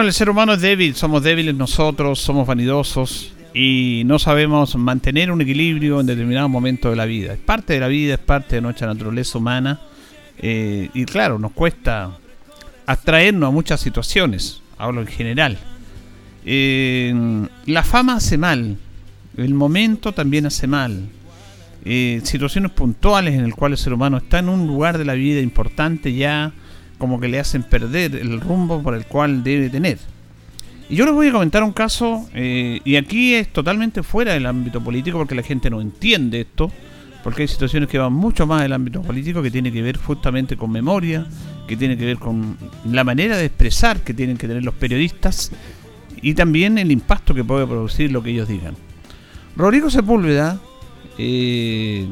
El 0.00 0.12
ser 0.12 0.30
humano 0.30 0.52
es 0.52 0.60
débil, 0.60 0.94
somos 0.94 1.24
débiles 1.24 1.56
nosotros, 1.56 2.20
somos 2.20 2.46
vanidosos 2.46 3.32
y 3.52 4.02
no 4.06 4.20
sabemos 4.20 4.76
mantener 4.76 5.32
un 5.32 5.40
equilibrio 5.40 6.00
en 6.00 6.06
determinados 6.06 6.48
momentos 6.48 6.92
de 6.92 6.96
la 6.96 7.04
vida. 7.04 7.32
Es 7.32 7.40
parte 7.40 7.72
de 7.72 7.80
la 7.80 7.88
vida, 7.88 8.14
es 8.14 8.20
parte 8.20 8.56
de 8.56 8.62
nuestra 8.62 8.86
naturaleza 8.86 9.38
humana 9.38 9.80
eh, 10.38 10.88
y 10.94 11.04
claro, 11.04 11.40
nos 11.40 11.50
cuesta 11.50 12.12
abstraernos 12.86 13.48
a 13.48 13.50
muchas 13.50 13.80
situaciones, 13.80 14.62
hablo 14.78 15.00
en 15.00 15.08
general. 15.08 15.58
Eh, 16.44 17.12
la 17.66 17.82
fama 17.82 18.16
hace 18.16 18.38
mal, 18.38 18.76
el 19.36 19.54
momento 19.54 20.12
también 20.12 20.46
hace 20.46 20.68
mal. 20.68 21.08
Eh, 21.84 22.20
situaciones 22.22 22.70
puntuales 22.70 23.34
en 23.34 23.42
las 23.44 23.54
cuales 23.54 23.80
el 23.80 23.84
ser 23.84 23.92
humano 23.94 24.18
está 24.18 24.38
en 24.38 24.48
un 24.48 24.66
lugar 24.66 24.96
de 24.96 25.04
la 25.04 25.14
vida 25.14 25.40
importante 25.40 26.12
ya 26.12 26.52
como 26.98 27.20
que 27.20 27.28
le 27.28 27.38
hacen 27.38 27.62
perder 27.62 28.16
el 28.16 28.40
rumbo 28.40 28.82
por 28.82 28.94
el 28.94 29.06
cual 29.06 29.42
debe 29.42 29.70
tener. 29.70 29.98
Y 30.90 30.96
yo 30.96 31.04
les 31.04 31.14
voy 31.14 31.28
a 31.28 31.32
comentar 31.32 31.62
un 31.62 31.72
caso, 31.72 32.28
eh, 32.34 32.80
y 32.84 32.96
aquí 32.96 33.34
es 33.34 33.52
totalmente 33.52 34.02
fuera 34.02 34.32
del 34.32 34.46
ámbito 34.46 34.82
político 34.82 35.18
porque 35.18 35.34
la 35.34 35.42
gente 35.42 35.70
no 35.70 35.80
entiende 35.80 36.40
esto, 36.40 36.72
porque 37.22 37.42
hay 37.42 37.48
situaciones 37.48 37.88
que 37.88 37.98
van 37.98 38.12
mucho 38.12 38.46
más 38.46 38.62
del 38.62 38.72
ámbito 38.72 39.02
político 39.02 39.42
que 39.42 39.50
tiene 39.50 39.70
que 39.70 39.82
ver 39.82 39.98
justamente 39.98 40.56
con 40.56 40.70
memoria, 40.70 41.26
que 41.66 41.76
tiene 41.76 41.96
que 41.98 42.06
ver 42.06 42.18
con 42.18 42.56
la 42.90 43.04
manera 43.04 43.36
de 43.36 43.44
expresar 43.44 44.00
que 44.00 44.14
tienen 44.14 44.38
que 44.38 44.48
tener 44.48 44.64
los 44.64 44.74
periodistas 44.74 45.52
y 46.22 46.34
también 46.34 46.78
el 46.78 46.90
impacto 46.90 47.34
que 47.34 47.44
puede 47.44 47.66
producir 47.66 48.10
lo 48.10 48.22
que 48.22 48.30
ellos 48.30 48.48
digan. 48.48 48.74
Rodrigo 49.56 49.90
Sepúlveda, 49.90 50.58
eh, 51.18 52.08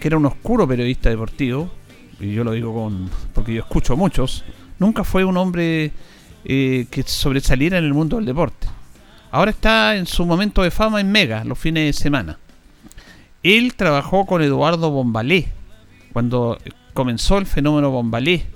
que 0.00 0.08
era 0.08 0.16
un 0.16 0.24
oscuro 0.24 0.66
periodista 0.66 1.10
deportivo, 1.10 1.70
y 2.20 2.32
yo 2.32 2.44
lo 2.44 2.52
digo 2.52 2.74
con 2.74 3.10
porque 3.32 3.54
yo 3.54 3.62
escucho 3.62 3.94
a 3.94 3.96
muchos, 3.96 4.44
nunca 4.78 5.04
fue 5.04 5.24
un 5.24 5.36
hombre 5.36 5.92
eh, 6.44 6.86
que 6.90 7.02
sobresaliera 7.02 7.78
en 7.78 7.84
el 7.84 7.94
mundo 7.94 8.16
del 8.16 8.26
deporte. 8.26 8.66
Ahora 9.30 9.50
está 9.50 9.96
en 9.96 10.06
su 10.06 10.24
momento 10.24 10.62
de 10.62 10.70
fama 10.70 11.00
en 11.00 11.10
Mega, 11.10 11.44
los 11.44 11.58
fines 11.58 11.86
de 11.86 12.02
semana. 12.02 12.38
Él 13.42 13.74
trabajó 13.74 14.26
con 14.26 14.42
Eduardo 14.42 14.90
Bombalé, 14.90 15.48
cuando 16.12 16.58
comenzó 16.94 17.38
el 17.38 17.46
fenómeno 17.46 17.90
Bombalé 17.90 18.46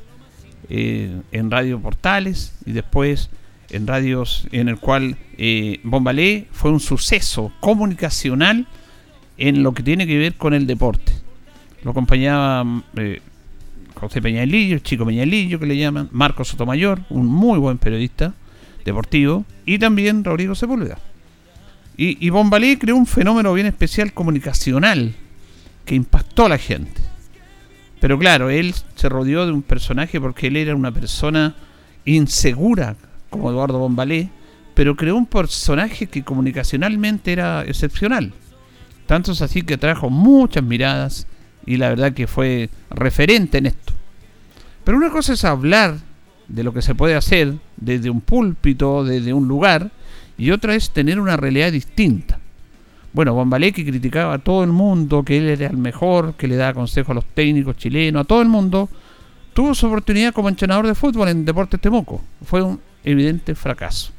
eh, 0.68 1.20
en 1.32 1.50
Radio 1.50 1.80
Portales 1.80 2.54
y 2.64 2.72
después 2.72 3.30
en 3.70 3.86
radios 3.86 4.46
en 4.52 4.68
el 4.68 4.78
cual 4.78 5.16
eh, 5.36 5.80
Bombalé 5.82 6.46
fue 6.52 6.70
un 6.70 6.80
suceso 6.80 7.52
comunicacional 7.60 8.66
en 9.36 9.62
lo 9.62 9.72
que 9.72 9.82
tiene 9.82 10.06
que 10.06 10.18
ver 10.18 10.34
con 10.34 10.54
el 10.54 10.66
deporte. 10.66 11.12
Lo 11.82 11.92
acompañaba 11.92 12.64
eh, 12.96 13.20
José 13.98 14.22
Peñalillo, 14.22 14.78
Chico 14.78 15.04
Peñalillo 15.04 15.58
que 15.58 15.66
le 15.66 15.76
llaman, 15.76 16.08
Marcos 16.12 16.48
Sotomayor, 16.48 17.00
un 17.10 17.26
muy 17.26 17.58
buen 17.58 17.78
periodista 17.78 18.34
deportivo, 18.84 19.44
y 19.66 19.78
también 19.78 20.24
Rodrigo 20.24 20.54
Sepúlveda. 20.54 20.98
Y, 21.96 22.24
y 22.24 22.30
Bombalé 22.30 22.78
creó 22.78 22.96
un 22.96 23.06
fenómeno 23.06 23.52
bien 23.52 23.66
especial 23.66 24.12
comunicacional 24.12 25.14
que 25.84 25.94
impactó 25.94 26.46
a 26.46 26.48
la 26.48 26.58
gente. 26.58 27.00
Pero 28.00 28.18
claro, 28.18 28.50
él 28.50 28.74
se 28.94 29.08
rodeó 29.08 29.46
de 29.46 29.52
un 29.52 29.62
personaje 29.62 30.20
porque 30.20 30.46
él 30.46 30.56
era 30.56 30.76
una 30.76 30.92
persona 30.92 31.56
insegura, 32.04 32.96
como 33.30 33.50
Eduardo 33.50 33.78
Bombalé, 33.78 34.30
pero 34.74 34.94
creó 34.94 35.16
un 35.16 35.26
personaje 35.26 36.06
que 36.06 36.22
comunicacionalmente 36.22 37.32
era 37.32 37.64
excepcional. 37.64 38.32
Tanto 39.06 39.32
es 39.32 39.42
así 39.42 39.62
que 39.62 39.76
trajo 39.76 40.10
muchas 40.10 40.62
miradas, 40.62 41.26
y 41.68 41.76
la 41.76 41.90
verdad 41.90 42.14
que 42.14 42.26
fue 42.26 42.70
referente 42.88 43.58
en 43.58 43.66
esto. 43.66 43.92
Pero 44.84 44.96
una 44.96 45.10
cosa 45.10 45.34
es 45.34 45.44
hablar 45.44 45.98
de 46.48 46.64
lo 46.64 46.72
que 46.72 46.80
se 46.80 46.94
puede 46.94 47.14
hacer 47.14 47.52
desde 47.76 48.08
un 48.08 48.22
púlpito, 48.22 49.04
desde 49.04 49.34
un 49.34 49.46
lugar, 49.46 49.90
y 50.38 50.50
otra 50.50 50.74
es 50.74 50.90
tener 50.90 51.20
una 51.20 51.36
realidad 51.36 51.70
distinta. 51.70 52.38
Bueno, 53.12 53.34
Bombalé 53.34 53.72
que 53.72 53.84
criticaba 53.84 54.34
a 54.34 54.38
todo 54.38 54.64
el 54.64 54.70
mundo, 54.70 55.22
que 55.22 55.36
él 55.36 55.48
era 55.48 55.66
el 55.66 55.76
mejor, 55.76 56.34
que 56.34 56.48
le 56.48 56.56
daba 56.56 56.72
consejo 56.72 57.12
a 57.12 57.16
los 57.16 57.26
técnicos 57.26 57.76
chilenos, 57.76 58.22
a 58.22 58.24
todo 58.24 58.40
el 58.40 58.48
mundo, 58.48 58.88
tuvo 59.52 59.74
su 59.74 59.88
oportunidad 59.88 60.32
como 60.32 60.48
entrenador 60.48 60.86
de 60.86 60.94
fútbol 60.94 61.28
en 61.28 61.44
Deportes 61.44 61.80
Temuco. 61.80 62.22
Fue 62.44 62.62
un 62.62 62.80
evidente 63.04 63.54
fracaso. 63.54 64.12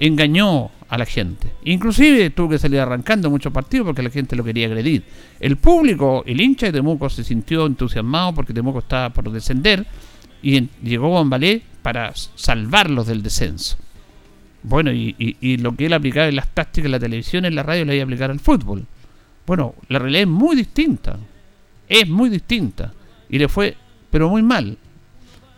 Engañó 0.00 0.70
a 0.92 0.98
la 0.98 1.06
gente. 1.06 1.50
Inclusive 1.64 2.28
tuvo 2.28 2.50
que 2.50 2.58
salir 2.58 2.78
arrancando 2.78 3.30
muchos 3.30 3.50
partidos 3.50 3.86
porque 3.86 4.02
la 4.02 4.10
gente 4.10 4.36
lo 4.36 4.44
quería 4.44 4.66
agredir. 4.66 5.02
El 5.40 5.56
público, 5.56 6.22
el 6.26 6.38
hincha 6.38 6.66
de 6.66 6.72
Temuco 6.72 7.08
se 7.08 7.24
sintió 7.24 7.64
entusiasmado 7.64 8.34
porque 8.34 8.52
Temuco 8.52 8.80
estaba 8.80 9.08
por 9.08 9.32
descender 9.32 9.86
y 10.42 10.68
llegó 10.82 11.08
Bombalé 11.08 11.62
para 11.80 12.12
salvarlos 12.14 13.06
del 13.06 13.22
descenso. 13.22 13.78
Bueno, 14.62 14.92
y, 14.92 15.56
lo 15.62 15.74
que 15.74 15.86
él 15.86 15.94
aplicaba 15.94 16.28
en 16.28 16.36
las 16.36 16.52
tácticas, 16.52 16.84
en 16.84 16.92
la 16.92 17.00
televisión, 17.00 17.46
en 17.46 17.54
la 17.54 17.62
radio, 17.62 17.86
le 17.86 17.94
iba 17.94 18.02
a 18.02 18.04
aplicar 18.04 18.30
al 18.30 18.40
fútbol. 18.40 18.84
Bueno, 19.46 19.74
la 19.88 19.98
realidad 19.98 20.24
es 20.24 20.28
muy 20.28 20.54
distinta. 20.54 21.18
Es 21.88 22.06
muy 22.06 22.28
distinta. 22.28 22.92
Y 23.30 23.38
le 23.38 23.48
fue, 23.48 23.78
pero 24.10 24.28
muy 24.28 24.42
mal. 24.42 24.76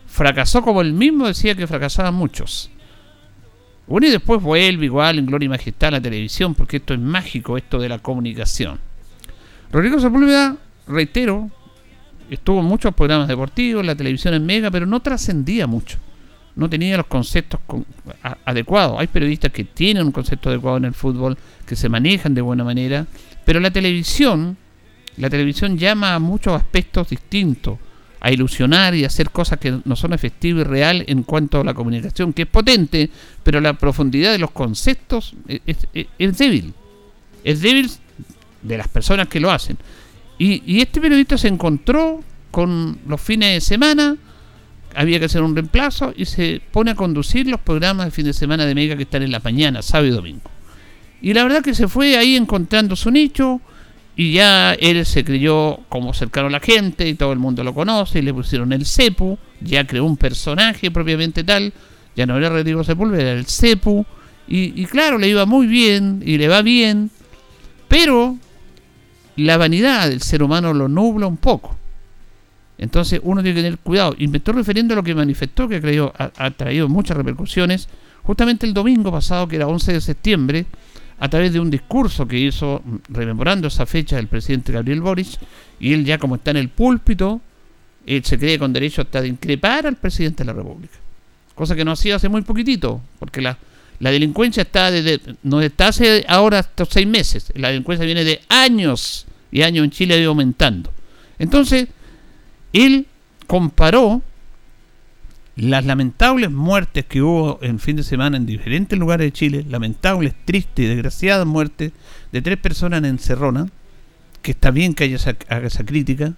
Fracasó 0.07 0.61
como 0.61 0.79
él 0.79 0.93
mismo 0.93 1.27
decía 1.27 1.55
que 1.55 1.67
fracasaban 1.67 2.13
muchos. 2.13 2.71
Bueno, 3.87 4.07
y 4.07 4.11
después 4.11 4.41
vuelve 4.41 4.85
igual 4.85 5.19
en 5.19 5.27
Gloria 5.27 5.45
y 5.45 5.49
Majestad 5.49 5.89
a 5.89 5.91
la 5.91 6.01
televisión, 6.01 6.55
porque 6.55 6.77
esto 6.77 6.93
es 6.93 6.99
mágico, 6.99 7.57
esto 7.57 7.79
de 7.79 7.89
la 7.89 7.99
comunicación. 7.99 8.79
Rodrigo 9.71 9.99
Sepúlveda, 9.99 10.57
reitero, 10.87 11.51
estuvo 12.29 12.61
en 12.61 12.65
muchos 12.65 12.95
programas 12.95 13.27
deportivos, 13.27 13.85
la 13.85 13.95
televisión 13.95 14.33
en 14.33 14.45
Mega, 14.45 14.71
pero 14.71 14.85
no 14.85 15.01
trascendía 15.01 15.67
mucho. 15.67 15.99
No 16.55 16.69
tenía 16.69 16.97
los 16.97 17.05
conceptos 17.07 17.59
adecuados. 18.45 18.99
Hay 18.99 19.07
periodistas 19.07 19.51
que 19.51 19.65
tienen 19.65 20.05
un 20.05 20.11
concepto 20.11 20.49
adecuado 20.49 20.77
en 20.77 20.85
el 20.85 20.93
fútbol, 20.93 21.37
que 21.67 21.75
se 21.75 21.89
manejan 21.89 22.33
de 22.33 22.41
buena 22.41 22.63
manera, 22.63 23.05
pero 23.43 23.59
la 23.59 23.71
televisión, 23.71 24.57
la 25.17 25.29
televisión 25.29 25.77
llama 25.77 26.15
a 26.15 26.19
muchos 26.19 26.53
aspectos 26.53 27.09
distintos 27.09 27.77
a 28.25 28.31
ilusionar 28.31 28.95
y 28.95 29.05
hacer 29.05 29.29
cosas 29.29 29.59
que 29.59 29.81
no 29.85 29.95
son 29.95 30.11
efectivas 30.11 30.61
y 30.61 30.63
real 30.67 31.03
en 31.05 31.21
cuanto 31.21 31.59
a 31.59 31.63
la 31.63 31.75
comunicación, 31.75 32.33
que 32.33 32.41
es 32.41 32.47
potente, 32.47 33.11
pero 33.43 33.61
la 33.61 33.73
profundidad 33.73 34.31
de 34.31 34.39
los 34.39 34.49
conceptos 34.49 35.35
es, 35.47 35.87
débil. 36.35 36.73
Es 37.43 37.61
débil 37.61 37.91
de 38.63 38.77
las 38.79 38.87
personas 38.87 39.27
que 39.27 39.39
lo 39.39 39.51
hacen. 39.51 39.77
Y, 40.39 40.81
este 40.81 40.99
periodista 40.99 41.37
se 41.37 41.49
encontró 41.49 42.23
con 42.49 42.97
los 43.07 43.21
fines 43.21 43.53
de 43.53 43.61
semana, 43.61 44.17
había 44.95 45.19
que 45.19 45.25
hacer 45.25 45.43
un 45.43 45.53
reemplazo 45.53 46.11
y 46.17 46.25
se 46.25 46.63
pone 46.71 46.89
a 46.89 46.95
conducir 46.95 47.45
los 47.45 47.59
programas 47.59 48.07
de 48.07 48.11
fin 48.11 48.25
de 48.25 48.33
semana 48.33 48.65
de 48.65 48.73
Mega 48.73 48.95
que 48.95 49.03
están 49.03 49.21
en 49.21 49.31
la 49.31 49.39
mañana, 49.39 49.83
sábado 49.83 50.07
y 50.07 50.15
domingo. 50.15 50.49
Y 51.21 51.35
la 51.35 51.43
verdad 51.43 51.61
que 51.63 51.75
se 51.75 51.87
fue 51.87 52.17
ahí 52.17 52.35
encontrando 52.35 52.95
su 52.95 53.11
nicho, 53.11 53.61
y 54.15 54.33
ya 54.33 54.73
él 54.73 55.05
se 55.05 55.25
creyó 55.25 55.79
como 55.89 56.13
cercano 56.13 56.47
a 56.47 56.51
la 56.51 56.59
gente 56.59 57.07
y 57.07 57.15
todo 57.15 57.33
el 57.33 57.39
mundo 57.39 57.63
lo 57.63 57.73
conoce 57.73 58.19
y 58.19 58.21
le 58.21 58.33
pusieron 58.33 58.71
el 58.71 58.85
Cepu, 58.85 59.37
ya 59.59 59.85
creó 59.85 60.05
un 60.05 60.15
personaje 60.15 60.89
propiamente 60.89 61.43
tal, 61.43 61.73
ya 62.15 62.25
no 62.25 62.37
era 62.37 62.49
Rodrigo 62.49 62.83
Sepúlveda, 62.83 63.31
era 63.31 63.39
el 63.39 63.45
Cepu, 63.45 64.05
y, 64.47 64.85
claro, 64.85 65.17
le 65.17 65.27
iba 65.27 65.45
muy 65.47 65.65
bien 65.65 66.21
y 66.23 66.37
le 66.37 66.47
va 66.47 66.61
bien, 66.61 67.09
pero 67.87 68.37
la 69.35 69.57
vanidad 69.57 70.07
del 70.07 70.21
ser 70.21 70.43
humano 70.43 70.71
lo 70.71 70.87
nubla 70.87 71.25
un 71.25 71.37
poco. 71.37 71.75
Entonces 72.77 73.19
uno 73.23 73.41
tiene 73.41 73.55
que 73.55 73.63
tener 73.63 73.79
cuidado. 73.79 74.13
Y 74.19 74.27
me 74.27 74.37
estoy 74.37 74.53
refiriendo 74.53 74.93
a 74.93 74.97
lo 74.97 75.03
que 75.03 75.15
manifestó, 75.15 75.67
que 75.67 75.77
ha, 76.15 76.31
ha 76.37 76.51
traído 76.51 76.87
muchas 76.87 77.17
repercusiones, 77.17 77.89
justamente 78.21 78.67
el 78.67 78.73
domingo 78.75 79.11
pasado, 79.11 79.47
que 79.47 79.55
era 79.55 79.67
11 79.67 79.93
de 79.93 80.01
septiembre, 80.01 80.65
a 81.19 81.29
través 81.29 81.53
de 81.53 81.59
un 81.59 81.71
discurso 81.71 82.27
que 82.27 82.37
hizo 82.37 82.81
rememorando 83.09 83.67
esa 83.67 83.85
fecha 83.85 84.17
del 84.17 84.27
presidente 84.27 84.71
Gabriel 84.71 85.01
Boric, 85.01 85.27
y 85.79 85.93
él 85.93 86.05
ya 86.05 86.17
como 86.17 86.35
está 86.35 86.51
en 86.51 86.57
el 86.57 86.69
púlpito, 86.69 87.41
él 88.05 88.23
se 88.23 88.37
cree 88.37 88.59
con 88.59 88.73
derecho 88.73 89.01
hasta 89.01 89.21
de 89.21 89.29
increpar 89.29 89.87
al 89.87 89.95
presidente 89.95 90.43
de 90.43 90.47
la 90.47 90.53
República. 90.53 90.95
Cosa 91.55 91.75
que 91.75 91.85
no 91.85 91.91
ha 91.91 91.95
sido 91.95 92.17
hace 92.17 92.29
muy 92.29 92.41
poquitito, 92.41 93.01
porque 93.17 93.41
la, 93.41 93.57
la 93.99 94.11
delincuencia 94.11 94.63
está 94.63 94.91
desde, 94.91 95.21
no 95.43 95.61
está 95.61 95.87
hace 95.87 96.25
ahora 96.27 96.59
estos 96.59 96.89
seis 96.91 97.07
meses, 97.07 97.51
la 97.55 97.69
delincuencia 97.69 98.05
viene 98.05 98.23
de 98.23 98.41
años 98.49 99.25
y 99.51 99.61
años 99.61 99.85
en 99.85 99.91
Chile 99.91 100.15
ha 100.15 100.17
ido 100.17 100.31
aumentando. 100.31 100.91
Entonces, 101.39 101.87
él 102.73 103.07
comparó 103.47 104.21
las 105.55 105.85
lamentables 105.85 106.51
muertes 106.51 107.05
que 107.05 107.21
hubo 107.21 107.59
en 107.61 107.79
fin 107.79 107.95
de 107.95 108.03
semana 108.03 108.37
en 108.37 108.45
diferentes 108.45 108.99
lugares 108.99 109.27
de 109.27 109.31
Chile, 109.31 109.65
lamentables, 109.69 110.33
tristes 110.43 110.85
y 110.85 110.87
desgraciadas 110.87 111.45
muertes 111.45 111.93
de 112.31 112.41
tres 112.41 112.57
personas 112.57 112.99
en 112.99 113.05
Encerrona, 113.05 113.69
que 114.41 114.51
está 114.51 114.71
bien 114.71 114.93
que 114.93 115.05
haya 115.05 115.15
esa, 115.15 115.35
haga 115.47 115.67
esa 115.67 115.85
crítica, 115.85 116.33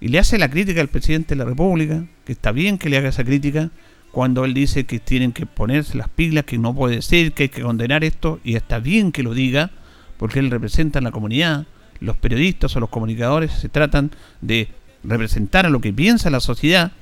y 0.00 0.08
le 0.08 0.18
hace 0.18 0.38
la 0.38 0.50
crítica 0.50 0.80
al 0.80 0.88
presidente 0.88 1.34
de 1.34 1.38
la 1.38 1.44
República, 1.44 2.04
que 2.24 2.32
está 2.32 2.50
bien 2.50 2.78
que 2.78 2.88
le 2.88 2.96
haga 2.96 3.10
esa 3.10 3.24
crítica, 3.24 3.70
cuando 4.10 4.44
él 4.44 4.52
dice 4.52 4.84
que 4.84 4.98
tienen 4.98 5.32
que 5.32 5.46
ponerse 5.46 5.96
las 5.96 6.08
pilas, 6.08 6.44
que 6.44 6.58
no 6.58 6.74
puede 6.74 7.00
ser, 7.00 7.32
que 7.32 7.44
hay 7.44 7.48
que 7.48 7.62
condenar 7.62 8.02
esto, 8.02 8.40
y 8.42 8.56
está 8.56 8.80
bien 8.80 9.12
que 9.12 9.22
lo 9.22 9.34
diga, 9.34 9.70
porque 10.16 10.40
él 10.40 10.50
representa 10.50 10.98
a 10.98 11.02
la 11.02 11.12
comunidad, 11.12 11.66
los 12.00 12.16
periodistas 12.16 12.74
o 12.74 12.80
los 12.80 12.90
comunicadores 12.90 13.52
se 13.52 13.68
tratan 13.68 14.10
de 14.40 14.68
representar 15.04 15.66
a 15.66 15.70
lo 15.70 15.80
que 15.80 15.92
piensa 15.92 16.28
la 16.30 16.40
sociedad, 16.40 16.92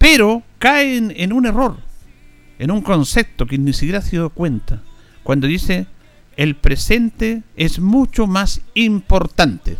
pero 0.00 0.42
caen 0.58 1.12
en 1.14 1.30
un 1.30 1.44
error, 1.44 1.76
en 2.58 2.70
un 2.70 2.80
concepto 2.80 3.44
que 3.44 3.58
ni 3.58 3.74
siquiera 3.74 4.00
se 4.00 4.12
dio 4.12 4.30
cuenta, 4.30 4.80
cuando 5.22 5.46
dice 5.46 5.86
el 6.38 6.56
presente 6.56 7.42
es 7.54 7.80
mucho 7.80 8.26
más 8.26 8.62
importante. 8.72 9.76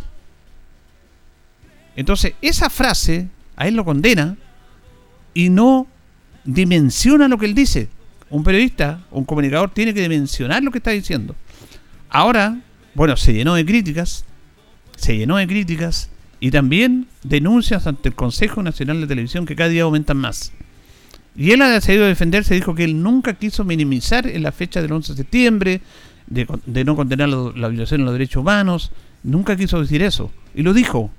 Entonces, 1.95 2.35
esa 2.39 2.69
frase 2.69 3.29
a 3.55 3.67
él 3.67 3.75
lo 3.75 3.83
condena 3.83 4.37
y 5.33 5.49
no 5.49 5.87
dimensiona 6.43 7.27
lo 7.27 7.39
que 7.39 7.47
él 7.47 7.55
dice. 7.55 7.89
Un 8.29 8.43
periodista, 8.43 9.03
un 9.09 9.25
comunicador 9.25 9.71
tiene 9.71 9.91
que 9.91 10.03
dimensionar 10.03 10.61
lo 10.61 10.69
que 10.69 10.77
está 10.77 10.91
diciendo. 10.91 11.35
Ahora, 12.11 12.61
bueno, 12.93 13.17
se 13.17 13.33
llenó 13.33 13.55
de 13.55 13.65
críticas, 13.65 14.23
se 14.97 15.17
llenó 15.17 15.37
de 15.37 15.47
críticas 15.47 16.10
y 16.41 16.49
también 16.49 17.07
denuncias 17.23 17.85
ante 17.85 18.09
el 18.09 18.15
Consejo 18.15 18.63
Nacional 18.63 18.99
de 18.99 19.07
Televisión 19.07 19.45
que 19.45 19.55
cada 19.55 19.69
día 19.69 19.83
aumentan 19.83 20.17
más. 20.17 20.51
Y 21.35 21.51
él 21.51 21.61
ha 21.61 21.69
decidido 21.69 22.05
defenderse, 22.05 22.55
dijo 22.55 22.73
que 22.73 22.83
él 22.83 23.01
nunca 23.01 23.35
quiso 23.35 23.63
minimizar 23.63 24.25
en 24.25 24.41
la 24.41 24.51
fecha 24.51 24.81
del 24.81 24.91
11 24.91 25.13
de 25.13 25.17
septiembre, 25.17 25.81
de, 26.25 26.83
no 26.83 26.95
condenar 26.95 27.29
la 27.29 27.67
violación 27.67 28.01
de 28.01 28.05
los 28.05 28.13
derechos 28.13 28.41
humanos, 28.41 28.91
nunca 29.21 29.55
quiso 29.55 29.79
decir 29.79 30.01
eso. 30.01 30.31
Y 30.55 30.63
lo 30.63 30.73
dijo, 30.73 31.11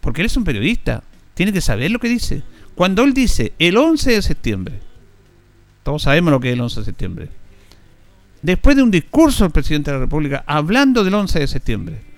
porque 0.00 0.22
él 0.22 0.26
es 0.26 0.36
un 0.36 0.44
periodista, 0.44 1.02
tiene 1.34 1.52
que 1.52 1.60
saber 1.60 1.90
lo 1.90 1.98
que 1.98 2.08
dice. 2.08 2.44
Cuando 2.76 3.02
él 3.02 3.14
dice 3.14 3.52
el 3.58 3.76
11 3.76 4.12
de 4.12 4.22
septiembre, 4.22 4.78
todos 5.82 6.02
sabemos 6.02 6.30
lo 6.30 6.38
que 6.38 6.50
es 6.50 6.54
el 6.54 6.60
11 6.60 6.80
de 6.80 6.86
septiembre, 6.86 7.28
después 8.42 8.76
de 8.76 8.84
un 8.84 8.92
discurso 8.92 9.42
del 9.42 9.52
presidente 9.52 9.90
de 9.90 9.96
la 9.96 10.04
República 10.04 10.44
hablando 10.46 11.02
del 11.02 11.14
11 11.14 11.40
de 11.40 11.46
septiembre, 11.48 12.13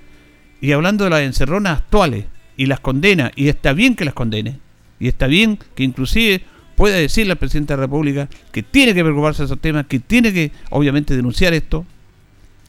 y 0.61 0.73
hablando 0.73 1.05
de 1.05 1.11
las 1.11 1.21
encerronas 1.21 1.79
actuales 1.79 2.27
y 2.57 2.67
las 2.67 2.81
condena, 2.81 3.31
y 3.37 3.49
está 3.49 3.73
bien 3.73 3.95
que 3.95 4.05
las 4.05 4.15
condene, 4.15 4.59
y 4.99 5.09
está 5.09 5.27
bien 5.27 5.59
que 5.75 5.85
inclusive 5.85 6.43
pueda 6.75 6.97
decirle 6.97 7.33
al 7.33 7.39
presidente 7.39 7.73
de 7.73 7.79
la 7.79 7.83
República 7.85 8.29
que 8.53 8.63
tiene 8.63 8.95
que 8.95 9.03
preocuparse 9.03 9.43
de 9.43 9.47
esos 9.47 9.61
temas, 9.61 9.87
que 9.87 9.99
tiene 9.99 10.33
que 10.33 10.53
obviamente 10.71 11.15
denunciar 11.15 11.55
esto, 11.55 11.85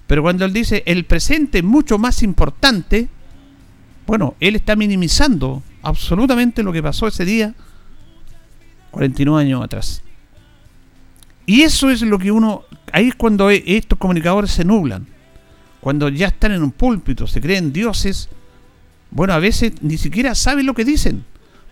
pero 0.07 0.21
cuando 0.21 0.45
él 0.45 0.53
dice 0.53 0.83
el 0.85 1.05
presente 1.05 1.59
es 1.59 1.63
mucho 1.63 1.97
más 1.97 2.23
importante, 2.23 3.09
bueno, 4.05 4.35
él 4.39 4.55
está 4.55 4.75
minimizando 4.75 5.61
absolutamente 5.81 6.63
lo 6.63 6.71
que 6.71 6.81
pasó 6.81 7.07
ese 7.07 7.25
día 7.25 7.53
49 8.91 9.41
años 9.41 9.63
atrás. 9.63 10.01
Y 11.45 11.61
eso 11.61 11.89
es 11.89 12.01
lo 12.01 12.17
que 12.19 12.31
uno, 12.31 12.63
ahí 12.91 13.09
es 13.09 13.15
cuando 13.15 13.49
estos 13.49 13.97
comunicadores 13.97 14.51
se 14.51 14.65
nublan 14.65 15.07
cuando 15.87 16.09
ya 16.09 16.27
están 16.27 16.51
en 16.51 16.63
un 16.63 16.71
púlpito, 16.71 17.27
se 17.27 17.39
creen 17.39 17.71
dioses, 17.71 18.27
bueno, 19.09 19.31
a 19.31 19.39
veces 19.39 19.71
ni 19.81 19.97
siquiera 19.97 20.35
saben 20.35 20.65
lo 20.65 20.73
que 20.73 20.83
dicen. 20.83 21.23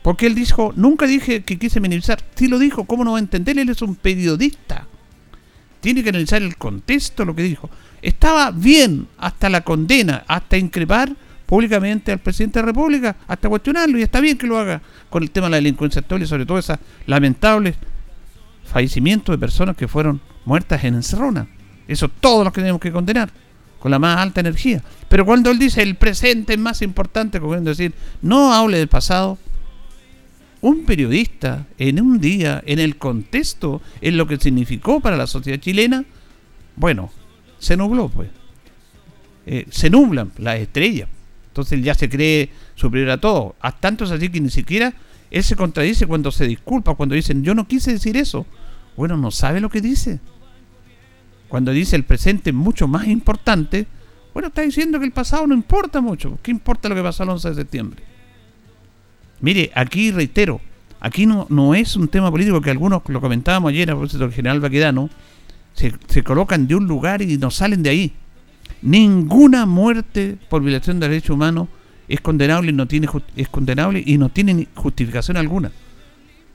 Porque 0.02 0.26
él 0.26 0.36
dijo, 0.36 0.72
nunca 0.78 1.06
dije 1.06 1.44
que 1.44 1.60
quise 1.60 1.82
minimizar. 1.82 2.24
Sí 2.34 2.48
lo 2.48 2.58
dijo, 2.58 2.86
¿cómo 2.86 3.04
no 3.04 3.12
va 3.12 3.18
a 3.18 3.20
entender? 3.20 3.60
Él 3.60 3.68
es 3.68 3.82
un 3.82 3.96
periodista. 3.96 4.88
Tiene 5.82 6.02
que 6.02 6.12
analizar 6.12 6.42
el 6.42 6.56
contexto, 6.56 7.26
lo 7.26 7.36
que 7.36 7.44
dijo. 7.44 7.70
Estaba 8.02 8.52
bien 8.52 9.06
hasta 9.18 9.50
la 9.50 9.60
condena, 9.66 10.24
hasta 10.30 10.58
increpar 10.58 11.14
públicamente 11.46 12.14
al 12.14 12.20
presidente 12.20 12.60
de 12.60 12.64
la 12.64 12.68
República, 12.68 13.18
hasta 13.28 13.50
cuestionarlo, 13.50 14.00
y 14.00 14.04
está 14.04 14.22
bien 14.22 14.38
que 14.38 14.48
lo 14.48 14.58
haga 14.58 14.82
con 15.10 15.24
el 15.24 15.32
tema 15.32 15.48
de 15.48 15.52
la 15.52 15.58
delincuencia 15.58 16.00
actual 16.00 16.24
y 16.24 16.26
sobre 16.26 16.46
todo 16.46 16.58
esos 16.58 16.80
lamentables 17.06 17.76
fallecimientos 18.64 19.34
de 19.34 19.40
personas 19.40 19.76
que 19.76 19.90
fueron 19.90 20.22
muertas 20.46 20.86
en 20.86 20.96
Encerrona. 20.96 21.50
Eso 21.86 22.08
todos 22.08 22.46
los 22.46 22.54
que 22.54 22.62
tenemos 22.62 22.80
que 22.80 22.94
condenar 22.94 23.30
con 23.86 23.92
la 23.92 24.00
más 24.00 24.18
alta 24.18 24.40
energía. 24.40 24.82
Pero 25.08 25.28
cuando 25.28 25.52
él 25.52 25.60
dice 25.60 25.84
el 25.84 25.94
presente 25.94 26.54
es 26.54 26.60
más 26.60 26.82
importante, 26.82 27.40
como 27.40 27.56
decir, 27.56 27.94
no 28.24 28.52
hable 28.52 28.80
del 28.80 28.88
pasado, 28.88 29.38
un 30.62 30.86
periodista 30.86 31.68
en 31.78 32.02
un 32.02 32.20
día, 32.20 32.64
en 32.66 32.80
el 32.80 32.98
contexto, 32.98 33.84
en 34.02 34.18
lo 34.18 34.26
que 34.26 34.38
significó 34.38 35.02
para 35.02 35.18
la 35.18 35.28
sociedad 35.28 35.60
chilena, 35.60 36.04
bueno, 36.76 37.12
se 37.60 37.78
nubló, 37.78 38.10
pues. 38.10 38.30
Eh, 39.46 39.68
se 39.70 39.92
nublan 39.92 40.32
las 40.40 40.58
estrellas. 40.58 41.08
Entonces 41.50 41.84
ya 41.84 41.94
se 41.94 42.10
cree 42.10 42.50
superior 42.74 43.12
a 43.12 43.22
todo. 43.22 43.56
Hasta 43.60 43.82
tanto 43.82 44.06
es 44.06 44.10
así 44.10 44.30
que 44.30 44.42
ni 44.42 44.50
siquiera 44.50 44.96
él 45.30 45.44
se 45.44 45.56
contradice 45.56 46.08
cuando 46.08 46.32
se 46.32 46.48
disculpa, 46.48 46.96
cuando 46.96 47.14
dicen, 47.14 47.44
yo 47.44 47.54
no 47.54 47.68
quise 47.68 47.92
decir 47.92 48.18
eso. 48.18 48.48
Bueno, 48.98 49.16
no 49.16 49.30
sabe 49.30 49.62
lo 49.62 49.70
que 49.70 49.80
dice 49.80 50.20
cuando 51.56 51.72
dice 51.72 51.96
el 51.96 52.04
presente 52.04 52.50
es 52.50 52.54
mucho 52.54 52.86
más 52.86 53.08
importante, 53.08 53.88
bueno, 54.34 54.50
está 54.50 54.64
diciendo 54.64 55.00
que 55.00 55.06
el 55.06 55.14
pasado 55.14 55.48
no 55.48 55.54
importa 55.54 56.02
mucho. 56.02 56.38
¿Qué 56.44 56.52
importa 56.52 56.90
lo 56.90 56.96
que 56.96 57.02
pasó 57.02 57.24
el 57.24 57.30
11 57.30 57.48
de 57.48 57.56
septiembre? 57.56 58.04
Mire, 59.40 59.72
aquí 59.74 60.12
reitero, 60.12 60.60
aquí 61.00 61.26
no, 61.26 61.48
no 61.50 61.74
es 61.74 61.96
un 61.96 62.10
tema 62.10 62.30
político 62.30 62.60
que 62.60 62.72
algunos 62.72 63.04
lo 63.08 63.22
comentábamos 63.22 63.70
ayer 63.70 63.90
a 63.90 63.94
propósito 63.94 64.26
del 64.26 64.34
general 64.34 64.60
Baquedano, 64.60 65.10
se, 65.72 65.94
se 66.10 66.24
colocan 66.24 66.68
de 66.68 66.76
un 66.76 66.88
lugar 66.88 67.22
y 67.22 67.38
no 67.38 67.50
salen 67.50 67.84
de 67.84 67.90
ahí. 67.90 68.14
Ninguna 68.82 69.66
muerte 69.66 70.38
por 70.50 70.62
violación 70.62 71.00
de 71.00 71.08
derechos 71.08 71.36
humanos 71.36 71.70
es 72.10 72.20
condenable 72.20 72.74
no 72.74 72.86
tiene 72.86 73.08
es 73.38 73.48
condenable 73.48 74.04
y 74.06 74.18
no 74.18 74.28
tiene 74.28 74.68
justificación 74.76 75.38
alguna. 75.38 75.72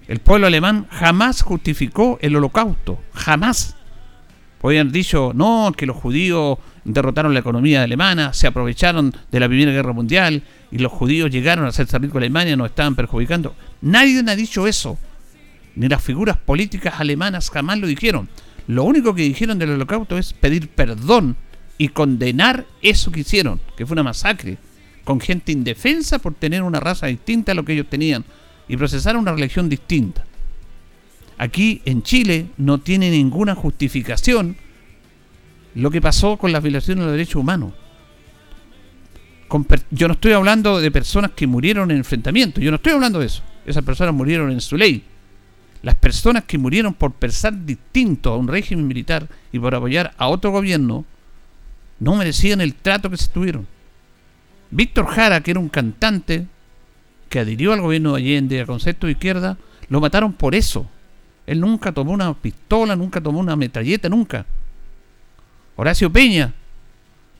El 0.08 0.18
pueblo 0.18 0.46
alemán 0.46 0.88
jamás 0.90 1.40
justificó 1.40 2.18
el 2.20 2.36
holocausto, 2.36 3.00
jamás. 3.14 3.76
Podrían 4.60 4.92
dicho, 4.92 5.32
no, 5.34 5.72
que 5.74 5.86
los 5.86 5.96
judíos 5.96 6.58
derrotaron 6.84 7.32
la 7.32 7.40
economía 7.40 7.82
alemana, 7.82 8.34
se 8.34 8.46
aprovecharon 8.46 9.14
de 9.30 9.40
la 9.40 9.48
Primera 9.48 9.72
Guerra 9.72 9.94
Mundial 9.94 10.42
y 10.70 10.78
los 10.78 10.92
judíos 10.92 11.30
llegaron 11.30 11.64
a 11.64 11.72
ser 11.72 11.86
salir 11.86 12.10
con 12.10 12.22
Alemania, 12.22 12.56
nos 12.56 12.68
estaban 12.68 12.94
perjudicando. 12.94 13.54
Nadie 13.80 14.22
ha 14.26 14.36
dicho 14.36 14.66
eso. 14.66 14.98
Ni 15.76 15.88
las 15.88 16.02
figuras 16.02 16.36
políticas 16.36 17.00
alemanas 17.00 17.48
jamás 17.50 17.78
lo 17.78 17.86
dijeron. 17.86 18.28
Lo 18.66 18.84
único 18.84 19.14
que 19.14 19.22
dijeron 19.22 19.58
del 19.58 19.70
holocausto 19.70 20.18
es 20.18 20.34
pedir 20.34 20.68
perdón 20.68 21.36
y 21.78 21.88
condenar 21.88 22.66
eso 22.82 23.10
que 23.10 23.20
hicieron, 23.20 23.60
que 23.78 23.86
fue 23.86 23.94
una 23.94 24.02
masacre, 24.02 24.58
con 25.04 25.20
gente 25.20 25.52
indefensa 25.52 26.18
por 26.18 26.34
tener 26.34 26.62
una 26.62 26.80
raza 26.80 27.06
distinta 27.06 27.52
a 27.52 27.54
lo 27.54 27.64
que 27.64 27.72
ellos 27.72 27.86
tenían 27.88 28.26
y 28.68 28.76
procesar 28.76 29.16
una 29.16 29.32
religión 29.32 29.70
distinta. 29.70 30.26
Aquí 31.40 31.80
en 31.86 32.02
Chile 32.02 32.48
no 32.58 32.80
tiene 32.80 33.10
ninguna 33.10 33.54
justificación 33.54 34.56
lo 35.74 35.90
que 35.90 36.02
pasó 36.02 36.36
con 36.36 36.52
las 36.52 36.62
violaciones 36.62 37.00
de 37.00 37.06
los 37.06 37.12
derechos 37.12 37.36
humanos. 37.36 37.72
yo 39.90 40.06
no 40.06 40.12
estoy 40.12 40.32
hablando 40.32 40.82
de 40.82 40.90
personas 40.90 41.30
que 41.30 41.46
murieron 41.46 41.90
en 41.90 41.96
enfrentamiento, 41.96 42.60
yo 42.60 42.70
no 42.70 42.74
estoy 42.76 42.92
hablando 42.92 43.20
de 43.20 43.24
eso. 43.24 43.42
Esas 43.64 43.82
personas 43.82 44.14
murieron 44.14 44.50
en 44.50 44.60
su 44.60 44.76
ley. 44.76 45.02
Las 45.80 45.94
personas 45.94 46.44
que 46.44 46.58
murieron 46.58 46.92
por 46.92 47.14
pensar 47.14 47.64
distinto 47.64 48.34
a 48.34 48.36
un 48.36 48.46
régimen 48.46 48.86
militar 48.86 49.26
y 49.50 49.58
por 49.58 49.74
apoyar 49.74 50.12
a 50.18 50.28
otro 50.28 50.50
gobierno 50.50 51.06
no 52.00 52.16
merecían 52.16 52.60
el 52.60 52.74
trato 52.74 53.08
que 53.08 53.16
se 53.16 53.30
tuvieron. 53.30 53.66
Víctor 54.70 55.06
Jara, 55.06 55.40
que 55.40 55.52
era 55.52 55.60
un 55.60 55.70
cantante 55.70 56.46
que 57.30 57.38
adhirió 57.38 57.72
al 57.72 57.80
gobierno 57.80 58.12
de 58.12 58.20
Allende, 58.20 58.60
a 58.60 58.66
concepto 58.66 59.06
de 59.06 59.12
izquierda, 59.12 59.56
lo 59.88 60.02
mataron 60.02 60.34
por 60.34 60.54
eso, 60.54 60.86
él 61.50 61.58
nunca 61.58 61.90
tomó 61.90 62.12
una 62.12 62.32
pistola, 62.32 62.94
nunca 62.94 63.20
tomó 63.20 63.40
una 63.40 63.56
metralleta, 63.56 64.08
nunca. 64.08 64.46
Horacio 65.74 66.08
Peña, 66.12 66.54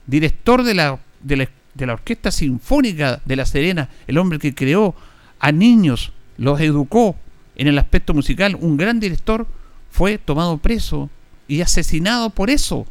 director 0.05 0.65
de 0.65 0.75
la, 0.75 0.99
de 1.23 1.49
la, 1.87 1.93
Orquesta 1.93 2.33
Sinfónica 2.33 3.23
de 3.25 3.37
La 3.37 3.47
Serena, 3.47 3.89
el 4.09 4.19
hombre 4.19 4.41
que 4.41 4.53
creó 4.53 4.97
a 5.39 5.53
niños, 5.53 6.13
los 6.39 6.61
educó 6.61 7.15
en 7.55 7.69
el 7.69 7.79
aspecto 7.79 8.13
musical, 8.13 8.57
un 8.61 8.77
gran 8.77 8.99
director, 8.99 9.47
fue 9.93 10.19
tomado 10.19 10.59
preso 10.59 11.09
y 11.47 11.61
asesinado 11.61 12.31
por 12.31 12.51
eso. 12.51 12.87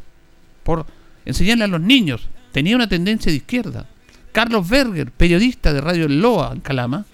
por 0.62 0.86
enseñarle 1.26 1.64
a 1.64 1.68
los 1.68 1.82
niños. 1.82 2.30
Tenía 2.50 2.76
una 2.76 2.88
tendencia 2.88 3.30
de 3.30 3.36
izquierda. 3.36 3.86
Carlos 4.32 4.66
Berger, 4.66 5.12
periodista 5.12 5.74
de 5.74 5.82
Radio 5.82 6.08
Loa 6.08 6.52
en 6.54 6.60
Calama, 6.60 7.04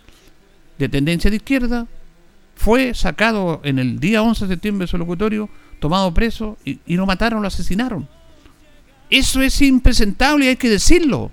de 0.79 0.89
tendencia 0.89 1.29
de 1.29 1.39
izquierda, 1.39 1.89
fue 2.57 2.95
sacado 2.95 3.61
en 3.63 3.79
el 3.79 4.01
día 4.01 4.23
11 4.23 4.47
de 4.47 4.55
septiembre 4.55 4.85
de 4.85 4.91
su 4.91 4.99
locutorio, 4.99 5.49
tomado 5.79 6.13
preso 6.13 6.57
y, 6.65 6.81
lo 6.97 7.07
mataron, 7.07 7.43
lo 7.43 7.49
asesinaron. 7.49 8.09
Eso 9.09 9.41
es 9.43 9.63
impresentable 9.63 10.47
y 10.47 10.49
hay 10.49 10.57
que 10.57 10.71
decirlo. 10.71 11.31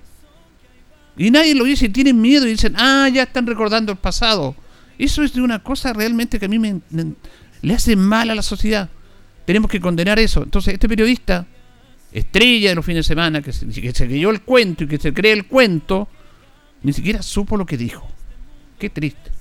Y 1.16 1.30
nadie 1.30 1.54
lo 1.54 1.64
dice 1.64 1.88
tienen 1.88 2.20
miedo 2.20 2.46
y 2.46 2.50
dicen, 2.50 2.74
ah, 2.76 3.08
ya 3.12 3.24
están 3.24 3.46
recordando 3.46 3.90
el 3.90 3.98
pasado. 3.98 4.54
Eso 4.98 5.24
es 5.24 5.32
de 5.32 5.40
una 5.40 5.60
cosa 5.60 5.92
realmente 5.92 6.38
que 6.38 6.44
a 6.44 6.48
mí 6.48 6.58
me, 6.58 6.80
le 7.62 7.74
hace 7.74 7.96
mal 7.96 8.30
a 8.30 8.34
la 8.34 8.42
sociedad. 8.42 8.90
Tenemos 9.46 9.70
que 9.70 9.80
condenar 9.80 10.18
eso. 10.18 10.42
Entonces, 10.42 10.74
este 10.74 10.88
periodista, 10.88 11.46
estrella 12.12 12.68
de 12.68 12.74
los 12.76 12.84
fines 12.84 13.06
de 13.06 13.08
semana, 13.08 13.42
que 13.42 13.52
se, 13.52 13.66
que 13.66 13.92
se 13.92 14.06
creyó 14.06 14.30
el 14.30 14.42
cuento 14.42 14.84
y 14.84 14.88
que 14.88 14.98
se 14.98 15.12
cree 15.12 15.32
el 15.32 15.46
cuento, 15.46 16.06
ni 16.82 16.92
siquiera 16.92 17.22
supo 17.22 17.56
lo 17.56 17.66
que 17.66 17.76
dijo. 17.76 18.06
Qué 18.78 18.90
triste. 18.90 19.33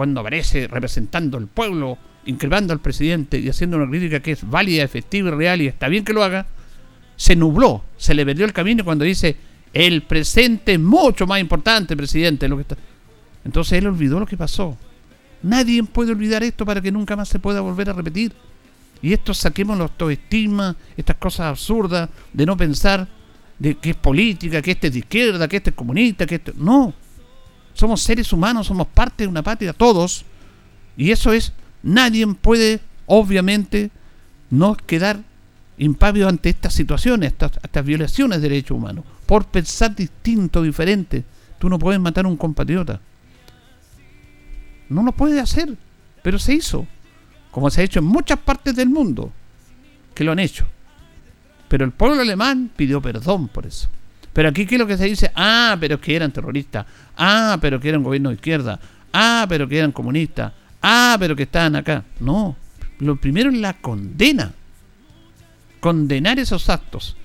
Cuando 0.00 0.22
aparece 0.22 0.66
representando 0.66 1.36
al 1.36 1.46
pueblo, 1.46 1.98
increpando 2.24 2.72
al 2.72 2.80
presidente 2.80 3.38
y 3.38 3.50
haciendo 3.50 3.76
una 3.76 3.86
crítica 3.86 4.20
que 4.20 4.32
es 4.32 4.48
válida, 4.48 4.82
efectiva 4.82 5.28
y 5.28 5.32
real 5.32 5.60
y 5.60 5.66
está 5.66 5.88
bien 5.88 6.06
que 6.06 6.14
lo 6.14 6.24
haga, 6.24 6.46
se 7.16 7.36
nubló, 7.36 7.84
se 7.98 8.14
le 8.14 8.24
perdió 8.24 8.46
el 8.46 8.54
camino 8.54 8.82
cuando 8.82 9.04
dice 9.04 9.36
el 9.74 10.00
presente 10.04 10.72
es 10.72 10.80
mucho 10.80 11.26
más 11.26 11.38
importante, 11.38 11.98
presidente. 11.98 12.48
Lo 12.48 12.56
que 12.56 12.62
está... 12.62 12.78
Entonces 13.44 13.74
él 13.74 13.88
olvidó 13.88 14.18
lo 14.18 14.24
que 14.24 14.38
pasó. 14.38 14.74
Nadie 15.42 15.82
puede 15.82 16.12
olvidar 16.12 16.42
esto 16.44 16.64
para 16.64 16.80
que 16.80 16.90
nunca 16.90 17.14
más 17.14 17.28
se 17.28 17.38
pueda 17.38 17.60
volver 17.60 17.90
a 17.90 17.92
repetir. 17.92 18.32
Y 19.02 19.12
esto 19.12 19.34
saquemos 19.34 19.76
los 19.76 19.90
estigmas, 20.10 20.76
estas 20.96 21.16
cosas 21.16 21.48
absurdas 21.48 22.08
de 22.32 22.46
no 22.46 22.56
pensar 22.56 23.06
de 23.58 23.74
que 23.74 23.90
es 23.90 23.96
política, 23.96 24.62
que 24.62 24.70
este 24.70 24.86
es 24.86 24.94
de 24.94 25.00
izquierda, 25.00 25.46
que 25.46 25.58
este 25.58 25.68
es 25.68 25.76
comunista, 25.76 26.24
que 26.24 26.36
este... 26.36 26.54
No. 26.56 26.94
Somos 27.74 28.02
seres 28.02 28.32
humanos, 28.32 28.66
somos 28.66 28.86
parte 28.88 29.24
de 29.24 29.28
una 29.28 29.42
patria, 29.42 29.72
todos. 29.72 30.24
Y 30.96 31.10
eso 31.10 31.32
es, 31.32 31.52
nadie 31.82 32.26
puede, 32.26 32.80
obviamente, 33.06 33.90
no 34.50 34.76
quedar 34.76 35.20
impávido 35.78 36.28
ante 36.28 36.50
estas 36.50 36.74
situaciones, 36.74 37.32
estas, 37.32 37.52
estas 37.62 37.84
violaciones 37.84 38.42
de 38.42 38.48
derechos 38.48 38.76
humanos 38.76 39.04
por 39.30 39.44
pensar 39.46 39.94
distinto, 39.94 40.60
diferente. 40.60 41.24
Tú 41.60 41.68
no 41.68 41.78
puedes 41.78 42.00
matar 42.00 42.24
a 42.24 42.28
un 42.28 42.36
compatriota. 42.36 43.00
No 44.88 45.04
lo 45.04 45.12
puedes 45.12 45.40
hacer, 45.40 45.76
pero 46.20 46.36
se 46.40 46.54
hizo. 46.54 46.84
Como 47.52 47.70
se 47.70 47.80
ha 47.80 47.84
hecho 47.84 48.00
en 48.00 48.06
muchas 48.06 48.40
partes 48.40 48.74
del 48.74 48.88
mundo, 48.88 49.32
que 50.14 50.24
lo 50.24 50.32
han 50.32 50.40
hecho. 50.40 50.66
Pero 51.68 51.84
el 51.84 51.92
pueblo 51.92 52.20
alemán 52.20 52.72
pidió 52.74 53.00
perdón 53.00 53.46
por 53.46 53.66
eso. 53.66 53.88
Pero 54.32 54.48
aquí, 54.48 54.66
¿qué 54.66 54.76
es 54.76 54.78
lo 54.78 54.86
que 54.86 54.96
se 54.96 55.06
dice? 55.06 55.32
Ah, 55.34 55.76
pero 55.80 56.00
que 56.00 56.14
eran 56.14 56.32
terroristas. 56.32 56.86
Ah, 57.16 57.58
pero 57.60 57.80
que 57.80 57.88
eran 57.88 58.02
gobierno 58.02 58.28
de 58.28 58.36
izquierda. 58.36 58.78
Ah, 59.12 59.46
pero 59.48 59.68
que 59.68 59.78
eran 59.78 59.92
comunistas. 59.92 60.52
Ah, 60.80 61.16
pero 61.18 61.34
que 61.34 61.42
estaban 61.44 61.76
acá. 61.76 62.04
No. 62.20 62.56
Lo 63.00 63.16
primero 63.16 63.50
es 63.50 63.58
la 63.58 63.74
condena. 63.74 64.52
Condenar 65.80 66.38
esos 66.38 66.68
actos. 66.68 67.16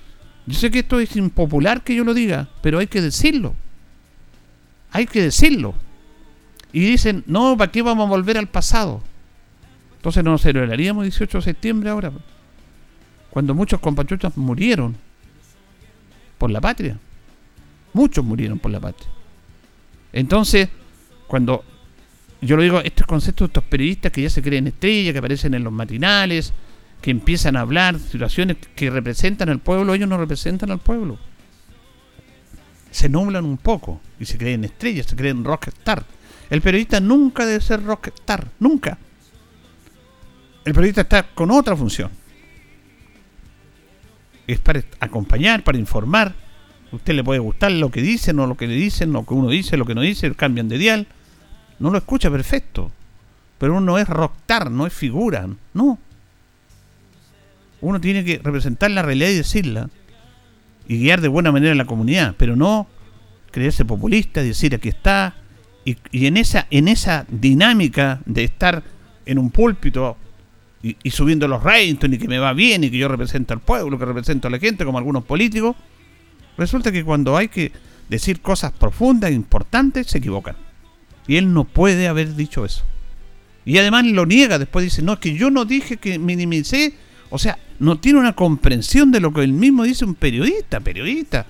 Yo 0.46 0.54
sé 0.58 0.70
que 0.70 0.80
esto 0.80 0.98
es 1.00 1.14
impopular 1.16 1.82
que 1.82 1.94
yo 1.94 2.04
lo 2.04 2.14
diga, 2.14 2.48
pero 2.62 2.78
hay 2.78 2.86
que 2.86 3.02
decirlo. 3.02 3.54
Hay 4.92 5.06
que 5.06 5.22
decirlo. 5.22 5.74
Y 6.72 6.80
dicen, 6.80 7.24
no, 7.26 7.56
¿para 7.56 7.70
qué 7.70 7.82
vamos 7.82 8.06
a 8.06 8.10
volver 8.10 8.38
al 8.38 8.48
pasado? 8.48 9.02
Entonces 9.96 10.22
no 10.22 10.38
celebraríamos 10.38 11.04
18 11.04 11.38
de 11.38 11.42
septiembre 11.42 11.90
ahora. 11.90 12.12
Cuando 13.30 13.54
muchos 13.54 13.80
compatriotas 13.80 14.36
murieron 14.36 14.96
por 16.38 16.50
la 16.50 16.60
patria. 16.60 16.98
Muchos 17.92 18.24
murieron 18.24 18.58
por 18.58 18.70
la 18.70 18.80
patria. 18.80 19.08
Entonces, 20.12 20.68
cuando 21.26 21.64
yo 22.40 22.56
lo 22.56 22.62
digo, 22.62 22.80
estos 22.80 23.06
conceptos 23.06 23.48
de 23.48 23.50
estos 23.50 23.64
periodistas 23.64 24.12
que 24.12 24.22
ya 24.22 24.30
se 24.30 24.42
creen 24.42 24.66
estrellas, 24.66 25.12
que 25.12 25.18
aparecen 25.18 25.54
en 25.54 25.64
los 25.64 25.72
matinales, 25.72 26.52
que 27.00 27.10
empiezan 27.10 27.56
a 27.56 27.60
hablar 27.60 27.98
situaciones 27.98 28.56
que 28.74 28.90
representan 28.90 29.48
al 29.48 29.60
pueblo, 29.60 29.94
ellos 29.94 30.08
no 30.08 30.18
representan 30.18 30.70
al 30.70 30.78
pueblo. 30.78 31.18
Se 32.90 33.08
nublan 33.08 33.44
un 33.44 33.58
poco 33.58 34.00
y 34.18 34.24
se 34.24 34.38
creen 34.38 34.64
estrellas, 34.64 35.06
se 35.06 35.16
creen 35.16 35.44
rockstar. 35.44 36.04
El 36.48 36.62
periodista 36.62 37.00
nunca 37.00 37.44
debe 37.44 37.60
ser 37.60 37.82
rockstar, 37.82 38.48
nunca. 38.60 38.98
El 40.64 40.72
periodista 40.72 41.02
está 41.02 41.22
con 41.34 41.50
otra 41.50 41.76
función. 41.76 42.10
Es 44.46 44.58
para 44.60 44.82
acompañar, 45.00 45.64
para 45.64 45.78
informar. 45.78 46.34
usted 46.92 47.14
le 47.14 47.24
puede 47.24 47.40
gustar 47.40 47.72
lo 47.72 47.90
que 47.90 48.00
dicen, 48.00 48.38
o 48.38 48.46
lo 48.46 48.56
que 48.56 48.66
le 48.66 48.74
dicen, 48.74 49.12
lo 49.12 49.24
que 49.26 49.34
uno 49.34 49.48
dice, 49.48 49.76
lo 49.76 49.84
que 49.84 49.94
no 49.94 50.02
dice, 50.02 50.34
cambian 50.34 50.68
de 50.68 50.78
dial. 50.78 51.06
No 51.78 51.90
lo 51.90 51.98
escucha 51.98 52.30
perfecto. 52.30 52.90
Pero 53.58 53.72
uno 53.72 53.80
no 53.80 53.98
es 53.98 54.08
rockstar, 54.08 54.70
no 54.70 54.86
es 54.86 54.92
figura, 54.92 55.48
no. 55.74 55.98
Uno 57.80 58.00
tiene 58.00 58.24
que 58.24 58.40
representar 58.42 58.90
la 58.90 59.02
realidad 59.02 59.30
y 59.30 59.36
decirla. 59.36 59.88
Y 60.88 60.98
guiar 60.98 61.20
de 61.20 61.28
buena 61.28 61.52
manera 61.52 61.72
a 61.72 61.76
la 61.76 61.84
comunidad, 61.84 62.34
pero 62.38 62.54
no 62.54 62.86
creerse 63.50 63.84
populista, 63.84 64.42
decir 64.42 64.74
aquí 64.74 64.88
está. 64.88 65.34
Y, 65.84 66.26
en, 66.26 66.36
esa, 66.36 66.66
en 66.70 66.88
esa 66.88 67.26
dinámica 67.28 68.20
de 68.26 68.44
estar 68.44 68.82
en 69.24 69.38
un 69.38 69.50
púlpito 69.50 70.16
y, 70.82 71.10
subiendo 71.10 71.48
los 71.48 71.62
ratings 71.62 72.14
y 72.14 72.18
que 72.18 72.28
me 72.28 72.38
va 72.38 72.52
bien 72.52 72.84
y 72.84 72.90
que 72.90 72.98
yo 72.98 73.08
represento 73.08 73.54
al 73.54 73.60
pueblo, 73.60 73.98
que 73.98 74.04
represento 74.04 74.48
a 74.48 74.50
la 74.50 74.58
gente, 74.58 74.84
como 74.84 74.98
algunos 74.98 75.24
políticos, 75.24 75.74
resulta 76.56 76.92
que 76.92 77.04
cuando 77.04 77.36
hay 77.36 77.48
que 77.48 77.72
decir 78.08 78.40
cosas 78.40 78.72
profundas 78.72 79.30
e 79.30 79.34
importantes, 79.34 80.06
se 80.06 80.18
equivocan. 80.18 80.56
Y 81.26 81.36
él 81.36 81.52
no 81.52 81.64
puede 81.64 82.06
haber 82.06 82.36
dicho 82.36 82.64
eso. 82.64 82.84
Y 83.64 83.78
además 83.78 84.04
lo 84.06 84.26
niega, 84.26 84.58
después 84.58 84.84
dice, 84.84 85.02
no, 85.02 85.14
es 85.14 85.18
que 85.18 85.34
yo 85.34 85.50
no 85.50 85.64
dije 85.64 85.96
que 85.96 86.18
minimicé 86.20 86.94
o 87.30 87.38
sea, 87.38 87.58
no 87.78 87.98
tiene 87.98 88.18
una 88.18 88.34
comprensión 88.34 89.10
de 89.10 89.20
lo 89.20 89.32
que 89.32 89.42
él 89.42 89.52
mismo 89.52 89.84
dice 89.84 90.04
un 90.04 90.14
periodista, 90.14 90.80
periodista, 90.80 91.46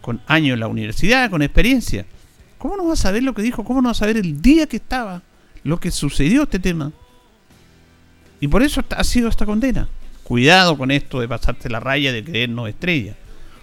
con 0.00 0.20
años 0.26 0.54
en 0.54 0.60
la 0.60 0.68
universidad, 0.68 1.30
con 1.30 1.42
experiencia. 1.42 2.06
¿Cómo 2.58 2.76
no 2.76 2.86
va 2.86 2.94
a 2.94 2.96
saber 2.96 3.22
lo 3.22 3.34
que 3.34 3.42
dijo? 3.42 3.64
¿Cómo 3.64 3.80
no 3.80 3.88
va 3.88 3.92
a 3.92 3.94
saber 3.94 4.16
el 4.16 4.42
día 4.42 4.66
que 4.66 4.76
estaba, 4.76 5.22
lo 5.62 5.78
que 5.78 5.90
sucedió 5.90 6.42
este 6.42 6.58
tema? 6.58 6.92
Y 8.40 8.48
por 8.48 8.62
eso 8.62 8.82
ha 8.96 9.04
sido 9.04 9.28
esta 9.28 9.46
condena. 9.46 9.88
Cuidado 10.24 10.78
con 10.78 10.90
esto 10.90 11.20
de 11.20 11.28
pasarte 11.28 11.68
la 11.68 11.80
raya 11.80 12.12
de 12.12 12.24
creernos 12.24 12.68
estrella. 12.68 13.16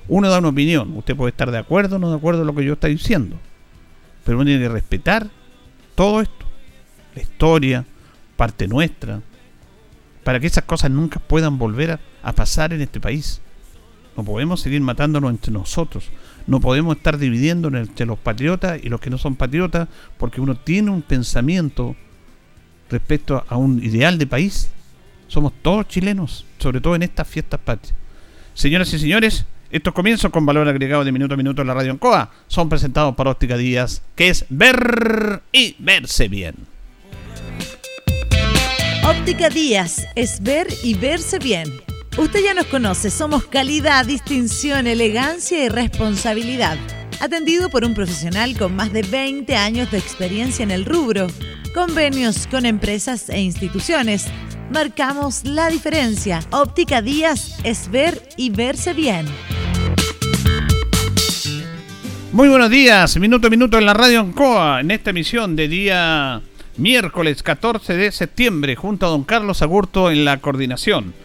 Uno 0.08 0.30
da 0.30 0.40
una 0.40 0.50
opinión, 0.50 0.96
usted 0.96 1.16
puede 1.16 1.32
estar 1.32 1.52
de 1.52 1.58
acuerdo 1.58 1.98
o 1.98 2.00
no 2.00 2.10
de 2.10 2.18
acuerdo 2.18 2.42
con 2.42 2.48
lo 2.48 2.56
que 2.56 2.66
yo 2.66 2.74
estoy 2.74 2.92
diciendo. 2.92 3.38
Pero 4.24 4.38
uno 4.38 4.46
tiene 4.46 4.64
que 4.64 4.70
respetar 4.70 5.28
todo 5.96 6.22
esto. 6.22 6.46
La 7.16 7.22
historia, 7.22 7.86
parte 8.36 8.68
nuestra, 8.68 9.22
para 10.24 10.40
que 10.40 10.48
esas 10.48 10.66
cosas 10.66 10.92
nunca 10.92 11.20
puedan 11.20 11.58
volver 11.58 12.00
a, 12.22 12.34
pasar 12.34 12.74
en 12.74 12.82
este 12.82 13.00
país. 13.00 13.42
No 14.16 14.24
podemos 14.24 14.60
seguir 14.60 14.82
matándonos 14.82 15.32
entre 15.32 15.54
nosotros. 15.54 16.10
No 16.46 16.60
podemos 16.60 16.98
estar 16.98 17.18
dividiendo 17.18 17.70
entre 17.70 18.06
los 18.06 18.20
patriotas 18.20 18.80
y 18.84 18.90
los 18.90 19.00
que 19.00 19.10
no 19.10 19.18
son 19.18 19.36
patriotas 19.36 19.88
porque 20.18 20.42
uno 20.42 20.56
tiene 20.56 20.92
un 20.92 21.02
pensamiento 21.02 21.96
respecto 22.90 23.46
a 23.48 23.58
un 23.58 23.84
ideal 23.84 24.18
de 24.18 24.28
país. 24.28 24.70
Somos 25.28 25.54
todos 25.62 25.88
chilenos, 25.88 26.46
sobre 26.58 26.82
todo 26.82 26.96
en 26.96 27.04
estas 27.04 27.28
fiestas 27.28 27.60
patrias. 27.60 27.94
Señoras 28.54 28.94
y 28.94 29.00
señores, 29.00 29.46
estos 29.70 29.94
comienzos 29.94 30.32
con 30.32 30.46
valor 30.46 30.68
agregado 30.68 31.04
de 31.04 31.12
minuto 31.12 31.34
a 31.34 31.38
minuto 31.38 31.62
en 31.62 31.68
la 31.68 31.74
radio 31.74 32.00
Coa 32.00 32.32
son 32.48 32.70
presentados 32.70 33.16
por 33.16 33.28
Óptica 33.28 33.58
Díaz, 33.58 34.02
que 34.16 34.30
es 34.30 34.46
ver 34.50 35.42
y 35.52 35.76
verse 35.80 36.28
bien. 36.30 36.56
Óptica 39.04 39.50
Díaz 39.50 40.08
es 40.16 40.42
ver 40.42 40.68
y 40.84 40.94
verse 40.94 41.40
bien. 41.40 41.70
Usted 42.18 42.44
ya 42.44 42.54
nos 42.54 42.66
conoce, 42.66 43.12
somos 43.12 43.46
calidad, 43.46 44.06
distinción, 44.06 44.88
elegancia 44.88 45.64
y 45.64 45.70
responsabilidad. 45.70 46.78
Atendido 47.20 47.70
por 47.70 47.84
un 47.84 47.96
profesional 47.96 48.56
con 48.58 48.76
más 48.76 48.94
de 48.94 49.02
20 49.02 49.56
años 49.56 49.90
de 49.90 49.98
experiencia 49.98 50.62
en 50.62 50.70
el 50.70 50.86
rubro. 50.86 51.28
Convenios 51.74 52.46
con 52.46 52.66
empresas 52.66 53.30
e 53.30 53.42
instituciones. 53.42 54.28
Marcamos 54.72 55.44
la 55.44 55.70
diferencia. 55.70 56.42
Óptica 56.52 57.02
Díaz 57.02 57.58
es 57.64 57.90
ver 57.90 58.22
y 58.38 58.52
verse 58.52 58.94
bien. 58.94 59.26
Muy 62.32 62.50
buenos 62.50 62.70
días, 62.70 63.18
minuto 63.18 63.48
a 63.48 63.50
minuto 63.50 63.80
en 63.80 63.86
la 63.88 63.96
radio 63.96 64.20
Ancoa, 64.20 64.82
en 64.82 64.92
esta 64.92 65.10
emisión 65.10 65.56
de 65.56 65.68
día 65.68 66.42
miércoles 66.78 67.42
14 67.42 67.96
de 67.96 68.12
septiembre, 68.12 68.76
junto 68.76 69.08
a 69.08 69.10
don 69.10 69.24
Carlos 69.24 69.64
Agurto 69.64 70.12
en 70.12 70.24
la 70.24 70.38
coordinación. 70.38 71.16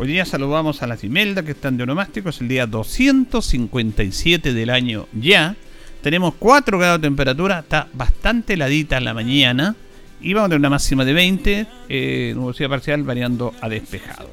Hoy 0.00 0.08
día 0.08 0.24
saludamos 0.24 0.82
a 0.82 0.86
las 0.86 1.04
Imelda 1.04 1.42
que 1.42 1.50
están 1.50 1.76
de 1.76 1.82
onomástico, 1.82 2.30
es 2.30 2.40
el 2.40 2.48
día 2.48 2.66
257 2.66 4.54
del 4.54 4.70
año 4.70 5.06
ya. 5.12 5.56
Tenemos 6.02 6.32
4 6.38 6.78
grados 6.78 7.02
de 7.02 7.06
temperatura, 7.06 7.58
está 7.58 7.86
bastante 7.92 8.54
heladita 8.54 8.96
en 8.96 9.04
la 9.04 9.12
mañana 9.12 9.76
y 10.22 10.32
vamos 10.32 10.46
a 10.46 10.48
tener 10.48 10.60
una 10.60 10.70
máxima 10.70 11.04
de 11.04 11.12
20, 11.12 11.66
eh, 11.90 12.32
nubosidad 12.34 12.70
parcial 12.70 13.02
variando 13.02 13.52
a 13.60 13.68
despejado. 13.68 14.30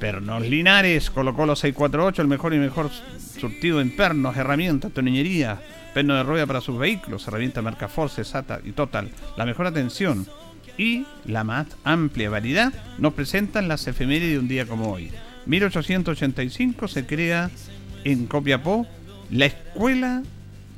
Pernos 0.00 0.42
Linares, 0.42 1.08
colocó 1.08 1.46
los 1.46 1.60
648, 1.60 2.22
el 2.22 2.26
mejor 2.26 2.52
y 2.52 2.58
mejor 2.58 2.90
surtido 3.38 3.80
en 3.80 3.94
pernos, 3.94 4.36
herramientas, 4.36 4.90
tonillería, 4.90 5.60
perno 5.94 6.16
de 6.16 6.24
rueda 6.24 6.48
para 6.48 6.60
sus 6.60 6.76
vehículos, 6.76 7.28
herramienta 7.28 7.62
marca 7.62 7.86
Force, 7.86 8.24
SATA 8.24 8.58
y 8.64 8.72
Total. 8.72 9.08
La 9.36 9.46
mejor 9.46 9.68
atención 9.68 10.26
y 10.78 11.06
la 11.26 11.44
más 11.44 11.66
amplia 11.84 12.30
variedad 12.30 12.72
nos 12.98 13.14
presentan 13.14 13.68
las 13.68 13.86
efemérides 13.86 14.32
de 14.32 14.38
un 14.38 14.48
día 14.48 14.66
como 14.66 14.90
hoy. 14.92 15.10
1885 15.46 16.88
se 16.88 17.06
crea 17.06 17.50
en 18.04 18.26
Copiapó 18.26 18.86
la 19.30 19.46
Escuela 19.46 20.22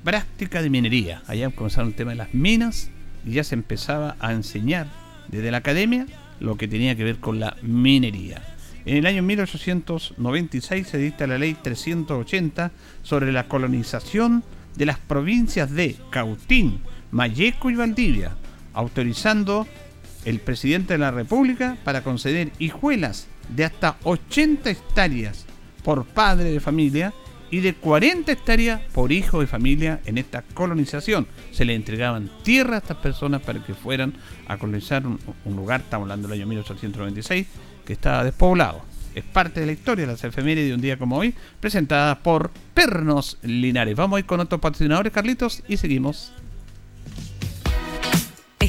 Práctica 0.05 0.63
de 0.63 0.71
Minería. 0.71 1.23
Allá 1.27 1.51
comenzaron 1.51 1.89
el 1.89 1.95
tema 1.95 2.13
de 2.13 2.17
las 2.19 2.35
minas 2.35 2.91
y 3.25 3.33
ya 3.33 3.45
se 3.45 3.55
empezaba 3.55 4.17
a 4.21 4.33
enseñar 4.33 4.87
desde 5.29 5.51
la 5.51 5.59
academia 5.59 6.07
lo 6.41 6.57
que 6.57 6.69
tenía 6.69 6.97
que 6.97 7.05
ver 7.05 7.17
con 7.17 7.41
la 7.41 7.57
minería. 7.63 8.43
En 8.85 8.97
el 8.97 9.07
año 9.07 9.23
1896 9.23 10.87
se 10.87 10.99
dicta 10.99 11.27
la 11.27 11.39
ley 11.39 11.57
380 11.61 12.71
sobre 13.03 13.33
la 13.33 13.49
colonización 13.49 14.45
de 14.77 14.87
las 14.87 14.99
provincias 14.99 15.73
de 15.73 15.97
Cautín, 16.11 16.81
Mayeco 17.11 17.71
y 17.71 17.75
Valdivia, 17.75 18.37
autorizando 18.75 19.67
el 20.27 20.41
presidente 20.41 20.95
de 20.95 20.99
la 20.99 21.13
República 21.13 21.79
para 21.85 22.03
conceder 22.03 22.51
hijuelas 22.59 23.29
de 23.49 23.65
hasta 23.65 23.97
80 24.03 24.69
hectáreas 24.69 25.47
por 25.83 26.05
padre 26.05 26.51
de 26.51 26.61
familia 26.61 27.15
y 27.51 27.61
de 27.61 27.75
40 27.75 28.33
hectáreas 28.33 28.81
por 28.93 29.13
hijo 29.13 29.41
de 29.41 29.47
familia 29.47 30.01
en 30.05 30.19
esta 30.19 30.43
colonización. 30.43 31.29
Se 31.53 31.65
le 31.65 31.77
entregaban 31.77 32.29
tierra 32.43 32.75
a 32.75 32.79
estas 32.79 32.97
personas 32.97 33.41
para 33.43 33.65
que 33.65 33.73
fueran 33.73 34.15
a 34.49 34.59
colonizar 34.59 35.07
un, 35.07 35.19
lugar, 35.45 35.83
estamos 35.83 36.07
hablando 36.07 36.27
del 36.27 36.41
año 36.41 36.49
1896, 36.49 37.47
que 37.87 37.93
estaba 37.93 38.25
despoblado. 38.25 38.83
Es 39.15 39.25
parte 39.25 39.61
de 39.61 39.67
la 39.67 39.73
historia 39.73 40.07
de 40.07 40.13
las 40.13 40.25
efemérides 40.25 40.69
de 40.69 40.75
un 40.75 40.81
día 40.81 40.99
como 40.99 41.19
hoy, 41.19 41.35
presentada 41.61 42.19
por 42.19 42.51
Pernos 42.75 43.39
Linares. 43.43 43.95
Vamos 43.97 44.17
a 44.17 44.21
ir 44.21 44.27
con 44.27 44.41
otros 44.41 44.61
patrocinadores, 44.61 45.13
Carlitos, 45.13 45.63
y 45.69 45.77
seguimos. 45.77 46.33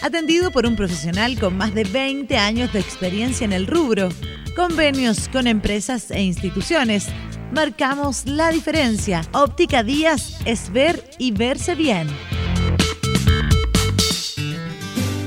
Atendido 0.00 0.52
por 0.52 0.64
un 0.64 0.76
profesional 0.76 1.38
con 1.40 1.56
más 1.56 1.74
de 1.74 1.82
20 1.84 2.36
años 2.36 2.72
de 2.72 2.78
experiencia 2.78 3.44
en 3.44 3.52
el 3.52 3.66
rubro, 3.66 4.08
convenios 4.54 5.28
con 5.28 5.46
empresas 5.46 6.10
e 6.12 6.22
instituciones. 6.22 7.08
Marcamos 7.52 8.24
la 8.26 8.50
diferencia. 8.50 9.22
Óptica 9.32 9.82
Díaz 9.82 10.38
es 10.44 10.72
ver 10.72 11.02
y 11.18 11.32
verse 11.32 11.74
bien. 11.74 12.06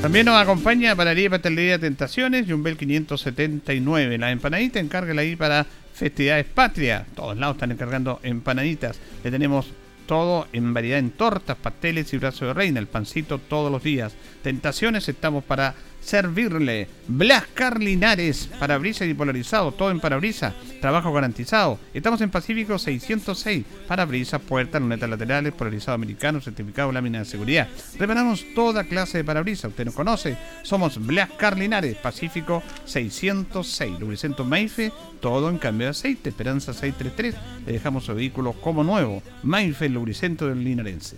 También 0.02 0.26
nos 0.26 0.42
acompaña 0.42 0.96
Panadería 0.96 1.26
y 1.26 1.30
Pastelería 1.30 1.78
Tentaciones, 1.78 2.48
Jumbel 2.50 2.78
579. 2.78 4.18
La 4.18 4.32
empanadita, 4.32 4.80
encárguela 4.80 5.22
ahí 5.22 5.36
para 5.36 5.66
festividades 5.94 6.46
patria. 6.46 7.06
Todos 7.14 7.38
lados 7.38 7.58
están 7.58 7.72
encargando 7.72 8.20
empanaditas. 8.24 9.00
Le 9.24 9.30
tenemos 9.30 9.68
todo 10.06 10.48
en 10.54 10.74
variedad 10.74 11.00
en 11.00 11.12
tortas, 11.12 11.58
pasteles 11.58 12.14
y 12.14 12.18
brazos 12.18 12.48
de 12.48 12.54
reina. 12.54 12.80
El 12.80 12.88
pancito 12.88 13.40
todos 13.40 13.72
los 13.72 13.84
días. 13.84 14.14
Tentaciones, 14.44 15.08
estamos 15.08 15.44
para 15.44 15.76
servirle. 16.02 16.88
Blascar 17.08 17.80
Linares, 17.80 18.50
parabrisas 18.60 19.08
y 19.08 19.14
polarizado, 19.14 19.72
todo 19.72 19.92
en 19.92 20.00
parabrisas, 20.00 20.54
trabajo 20.82 21.14
garantizado. 21.14 21.80
Estamos 21.94 22.22
en 22.22 22.30
Pacífico 22.30 22.78
606, 22.78 23.66
parabrisas, 23.88 24.42
puertas, 24.42 24.82
lunetas 24.82 25.10
laterales, 25.10 25.54
polarizado 25.54 25.96
americano, 25.96 26.42
certificado 26.42 26.92
lámina 26.92 27.20
de 27.20 27.26
seguridad. 27.26 27.68
Reparamos 27.98 28.46
toda 28.56 28.84
clase 28.84 29.20
de 29.20 29.24
parabrisas, 29.24 29.70
usted 29.70 29.86
nos 29.86 29.96
conoce, 29.96 30.38
somos 30.64 31.06
Blascar 31.06 31.58
Linares, 31.58 31.96
Pacífico 31.98 32.64
606, 32.86 34.00
Lubricento 34.00 34.44
Maife, 34.44 34.92
todo 35.20 35.50
en 35.50 35.58
cambio 35.58 35.88
de 35.88 35.92
aceite, 35.92 36.30
Esperanza 36.30 36.74
633, 36.74 37.36
le 37.66 37.74
dejamos 37.74 38.06
su 38.06 38.16
vehículo 38.16 38.54
como 38.54 38.84
nuevo, 38.84 39.22
Maife, 39.44 39.88
Lubricento 39.90 40.48
del 40.48 40.64
Linarense. 40.64 41.18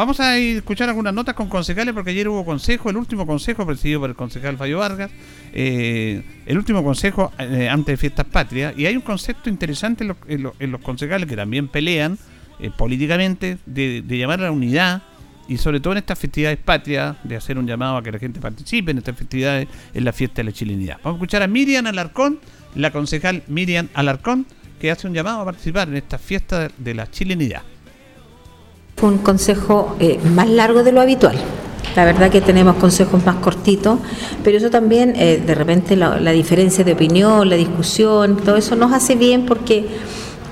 Vamos 0.00 0.18
a 0.18 0.38
escuchar 0.38 0.88
algunas 0.88 1.12
notas 1.12 1.34
con 1.34 1.50
concejales 1.50 1.92
porque 1.92 2.12
ayer 2.12 2.26
hubo 2.26 2.42
consejo, 2.42 2.88
el 2.88 2.96
último 2.96 3.26
consejo 3.26 3.66
presidido 3.66 4.00
por 4.00 4.08
el 4.08 4.16
concejal 4.16 4.56
Fallo 4.56 4.78
Vargas, 4.78 5.10
eh, 5.52 6.22
el 6.46 6.56
último 6.56 6.82
consejo 6.82 7.30
eh, 7.38 7.68
antes 7.68 7.92
de 7.92 7.96
Fiestas 7.98 8.24
Patrias, 8.24 8.72
y 8.78 8.86
hay 8.86 8.96
un 8.96 9.02
concepto 9.02 9.50
interesante 9.50 10.10
en 10.26 10.42
los, 10.42 10.80
concejales 10.80 11.28
que 11.28 11.36
también 11.36 11.68
pelean 11.68 12.16
eh, 12.60 12.70
políticamente 12.74 13.58
de, 13.66 14.02
llamar 14.08 14.40
a 14.40 14.44
la 14.44 14.52
unidad 14.52 15.02
y 15.48 15.58
sobre 15.58 15.80
todo 15.80 15.92
en 15.92 15.98
estas 15.98 16.18
festividades 16.18 16.56
patrias, 16.56 17.18
de 17.22 17.36
hacer 17.36 17.58
un 17.58 17.66
llamado 17.66 17.98
a 17.98 18.02
que 18.02 18.10
la 18.10 18.18
gente 18.18 18.40
participe 18.40 18.92
en 18.92 18.98
estas 18.98 19.18
festividades, 19.18 19.68
en 19.92 20.02
la 20.02 20.14
fiesta 20.14 20.36
de 20.36 20.44
la 20.44 20.52
chilenidad. 20.52 20.96
Vamos 21.04 21.16
a 21.16 21.18
escuchar 21.18 21.42
a 21.42 21.46
Miriam 21.46 21.86
Alarcón, 21.86 22.40
la 22.74 22.90
concejal 22.90 23.42
Miriam 23.48 23.88
Alarcón, 23.92 24.46
que 24.80 24.90
hace 24.90 25.06
un 25.06 25.12
llamado 25.12 25.42
a 25.42 25.44
participar 25.44 25.88
en 25.88 25.96
esta 25.96 26.16
fiesta 26.16 26.70
de 26.78 26.94
la 26.94 27.10
chilenidad. 27.10 27.60
Fue 29.00 29.08
un 29.08 29.18
consejo 29.18 29.96
eh, 29.98 30.20
más 30.34 30.46
largo 30.46 30.82
de 30.82 30.92
lo 30.92 31.00
habitual. 31.00 31.34
La 31.96 32.04
verdad 32.04 32.30
que 32.30 32.42
tenemos 32.42 32.76
consejos 32.76 33.24
más 33.24 33.36
cortitos, 33.36 33.98
pero 34.44 34.58
eso 34.58 34.68
también, 34.68 35.14
eh, 35.16 35.42
de 35.44 35.54
repente, 35.54 35.96
la, 35.96 36.18
diferencia 36.32 36.84
de 36.84 36.92
opinión, 36.92 37.48
la 37.48 37.56
discusión, 37.56 38.36
todo 38.36 38.56
eso 38.56 38.76
nos 38.76 38.92
hace 38.92 39.16
bien 39.16 39.46
porque 39.46 39.86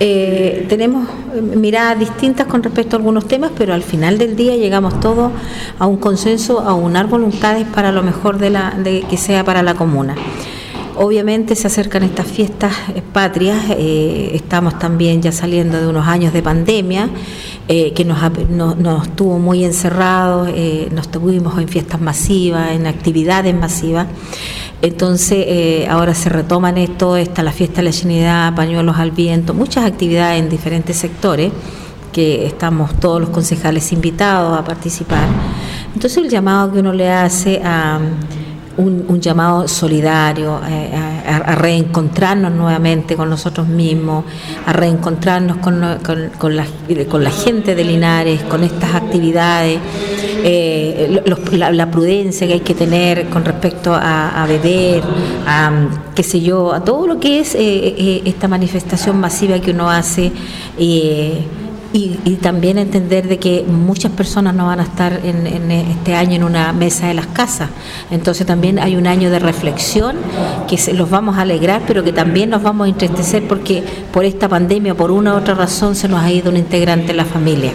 eh, 0.01 0.65
tenemos 0.67 1.07
miradas 1.43 1.99
distintas 1.99 2.47
con 2.47 2.63
respecto 2.63 2.97
a 2.97 2.99
algunos 2.99 3.29
temas, 3.29 3.51
pero 3.55 3.75
al 3.75 3.83
final 3.83 4.17
del 4.17 4.35
día 4.35 4.57
llegamos 4.57 4.99
todos 4.99 5.31
a 5.79 5.87
un 5.87 5.99
consenso, 5.99 6.61
a 6.61 6.73
unar 6.73 7.07
voluntades 7.07 7.67
para 7.67 7.93
lo 7.93 8.03
mejor 8.03 8.39
de, 8.39 8.49
la, 8.49 8.71
de 8.83 9.03
que 9.03 9.19
sea 9.19 9.45
para 9.45 9.63
la 9.63 9.75
comuna. 9.75 10.15
Obviamente 11.01 11.55
se 11.55 11.69
acercan 11.69 12.03
estas 12.03 12.27
fiestas 12.27 12.73
patrias, 13.13 13.67
estamos 13.71 14.81
también 14.81 15.23
ya 15.23 15.31
saliendo 15.31 15.81
de 15.81 15.87
unos 15.87 16.09
años 16.09 16.33
de 16.33 16.43
pandemia 16.43 17.09
eh, 17.71 17.93
que 17.93 18.03
nos, 18.07 18.19
nos, 18.49 19.15
tuvo 19.15 19.39
muy 19.39 19.63
encerrados, 19.63 20.49
eh, 20.55 20.89
nos 20.91 21.09
tuvimos 21.11 21.59
en 21.59 21.69
fiestas 21.69 22.01
masivas, 22.01 22.73
en 22.73 22.87
actividades 22.87 23.55
masivas. 23.55 24.07
Entonces, 24.81 25.45
eh, 25.47 25.87
ahora 25.91 26.15
se 26.15 26.31
retoman 26.31 26.79
esto, 26.79 27.19
está 27.19 27.43
la 27.43 27.53
fiesta 27.53 27.77
de 27.77 27.83
la 27.83 27.91
llenidad, 27.91 28.55
pañuelos 28.55 28.97
al 28.97 29.11
viento, 29.11 29.53
muchas 29.53 29.85
actividades 29.85 30.41
en 30.41 30.49
diferentes 30.49 30.97
sectores 30.97 31.53
que 32.11 32.47
estamos 32.47 32.99
todos 32.99 33.21
los 33.21 33.29
concejales 33.29 33.93
invitados 33.93 34.59
a 34.59 34.65
participar. 34.65 35.29
Entonces, 35.95 36.25
el 36.25 36.31
llamado 36.31 36.73
que 36.73 36.81
uno 36.81 36.95
le 36.95 37.11
hace 37.11 37.61
a 37.63 38.01
un, 38.79 39.21
llamado 39.21 39.67
solidario, 39.67 40.61
eh, 40.69 40.91
a, 41.27 41.55
reencontrarnos 41.57 42.53
nuevamente 42.53 43.17
con 43.17 43.29
nosotros 43.29 43.67
mismos, 43.67 44.25
a 44.67 44.73
reencontrarnos 44.73 45.59
con, 45.59 45.83
con, 46.39 46.57
la, 46.57 47.31
gente 47.31 47.75
de 47.75 47.85
Linares, 47.85 48.43
con 48.45 48.63
estas 48.63 48.95
actividades, 48.95 49.81
eh, 50.45 51.23
la, 51.53 51.91
prudencia 51.91 52.47
que 52.47 52.53
hay 52.55 52.61
que 52.61 52.75
tener 52.75 53.29
con 53.29 53.45
respecto 53.45 53.93
a, 53.93 54.47
beber, 54.49 55.03
a 55.47 55.73
qué 56.15 56.23
sé 56.23 56.41
yo, 56.41 56.73
a 56.73 56.85
todo 56.85 57.07
lo 57.07 57.19
que 57.19 57.41
es 57.41 57.57
eh, 57.57 58.23
esta 58.25 58.47
manifestación 58.47 59.19
masiva 59.19 59.59
que 59.59 59.73
uno 59.73 59.91
hace 59.91 60.31
y 61.99 62.09
y, 62.25 62.37
también 62.37 62.79
entender 62.79 63.29
de 63.29 63.39
que 63.39 63.65
muchas 63.67 64.13
personas 64.13 64.55
no 64.55 64.67
van 64.67 64.81
a 64.81 64.85
estar 64.85 65.21
en, 65.25 65.71
este 65.71 66.15
año 66.15 66.37
en 66.37 66.45
una 66.45 66.73
mesa 66.73 67.09
de 67.09 67.15
las 67.15 67.27
casas. 67.27 67.71
Entonces 68.11 68.47
también 68.47 68.79
hay 68.79 68.97
un 68.97 69.07
año 69.07 69.31
de 69.31 69.39
reflexión 69.39 70.17
que 70.69 70.79
se, 70.79 70.93
los 70.93 71.11
vamos 71.11 71.37
a 71.37 71.43
alegrar, 71.43 71.83
pero 71.87 72.05
que 72.05 72.13
también 72.13 72.51
nos 72.51 72.63
vamos 72.63 72.87
a 72.87 72.91
entristecer 72.91 73.47
porque 73.49 73.83
por 74.13 74.25
esta 74.25 74.49
pandemia, 74.49 74.95
por 74.95 75.11
una 75.11 75.35
u 75.35 75.39
otra 75.39 75.55
razón, 75.55 75.95
se 75.95 76.09
nos 76.09 76.21
ha 76.21 76.31
ido 76.31 76.51
un 76.51 76.57
integrante 76.57 77.09
de 77.09 77.15
la 77.15 77.25
familia 77.25 77.73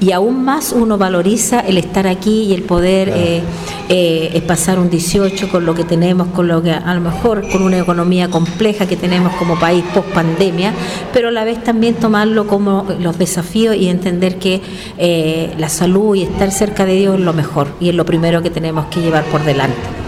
y 0.00 0.12
aún 0.12 0.44
más 0.44 0.72
uno 0.72 0.98
valoriza 0.98 1.60
el 1.60 1.78
estar 1.78 2.06
aquí 2.06 2.42
y 2.44 2.54
el 2.54 2.62
poder 2.62 3.08
eh, 3.14 3.42
eh, 3.88 4.42
pasar 4.46 4.78
un 4.78 4.90
18 4.90 5.48
con 5.50 5.64
lo 5.64 5.74
que 5.74 5.84
tenemos, 5.84 6.28
con 6.28 6.48
lo 6.48 6.62
que 6.62 6.72
a 6.72 6.94
lo 6.94 7.00
mejor 7.00 7.48
con 7.50 7.62
una 7.62 7.78
economía 7.78 8.28
compleja 8.28 8.86
que 8.86 8.96
tenemos 8.96 9.32
como 9.34 9.58
país 9.58 9.84
post 9.94 10.08
pandemia, 10.08 10.72
pero 11.12 11.28
a 11.28 11.30
la 11.30 11.44
vez 11.44 11.62
también 11.62 11.94
tomarlo 11.94 12.46
como 12.46 12.86
los 13.00 13.18
desafíos 13.18 13.76
y 13.76 13.88
entender 13.88 14.38
que 14.38 14.60
eh, 14.98 15.54
la 15.58 15.68
salud 15.68 16.14
y 16.14 16.22
estar 16.22 16.50
cerca 16.50 16.84
de 16.84 16.94
Dios 16.94 17.18
es 17.18 17.24
lo 17.24 17.32
mejor 17.32 17.68
y 17.80 17.88
es 17.88 17.94
lo 17.94 18.04
primero 18.04 18.42
que 18.42 18.50
tenemos 18.50 18.86
que 18.86 19.00
llevar 19.00 19.24
por 19.24 19.44
delante. 19.44 20.03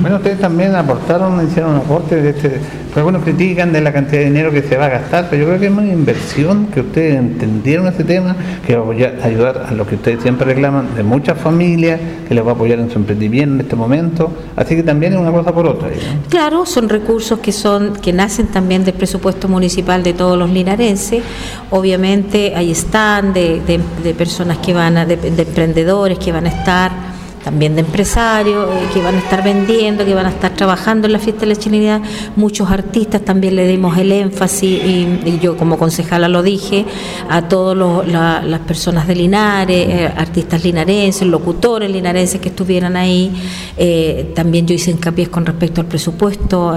Bueno, 0.00 0.16
ustedes 0.16 0.38
también 0.38 0.74
aportaron, 0.74 1.46
hicieron 1.46 1.72
un 1.72 1.76
aporte 1.78 2.16
de 2.16 2.30
este, 2.30 2.48
pues 2.48 2.96
algunos 2.96 3.22
critican 3.22 3.72
de 3.72 3.80
la 3.80 3.92
cantidad 3.92 4.18
de 4.18 4.26
dinero 4.26 4.50
que 4.50 4.62
se 4.62 4.76
va 4.76 4.86
a 4.86 4.88
gastar, 4.88 5.28
pero 5.30 5.42
yo 5.42 5.48
creo 5.48 5.60
que 5.60 5.66
es 5.66 5.72
una 5.72 5.92
inversión 5.92 6.66
que 6.66 6.80
ustedes 6.80 7.16
entendieron 7.16 7.86
ese 7.86 8.04
tema, 8.04 8.36
que 8.66 8.76
va 8.76 8.84
a 8.84 9.26
ayudar 9.26 9.66
a 9.68 9.72
lo 9.72 9.86
que 9.86 9.94
ustedes 9.94 10.22
siempre 10.22 10.46
reclaman 10.46 10.94
de 10.94 11.02
muchas 11.02 11.38
familias, 11.38 12.00
que 12.28 12.34
les 12.34 12.44
va 12.44 12.50
a 12.50 12.54
apoyar 12.54 12.78
en 12.78 12.90
su 12.90 12.98
emprendimiento 12.98 13.54
en 13.54 13.60
este 13.60 13.76
momento, 13.76 14.32
así 14.56 14.76
que 14.76 14.82
también 14.82 15.14
es 15.14 15.18
una 15.18 15.30
cosa 15.32 15.52
por 15.52 15.66
otra. 15.66 15.88
Claro, 16.28 16.66
son 16.66 16.88
recursos 16.88 17.38
que 17.38 17.52
son 17.52 17.94
que 17.94 18.12
nacen 18.12 18.48
también 18.48 18.84
del 18.84 18.94
presupuesto 18.94 19.48
municipal 19.48 20.02
de 20.02 20.12
todos 20.12 20.38
los 20.38 20.50
linarenses, 20.50 21.22
obviamente 21.70 22.54
ahí 22.54 22.72
están 22.72 23.32
de, 23.32 23.60
de, 23.66 24.14
personas 24.14 24.58
que 24.58 24.74
van 24.74 24.98
a, 24.98 25.06
de 25.06 25.14
emprendedores 25.14 26.18
que 26.18 26.32
van 26.32 26.46
a 26.46 26.50
estar 26.50 27.09
también 27.42 27.74
de 27.74 27.80
empresarios 27.80 28.68
eh, 28.68 28.86
que 28.92 29.02
van 29.02 29.14
a 29.14 29.18
estar 29.18 29.42
vendiendo, 29.42 30.04
que 30.04 30.14
van 30.14 30.26
a 30.26 30.30
estar 30.30 30.52
trabajando 30.54 31.06
en 31.06 31.12
la 31.12 31.18
fiesta 31.18 31.42
de 31.42 31.46
la 31.46 31.56
chilenidad. 31.56 32.02
Muchos 32.36 32.70
artistas 32.70 33.22
también 33.22 33.56
le 33.56 33.66
dimos 33.66 33.96
el 33.96 34.12
énfasis, 34.12 34.80
y, 34.84 35.38
yo 35.40 35.56
como 35.56 35.78
concejala 35.78 36.28
lo 36.28 36.42
dije, 36.42 36.84
a 37.28 37.48
todas 37.48 37.76
las 38.06 38.60
personas 38.60 39.06
de 39.06 39.14
Linares, 39.14 39.88
eh, 39.88 40.12
artistas 40.16 40.64
linarenses, 40.64 41.26
locutores 41.26 41.90
linarenses 41.90 42.40
que 42.40 42.50
estuvieran 42.50 42.96
ahí. 42.96 43.32
Eh, 43.76 44.32
también 44.34 44.66
yo 44.66 44.74
hice 44.74 44.90
hincapié 44.90 45.28
con 45.28 45.46
respecto 45.46 45.80
al 45.80 45.86
presupuesto 45.86 46.74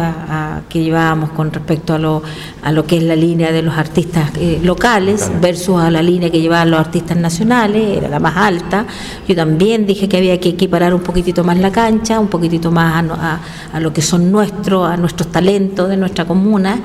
que 0.70 0.84
llevábamos 0.84 1.32
con 1.32 1.52
respecto 1.52 1.94
a 1.94 2.00
lo, 2.00 2.24
a 2.62 2.72
lo 2.72 2.86
que 2.86 2.98
es 2.98 3.04
la 3.04 3.16
línea 3.16 3.52
de 3.52 3.62
los 3.62 3.78
artistas 3.78 4.32
locales 4.62 5.32
versus 5.42 5.80
a 5.80 5.90
la 5.92 6.02
línea 6.02 6.30
que 6.30 6.42
llevaban 6.42 6.72
los 6.72 6.80
artistas 6.80 7.18
nacionales, 7.18 7.98
era 7.98 8.08
la 8.08 8.20
más 8.20 8.38
alta. 8.38 8.86
Yo 9.28 9.36
también 9.36 9.86
dije 9.86 10.08
que 10.08 10.18
había 10.18 10.40
que 10.40 10.53
equiparar 10.54 10.94
un 10.94 11.02
poquitito 11.02 11.44
más 11.44 11.58
la 11.58 11.72
cancha, 11.72 12.20
un 12.20 12.28
poquitito 12.28 12.72
más 12.72 13.04
a, 13.12 13.40
a 13.74 13.80
lo 13.80 13.92
que 13.94 14.02
son 14.02 14.32
nuestros, 14.32 14.90
a 14.90 14.98
nuestros 14.98 15.32
talentos 15.32 15.90
de 15.90 15.98
nuestra 15.98 16.26
comuna 16.26 16.80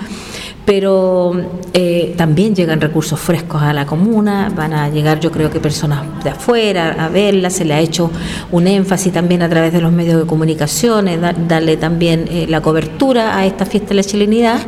pero 0.68 1.33
eh, 1.72 2.12
también 2.18 2.54
llegan 2.54 2.78
recursos 2.78 3.18
frescos 3.18 3.62
a 3.62 3.72
la 3.72 3.87
comuna, 3.87 4.52
van 4.54 4.74
a 4.74 4.90
llegar 4.90 5.18
yo 5.18 5.33
creo 5.33 5.50
que 5.50 5.61
personas 5.61 6.22
de 6.22 6.28
afuera 6.28 6.94
a 7.07 7.09
verla, 7.09 7.48
se 7.48 7.64
le 7.64 7.72
ha 7.72 7.81
hecho 7.81 8.11
un 8.52 8.66
énfasis 8.66 9.14
también 9.14 9.40
a 9.40 9.48
través 9.48 9.72
de 9.72 9.81
los 9.81 9.90
medios 9.92 10.20
de 10.20 10.26
comunicación, 10.26 11.09
darle 11.48 11.78
también 11.78 12.26
eh, 12.31 12.44
la 12.50 12.61
cobertura 12.61 13.38
a 13.38 13.46
esta 13.46 13.64
fiesta 13.64 13.88
de 13.88 13.94
la 13.94 14.02
chilenidad. 14.02 14.61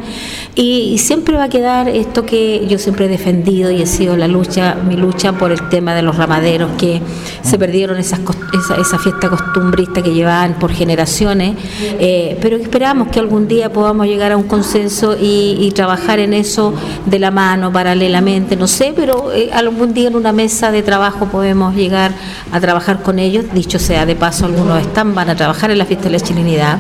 Y, 0.55 0.97
siempre 0.97 1.37
va 1.37 1.45
a 1.45 1.49
quedar 1.49 1.89
esto 1.89 2.25
que 2.25 2.67
yo 2.67 2.79
siempre 2.79 3.05
he 3.05 3.09
defendido 3.09 3.71
y 3.71 3.83
he 3.83 3.87
sido 3.87 4.17
la 4.17 4.27
lucha, 4.27 4.77
mi 4.77 4.97
lucha 4.97 5.33
por 5.33 5.53
el 5.53 5.69
tema 5.69 5.95
de 5.95 6.03
los 6.03 6.17
ramaderos 6.17 6.71
que 6.79 7.01
se 7.43 7.59
perdieron 7.59 7.99
esas, 7.99 8.21
esa, 8.55 8.77
esa 8.77 8.99
fiesta 8.99 9.29
costumbrista 9.29 10.03
que 10.03 10.15
llevaban 10.15 10.59
por 10.59 10.73
generaciones, 10.73 11.57
eh, 11.99 12.39
pero 12.41 12.57
esperamos 12.57 13.09
que 13.09 13.19
algún 13.21 13.49
día 13.49 13.71
podamos 13.71 14.07
llegar 14.07 14.33
a 14.33 14.37
un 14.37 14.45
consenso 14.45 15.17
y, 15.21 15.57
y 15.61 15.71
trabajar 15.73 15.90
trabajar 15.91 16.21
en 16.21 16.35
eso 16.35 16.73
de 17.05 17.19
la 17.19 17.33
mano, 17.33 17.73
paralelamente, 17.73 18.55
no 18.55 18.69
sé, 18.69 18.93
pero 18.95 19.33
eh, 19.33 19.51
algún 19.53 19.93
día 19.93 20.07
en 20.07 20.15
una 20.15 20.31
mesa 20.31 20.71
de 20.71 20.85
trabajo 20.85 21.27
podemos 21.27 21.75
llegar 21.75 22.13
a 22.53 22.61
trabajar 22.61 23.03
con 23.03 23.19
ellos. 23.19 23.47
Dicho 23.53 23.81
sea 23.81 24.07
de 24.07 24.15
paso, 24.15 24.47
algunos 24.47 24.81
están, 24.81 25.17
van 25.17 25.31
a 25.31 25.35
trabajar 25.35 25.73
en 25.73 25.79
la 25.79 25.85
fiesta 25.85 26.05
de 26.05 26.11
la 26.11 26.21
chilenidad. 26.21 26.79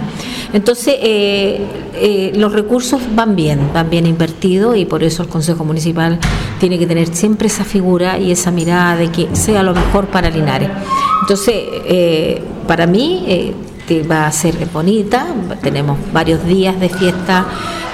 Entonces, 0.52 0.94
eh, 1.02 1.60
eh, 1.96 2.30
los 2.36 2.52
recursos 2.52 3.00
van 3.16 3.34
bien, 3.34 3.70
van 3.74 3.90
bien 3.90 4.06
invertidos 4.06 4.76
y 4.76 4.84
por 4.84 5.02
eso 5.02 5.24
el 5.24 5.28
Consejo 5.28 5.64
Municipal 5.64 6.20
tiene 6.60 6.78
que 6.78 6.86
tener 6.86 7.12
siempre 7.12 7.48
esa 7.48 7.64
figura 7.64 8.16
y 8.16 8.30
esa 8.30 8.52
mirada 8.52 8.94
de 8.94 9.10
que 9.10 9.28
sea 9.34 9.64
lo 9.64 9.74
mejor 9.74 10.06
para 10.06 10.30
Linares. 10.30 10.70
Entonces, 11.22 11.56
para 12.68 12.86
mí 12.86 13.54
va 13.98 14.26
a 14.26 14.32
ser 14.32 14.54
bonita, 14.72 15.26
tenemos 15.62 15.98
varios 16.12 16.44
días 16.44 16.78
de 16.78 16.88
fiesta 16.88 17.44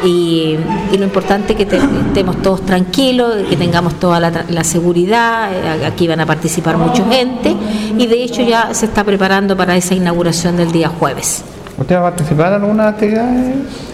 y, 0.04 0.56
lo 0.96 1.04
importante 1.04 1.52
es 1.52 1.66
que 1.66 1.76
estemos 1.76 2.40
todos 2.42 2.64
tranquilos, 2.64 3.34
que 3.48 3.56
tengamos 3.56 3.94
toda 3.94 4.20
la, 4.20 4.64
seguridad, 4.64 5.50
eh, 5.52 5.86
aquí 5.86 6.06
van 6.08 6.20
a 6.20 6.26
participar 6.26 6.76
mucha 6.76 7.04
gente 7.04 7.54
y 7.98 8.06
de 8.06 8.22
hecho 8.22 8.42
ya 8.42 8.72
se 8.74 8.86
está 8.86 9.04
preparando 9.04 9.56
para 9.56 9.76
esa 9.76 9.94
inauguración 9.94 10.56
del 10.56 10.72
día 10.72 10.88
jueves. 10.88 11.44
¿Usted 11.78 11.96
va 11.96 12.00
a 12.00 12.10
participar 12.10 12.54
en 12.54 12.62
alguna 12.62 12.88
actividad? 12.88 13.28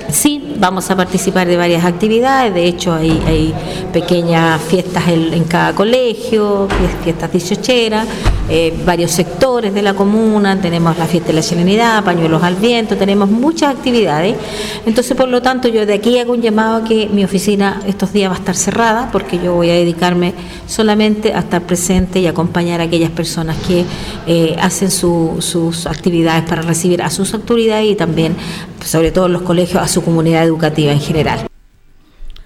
Sí, 0.09 0.55
vamos 0.59 0.91
a 0.91 0.97
participar 0.97 1.47
de 1.49 1.57
varias 1.57 1.85
actividades, 1.85 2.53
de 2.55 2.67
hecho 2.67 2.93
hay, 2.93 3.23
hay 3.27 3.55
pequeñas 3.93 4.61
fiestas 4.61 5.09
en, 5.09 5.45
cada 5.45 5.75
colegio, 5.75 6.69
fiestas 7.03 7.33
dieciocheras, 7.33 8.07
eh, 8.55 8.71
varios 8.85 9.13
sectores 9.13 9.73
de 9.73 9.81
la 9.81 9.95
comuna, 9.95 10.61
tenemos 10.61 10.99
la 10.99 11.07
fiesta 11.07 11.29
de 11.29 11.33
la 11.33 11.43
serenidad, 11.43 12.05
pañuelos 12.05 12.43
al 12.43 12.57
viento, 12.57 12.99
tenemos 12.99 13.31
muchas 13.31 13.75
actividades, 13.75 14.37
entonces 14.85 15.17
por 15.17 15.31
lo 15.31 15.41
tanto 15.41 15.69
yo 15.69 15.87
de 15.87 15.95
aquí 15.95 16.19
hago 16.19 16.35
un 16.35 16.43
llamado 16.43 16.77
a 16.77 16.85
que 16.85 17.09
mi 17.11 17.25
oficina 17.25 17.81
estos 17.87 18.13
días 18.13 18.31
va 18.31 18.35
a 18.37 18.39
estar 18.39 18.55
cerrada 18.55 19.09
porque 19.11 19.39
yo 19.43 19.55
voy 19.55 19.71
a 19.71 19.73
dedicarme 19.73 20.35
solamente 20.67 21.33
a 21.33 21.39
estar 21.39 21.63
presente 21.63 22.21
y 22.21 22.27
acompañar 22.27 22.83
a 22.83 22.85
aquellas 22.85 23.11
personas 23.11 23.57
que 23.67 23.87
eh, 24.27 24.55
hacen 24.61 24.91
sus 24.91 25.87
actividades 25.87 26.45
para 26.45 26.61
recibir 26.61 27.01
a 27.01 27.09
sus 27.09 27.33
autoridades 27.33 27.91
y 27.91 27.95
también, 27.95 28.37
sobre 28.85 29.13
todo 29.13 29.27
en 29.27 29.33
los 29.33 29.43
colegios, 29.43 29.83
a 29.83 29.89
su 29.89 30.05
comunidad 30.05 30.45
educativa 30.45 30.93
en 30.93 31.01
general. 31.01 31.52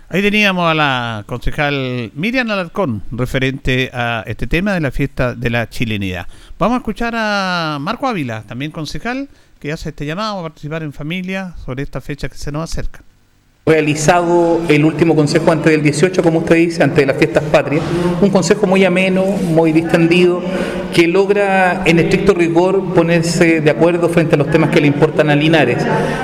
Ahí 0.08 0.22
teníamos 0.22 0.70
a 0.70 0.74
la 0.74 1.24
concejal 1.26 2.12
Miriam 2.14 2.48
Alarcón, 2.48 3.02
referente 3.10 3.90
a 3.92 4.22
este 4.24 4.46
tema 4.46 4.72
de 4.72 4.80
la 4.80 4.92
fiesta 4.92 5.34
de 5.34 5.50
la 5.50 5.68
chilenidad. 5.68 6.28
Vamos 6.60 6.76
a 6.76 6.78
escuchar 6.78 7.14
a 7.16 7.78
Marco 7.80 8.06
Ávila, 8.06 8.44
también 8.44 8.70
concejal, 8.70 9.28
que 9.58 9.72
hace 9.72 9.88
este 9.88 10.06
llamado 10.06 10.38
a 10.38 10.42
participar 10.42 10.84
en 10.84 10.92
familia 10.92 11.54
sobre 11.64 11.82
esta 11.82 12.00
fecha 12.00 12.28
que 12.28 12.38
se 12.38 12.52
nos 12.52 12.62
acerca 12.70 13.02
realizado 13.68 14.60
el 14.68 14.84
último 14.84 15.16
consejo 15.16 15.50
antes 15.50 15.72
del 15.72 15.82
18, 15.82 16.22
como 16.22 16.38
usted 16.38 16.54
dice, 16.54 16.84
antes 16.84 16.98
de 16.98 17.06
las 17.06 17.16
fiestas 17.16 17.42
patrias, 17.50 17.82
un 18.22 18.30
consejo 18.30 18.64
muy 18.64 18.84
ameno, 18.84 19.24
muy 19.24 19.72
distendido, 19.72 20.40
que 20.94 21.08
logra 21.08 21.82
en 21.84 21.98
estricto 21.98 22.32
rigor 22.32 22.94
ponerse 22.94 23.60
de 23.60 23.68
acuerdo 23.68 24.08
frente 24.08 24.36
a 24.36 24.38
los 24.38 24.52
temas 24.52 24.70
que 24.70 24.80
le 24.80 24.86
importan 24.86 25.30
a 25.30 25.34
Linares. 25.34 25.78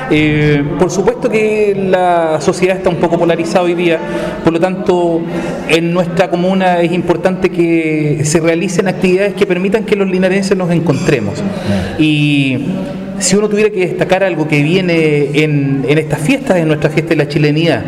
Eh, 0.09 0.63
por 0.79 0.93
supuesto 0.93 1.29
que 1.29 1.75
la 1.77 2.41
sociedad 2.41 2.77
está 2.77 2.91
un 2.91 2.99
poco 2.99 3.19
polarizada 3.19 3.65
hoy 3.65 3.75
día, 3.75 3.99
por 4.45 4.53
lo 4.53 4.61
tanto 4.61 5.21
en 5.69 5.93
nuestra 5.93 6.31
comuna 6.31 6.81
es 6.81 6.93
importante 6.93 7.51
que 7.51 8.21
se 8.23 8.39
realicen 8.39 8.87
actividades 8.87 9.35
que 9.35 9.49
permitan 9.49 9.83
que 9.83 9.97
los 9.97 10.09
linarenses 10.09 10.57
nos 10.57 10.71
encontremos. 10.71 11.43
Y 11.99 12.67
si 13.23 13.37
uno 13.37 13.49
tuviera 13.49 13.71
que 13.71 13.87
destacar 13.87 14.25
algo 14.25 14.49
que 14.49 14.63
viene 14.63 15.31
en, 15.45 15.85
en 15.89 15.99
estas 15.99 16.21
fiestas, 16.21 16.57
en 16.57 16.67
nuestra 16.67 16.91
fiesta 16.91 17.11
de 17.11 17.17
la 17.17 17.29
chilenidad, 17.29 17.85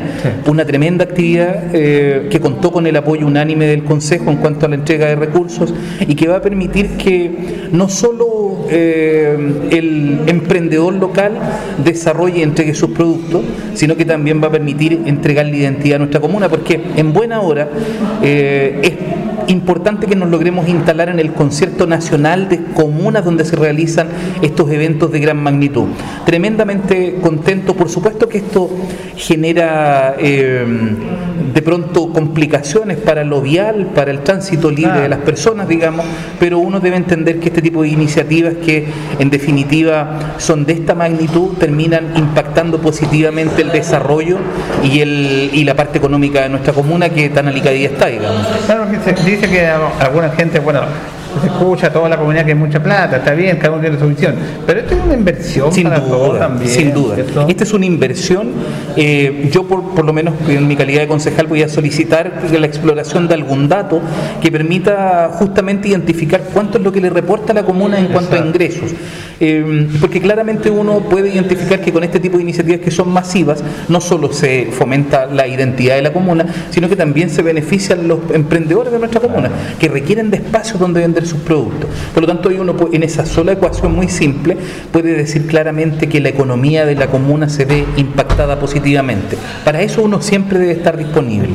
una 0.47 0.65
tremenda 0.65 1.05
actividad 1.05 1.65
eh, 1.73 2.29
que 2.31 2.39
contó 2.39 2.71
con 2.71 2.87
el 2.87 2.95
apoyo 2.97 3.27
unánime 3.27 3.67
del 3.67 3.83
Consejo 3.83 4.31
en 4.31 4.37
cuanto 4.37 4.67
a 4.67 4.69
la 4.69 4.77
entrega 4.77 5.07
de 5.07 5.17
recursos 5.17 5.75
y 6.07 6.15
que 6.15 6.29
va 6.29 6.37
a 6.37 6.41
permitir 6.41 6.91
que 6.91 7.33
no 7.73 7.89
solo 7.89 8.67
eh, 8.71 9.37
el 9.71 10.21
emprendedor 10.27 10.95
local 10.95 11.33
desarrolle 11.85 12.39
y 12.39 12.43
entregue 12.43 12.73
sus 12.73 12.91
productos, 12.91 13.43
sino 13.75 13.97
que 13.97 14.05
también 14.05 14.41
va 14.41 14.47
a 14.47 14.53
permitir 14.53 15.01
entregar 15.05 15.47
la 15.47 15.57
identidad 15.57 15.97
a 15.97 15.99
nuestra 15.99 16.21
comuna, 16.21 16.49
porque 16.49 16.81
en 16.97 17.13
buena 17.13 17.41
hora 17.41 17.69
eh, 18.23 18.79
es 18.83 18.93
importante 19.49 20.07
que 20.07 20.17
nos 20.17 20.31
logremos 20.31 20.69
instalar 20.69 21.09
en 21.09 21.19
el 21.19 21.33
concierto 21.33 21.87
nacional 21.87 22.49
de 22.49 22.63
comunas 22.75 23.25
donde 23.25 23.45
se 23.45 23.57
realizan 23.57 24.09
estos 24.43 24.71
eventos 24.71 25.11
de 25.13 25.21
gran 25.21 25.43
magnitud. 25.43 25.87
Tremendamente 26.25 27.17
contento, 27.21 27.75
por 27.75 27.89
supuesto 27.89 28.29
que 28.29 28.39
esto 28.39 28.71
genera 29.17 30.17
eh, 30.19 30.65
de 31.53 31.63
pronto 31.63 32.13
complicaciones 32.13 32.99
para 32.99 33.25
lo 33.25 33.41
vial, 33.41 33.91
para 33.95 34.11
el 34.11 34.21
tránsito 34.21 34.71
libre 34.71 35.01
de 35.01 35.09
las 35.09 35.21
personas, 35.21 35.69
digamos, 35.69 36.05
pero 36.39 36.59
uno 36.59 36.81
debe 36.81 36.97
entender 36.97 37.39
que 37.39 37.49
este 37.49 37.63
tipo 37.63 37.83
de 37.83 37.89
iniciativas 37.89 38.55
que 38.65 38.87
en 39.19 39.31
definitiva 39.31 40.35
son 40.39 40.65
de 40.65 40.73
esta 40.75 40.95
magnitud 40.95 41.57
terminan 41.59 42.17
impactando 42.17 42.81
positivamente 42.81 43.63
el 43.63 43.71
desarrollo 43.71 44.39
y, 44.83 45.01
el, 45.01 45.51
y 45.53 45.65
la 45.65 45.75
parte 45.75 45.99
económica 45.99 46.43
de 46.43 46.49
nuestra 46.49 46.73
comuna 46.73 47.09
que 47.09 47.29
tan 47.29 47.49
alicadilla 47.49 47.89
está, 47.89 48.07
digamos. 48.07 48.47
Claro 48.67 48.91
que 48.91 48.99
dice 49.37 49.49
que 49.49 49.67
alguna 49.67 50.31
gente, 50.31 50.61
bueno, 50.61 50.83
se 51.41 51.47
escucha 51.49 51.93
toda 51.93 52.09
la 52.09 52.17
comunidad 52.17 52.45
que 52.45 52.53
hay 52.53 52.59
mucha 52.59 52.83
plata, 52.83 53.17
está 53.17 53.33
bien, 53.33 53.57
cada 53.57 53.73
uno 53.73 53.81
tiene 53.81 53.99
su 53.99 54.07
visión, 54.07 54.35
pero 54.67 54.81
esto 54.81 54.95
es 54.95 55.01
una 55.05 55.15
inversión 55.15 55.73
sin 55.73 55.91
duda, 55.91 56.39
también. 56.39 56.71
Sin 56.71 56.95
duda. 56.95 57.17
Esta 57.49 57.65
es 57.65 57.73
una 57.73 57.87
inversión. 57.87 58.53
Eh, 58.97 59.49
yo, 59.53 59.65
por, 59.65 59.95
por, 59.95 60.05
lo 60.05 60.13
menos 60.13 60.35
en 60.49 60.67
mi 60.69 60.77
calidad 60.77 61.01
de 61.01 61.09
concejal, 61.09 61.47
voy 61.47 61.63
a 61.63 61.69
solicitar 61.69 62.33
la 62.51 62.67
exploración 62.67 63.27
de 63.29 63.35
algún 63.35 63.69
dato 63.69 64.01
que 64.41 64.53
permita 64.53 65.31
justamente 65.35 65.89
identificar 65.89 66.41
cuánto 66.53 66.79
es 66.79 66.85
lo 66.85 66.93
que 66.93 67.01
le 67.01 67.11
reporta 67.11 67.53
a 67.53 67.55
la 67.55 67.65
comuna 67.65 67.99
en 67.99 68.09
cuanto 68.09 68.37
a 68.37 68.39
ingresos. 68.39 68.93
Eh, 69.41 69.89
porque 70.01 70.21
claramente 70.21 70.71
uno 70.71 71.01
puede 71.01 71.31
identificar 71.31 71.81
que 71.81 71.93
con 71.93 72.05
este 72.05 72.21
tipo 72.21 72.37
de 72.37 72.43
iniciativas 72.43 72.81
que 72.81 72.91
son 72.91 73.11
masivas, 73.11 73.63
no 73.89 74.01
solo 74.01 74.33
se 74.33 74.69
fomenta 74.71 75.27
la 75.27 75.47
identidad 75.47 75.97
de 75.97 76.03
la 76.03 76.13
comuna, 76.13 76.47
sino 76.71 76.89
que 76.89 76.97
también 76.97 77.31
se 77.31 77.43
benefician 77.43 78.09
los 78.09 78.19
emprendedores 78.33 78.93
de 78.93 78.99
nuestra 78.99 79.21
comuna, 79.21 79.51
que 79.79 79.89
requieren 79.89 80.31
de 80.31 80.39
espacios 80.39 80.79
donde 80.79 81.01
vender 81.01 81.27
sus 81.27 81.41
productos. 81.41 81.91
Por 82.13 82.23
lo 82.23 82.27
tanto, 82.27 82.51
uno 82.61 82.75
en 82.93 83.03
esa 83.03 83.27
sola 83.27 83.53
ecuación 83.53 83.95
muy 83.95 84.09
simple 84.09 84.57
puede 84.93 85.15
decir 85.15 85.47
claramente 85.47 86.09
que 86.09 86.21
la 86.21 86.29
economía 86.29 86.87
de 86.87 86.95
la 86.95 87.09
comuna 87.09 87.49
se 87.49 87.65
ve 87.65 87.85
impactada 87.97 88.59
positivamente. 88.59 89.37
Para 89.65 89.81
eso 89.81 90.03
uno 90.03 90.21
siempre 90.23 90.59
debe 90.59 90.73
estar 90.73 90.97
disponible. 90.97 91.49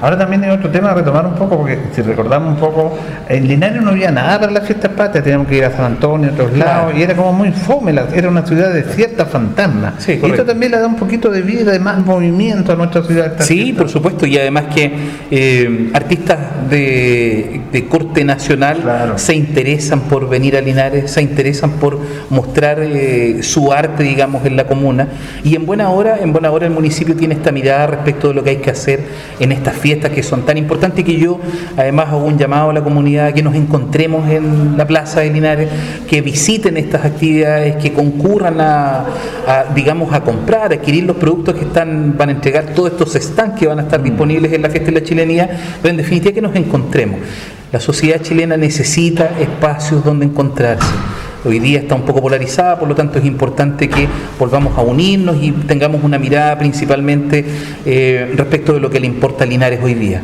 Ahora 0.00 0.18
también 0.18 0.44
hay 0.44 0.50
otro 0.50 0.70
tema 0.70 0.90
a 0.90 0.94
retomar 0.94 1.26
un 1.26 1.34
poco, 1.34 1.58
porque 1.58 1.78
si 1.94 2.02
recordamos 2.02 2.54
un 2.54 2.60
poco, 2.60 2.96
en 3.28 3.48
Linares 3.48 3.82
no 3.82 3.90
había 3.90 4.10
nada 4.10 4.38
para 4.40 4.52
las 4.52 4.66
fiestas 4.66 4.92
patrias, 4.92 5.24
teníamos 5.24 5.48
que 5.48 5.56
ir 5.56 5.64
a 5.64 5.70
San 5.70 5.84
Antonio, 5.84 6.30
a 6.30 6.32
otros 6.32 6.56
lados, 6.56 6.89
y 6.96 7.02
era 7.02 7.14
como 7.14 7.32
muy 7.32 7.52
fome, 7.52 7.94
era 8.14 8.28
una 8.28 8.46
ciudad 8.46 8.72
de 8.72 8.82
cierta 8.84 9.26
fantasma. 9.26 9.94
y 10.06 10.12
esto 10.12 10.44
también 10.44 10.72
le 10.72 10.78
da 10.78 10.86
un 10.86 10.96
poquito 10.96 11.30
de 11.30 11.42
vida, 11.42 11.72
de 11.72 11.78
más 11.78 12.04
movimiento 12.04 12.72
a 12.72 12.76
nuestra 12.76 13.02
ciudad. 13.02 13.34
Sí, 13.40 13.72
por 13.72 13.88
supuesto, 13.88 14.26
y 14.26 14.36
además 14.36 14.64
que 14.74 14.92
eh, 15.30 15.90
artistas 15.94 16.38
de, 16.68 17.60
de 17.72 17.86
corte 17.86 18.24
nacional 18.24 19.14
se 19.16 19.34
interesan 19.34 20.00
por 20.02 20.28
venir 20.28 20.56
a 20.56 20.60
Linares, 20.60 21.10
se 21.10 21.22
interesan 21.22 21.72
por 21.72 21.98
mostrar 22.30 22.78
eh, 22.80 23.42
su 23.42 23.72
arte, 23.72 24.02
digamos, 24.02 24.44
en 24.44 24.56
la 24.56 24.66
comuna. 24.66 25.08
Y 25.44 25.54
en 25.56 25.66
buena 25.66 25.90
hora, 25.90 26.18
en 26.20 26.32
buena 26.32 26.50
hora 26.50 26.66
el 26.66 26.72
municipio 26.72 27.16
tiene 27.16 27.34
esta 27.34 27.52
mirada 27.52 27.86
respecto 27.86 28.28
de 28.28 28.34
lo 28.34 28.44
que 28.44 28.50
hay 28.50 28.56
que 28.56 28.70
hacer 28.70 29.00
en 29.38 29.52
estas 29.52 29.76
fiestas 29.76 30.10
que 30.12 30.22
son 30.22 30.44
tan 30.44 30.58
importantes 30.58 31.04
que 31.04 31.16
yo 31.16 31.40
además 31.76 32.08
hago 32.08 32.24
un 32.24 32.38
llamado 32.38 32.70
a 32.70 32.72
la 32.72 32.82
comunidad 32.82 33.32
que 33.32 33.42
nos 33.42 33.54
encontremos 33.54 34.28
en 34.28 34.76
la 34.76 34.86
plaza 34.86 35.20
de 35.20 35.30
Linares, 35.30 35.68
que 36.08 36.20
visiten 36.20 36.76
estas 36.80 37.04
actividades, 37.04 37.76
que 37.76 37.92
concurran 37.92 38.60
a, 38.60 39.06
digamos, 39.74 40.12
a 40.12 40.22
comprar, 40.22 40.72
a 40.72 40.74
adquirir 40.76 41.04
los 41.04 41.16
productos 41.16 41.54
que 41.54 41.64
están, 41.64 42.16
van 42.16 42.28
a 42.28 42.32
entregar 42.32 42.66
todos 42.74 42.92
estos 42.92 43.14
stands 43.14 43.58
que 43.58 43.66
van 43.66 43.78
a 43.78 43.82
estar 43.82 44.02
disponibles 44.02 44.52
en 44.52 44.62
la 44.62 44.70
fiesta 44.70 44.90
de 44.90 45.00
la 45.00 45.06
chilenía, 45.06 45.50
pero 45.80 45.90
en 45.90 45.96
definitiva 45.96 46.34
que 46.34 46.42
nos 46.42 46.56
encontremos. 46.56 47.20
La 47.72 47.80
sociedad 47.80 48.20
chilena 48.20 48.56
necesita 48.56 49.30
espacios 49.40 50.04
donde 50.04 50.26
encontrarse. 50.26 50.90
Hoy 51.44 51.58
día 51.58 51.78
está 51.78 51.94
un 51.94 52.02
poco 52.02 52.20
polarizada, 52.20 52.78
por 52.78 52.88
lo 52.88 52.94
tanto 52.94 53.18
es 53.18 53.24
importante 53.24 53.88
que 53.88 54.06
volvamos 54.38 54.76
a 54.76 54.82
unirnos 54.82 55.42
y 55.42 55.52
tengamos 55.52 56.04
una 56.04 56.18
mirada 56.18 56.58
principalmente 56.58 57.44
eh, 57.86 58.32
respecto 58.36 58.74
de 58.74 58.80
lo 58.80 58.90
que 58.90 59.00
le 59.00 59.06
importa 59.06 59.44
a 59.44 59.46
Linares 59.46 59.80
hoy 59.82 59.94
día. 59.94 60.22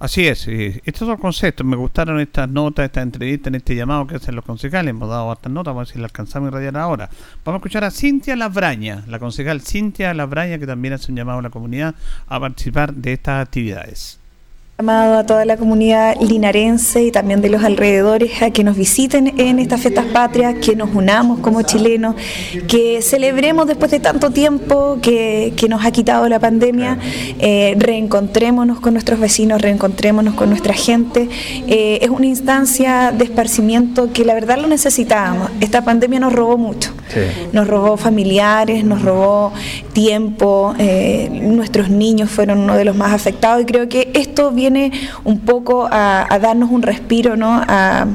Así 0.00 0.26
es, 0.26 0.48
estos 0.48 1.06
son 1.06 1.18
conceptos, 1.18 1.66
me 1.66 1.76
gustaron 1.76 2.18
estas 2.20 2.48
notas, 2.48 2.86
esta 2.86 3.02
entrevista, 3.02 3.50
en 3.50 3.56
este 3.56 3.76
llamado 3.76 4.06
que 4.06 4.14
hacen 4.14 4.34
los 4.34 4.46
concejales, 4.46 4.92
hemos 4.92 5.10
dado 5.10 5.30
estas 5.30 5.52
notas, 5.52 5.74
vamos 5.74 5.80
a 5.80 5.84
ver 5.84 5.92
si 5.92 5.98
las 5.98 6.08
alcanzamos 6.08 6.48
a 6.48 6.52
radiar 6.52 6.78
ahora. 6.78 7.10
Vamos 7.44 7.58
a 7.58 7.60
escuchar 7.60 7.84
a 7.84 7.90
Cintia 7.90 8.34
Labraña, 8.34 9.04
la 9.08 9.18
concejal 9.18 9.60
Cintia 9.60 10.14
Labraña, 10.14 10.58
que 10.58 10.66
también 10.66 10.94
hace 10.94 11.12
un 11.12 11.18
llamado 11.18 11.40
a 11.40 11.42
la 11.42 11.50
comunidad 11.50 11.94
a 12.28 12.40
participar 12.40 12.94
de 12.94 13.12
estas 13.12 13.46
actividades 13.46 14.19
llamado 14.80 15.18
a 15.18 15.26
toda 15.26 15.44
la 15.44 15.58
comunidad 15.58 16.16
linarense 16.22 17.04
y 17.04 17.10
también 17.10 17.42
de 17.42 17.50
los 17.50 17.62
alrededores 17.62 18.40
a 18.40 18.50
que 18.50 18.64
nos 18.64 18.78
visiten 18.78 19.38
en 19.38 19.58
estas 19.58 19.82
fiestas 19.82 20.06
patrias, 20.06 20.54
que 20.54 20.74
nos 20.74 20.94
unamos 20.94 21.40
como 21.40 21.60
chilenos, 21.60 22.14
que 22.66 23.02
celebremos 23.02 23.66
después 23.66 23.90
de 23.90 24.00
tanto 24.00 24.30
tiempo 24.30 24.96
que, 25.02 25.52
nos 25.68 25.84
ha 25.84 25.90
quitado 25.90 26.26
la 26.30 26.38
pandemia, 26.38 26.98
eh, 27.38 27.76
reencontrémonos 27.78 28.80
con 28.80 28.94
nuestros 28.94 29.20
vecinos, 29.20 29.60
reencontrémonos 29.60 30.32
con 30.32 30.48
nuestra 30.48 30.72
gente. 30.72 31.28
Eh, 31.68 31.98
es 32.00 32.08
una 32.08 32.26
instancia 32.26 33.12
de 33.12 33.24
esparcimiento 33.24 34.10
que 34.14 34.24
la 34.24 34.32
verdad 34.32 34.56
lo 34.58 34.66
necesitábamos. 34.66 35.50
Esta 35.60 35.84
pandemia 35.84 36.20
nos 36.20 36.32
robó 36.32 36.56
mucho, 36.56 36.90
nos 37.52 37.68
robó 37.68 37.98
familiares, 37.98 38.82
nos 38.82 39.02
robó 39.02 39.52
tiempo, 39.92 40.74
eh, 40.78 41.28
nuestros 41.30 41.90
niños 41.90 42.30
fueron 42.30 42.60
uno 42.60 42.76
de 42.76 42.86
los 42.86 42.96
más 42.96 43.12
afectados 43.12 43.62
y 43.62 43.66
creo 43.66 43.88
que 43.88 44.10
esto 44.14 44.50
viene 44.50 44.69
un 45.24 45.40
poco 45.40 45.88
a, 45.90 46.26
darnos 46.40 46.70
un 46.70 46.82
respiro, 46.82 47.36
¿no? 47.36 47.60
A, 47.66 48.06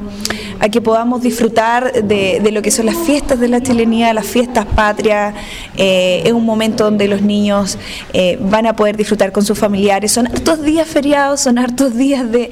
que 0.71 0.81
podamos 0.81 1.21
disfrutar 1.21 1.91
de, 2.03 2.49
lo 2.51 2.61
que 2.61 2.71
son 2.71 2.85
las 2.85 2.97
fiestas 2.97 3.39
de 3.39 3.47
la 3.47 3.61
chilenía, 3.61 4.13
las 4.13 4.25
fiestas 4.25 4.65
patrias. 4.65 5.33
Eh, 5.77 6.23
es 6.25 6.31
un 6.31 6.45
momento 6.45 6.85
donde 6.85 7.07
los 7.07 7.21
niños 7.21 7.77
eh, 8.13 8.37
van 8.41 8.65
a 8.65 8.75
poder 8.75 8.97
disfrutar 8.97 9.31
con 9.31 9.43
sus 9.45 9.57
familiares. 9.57 10.11
Son 10.11 10.27
hartos 10.27 10.63
días 10.63 10.87
feriados, 10.87 11.41
son 11.41 11.57
hartos 11.57 11.95
días 11.95 12.31
de, 12.31 12.51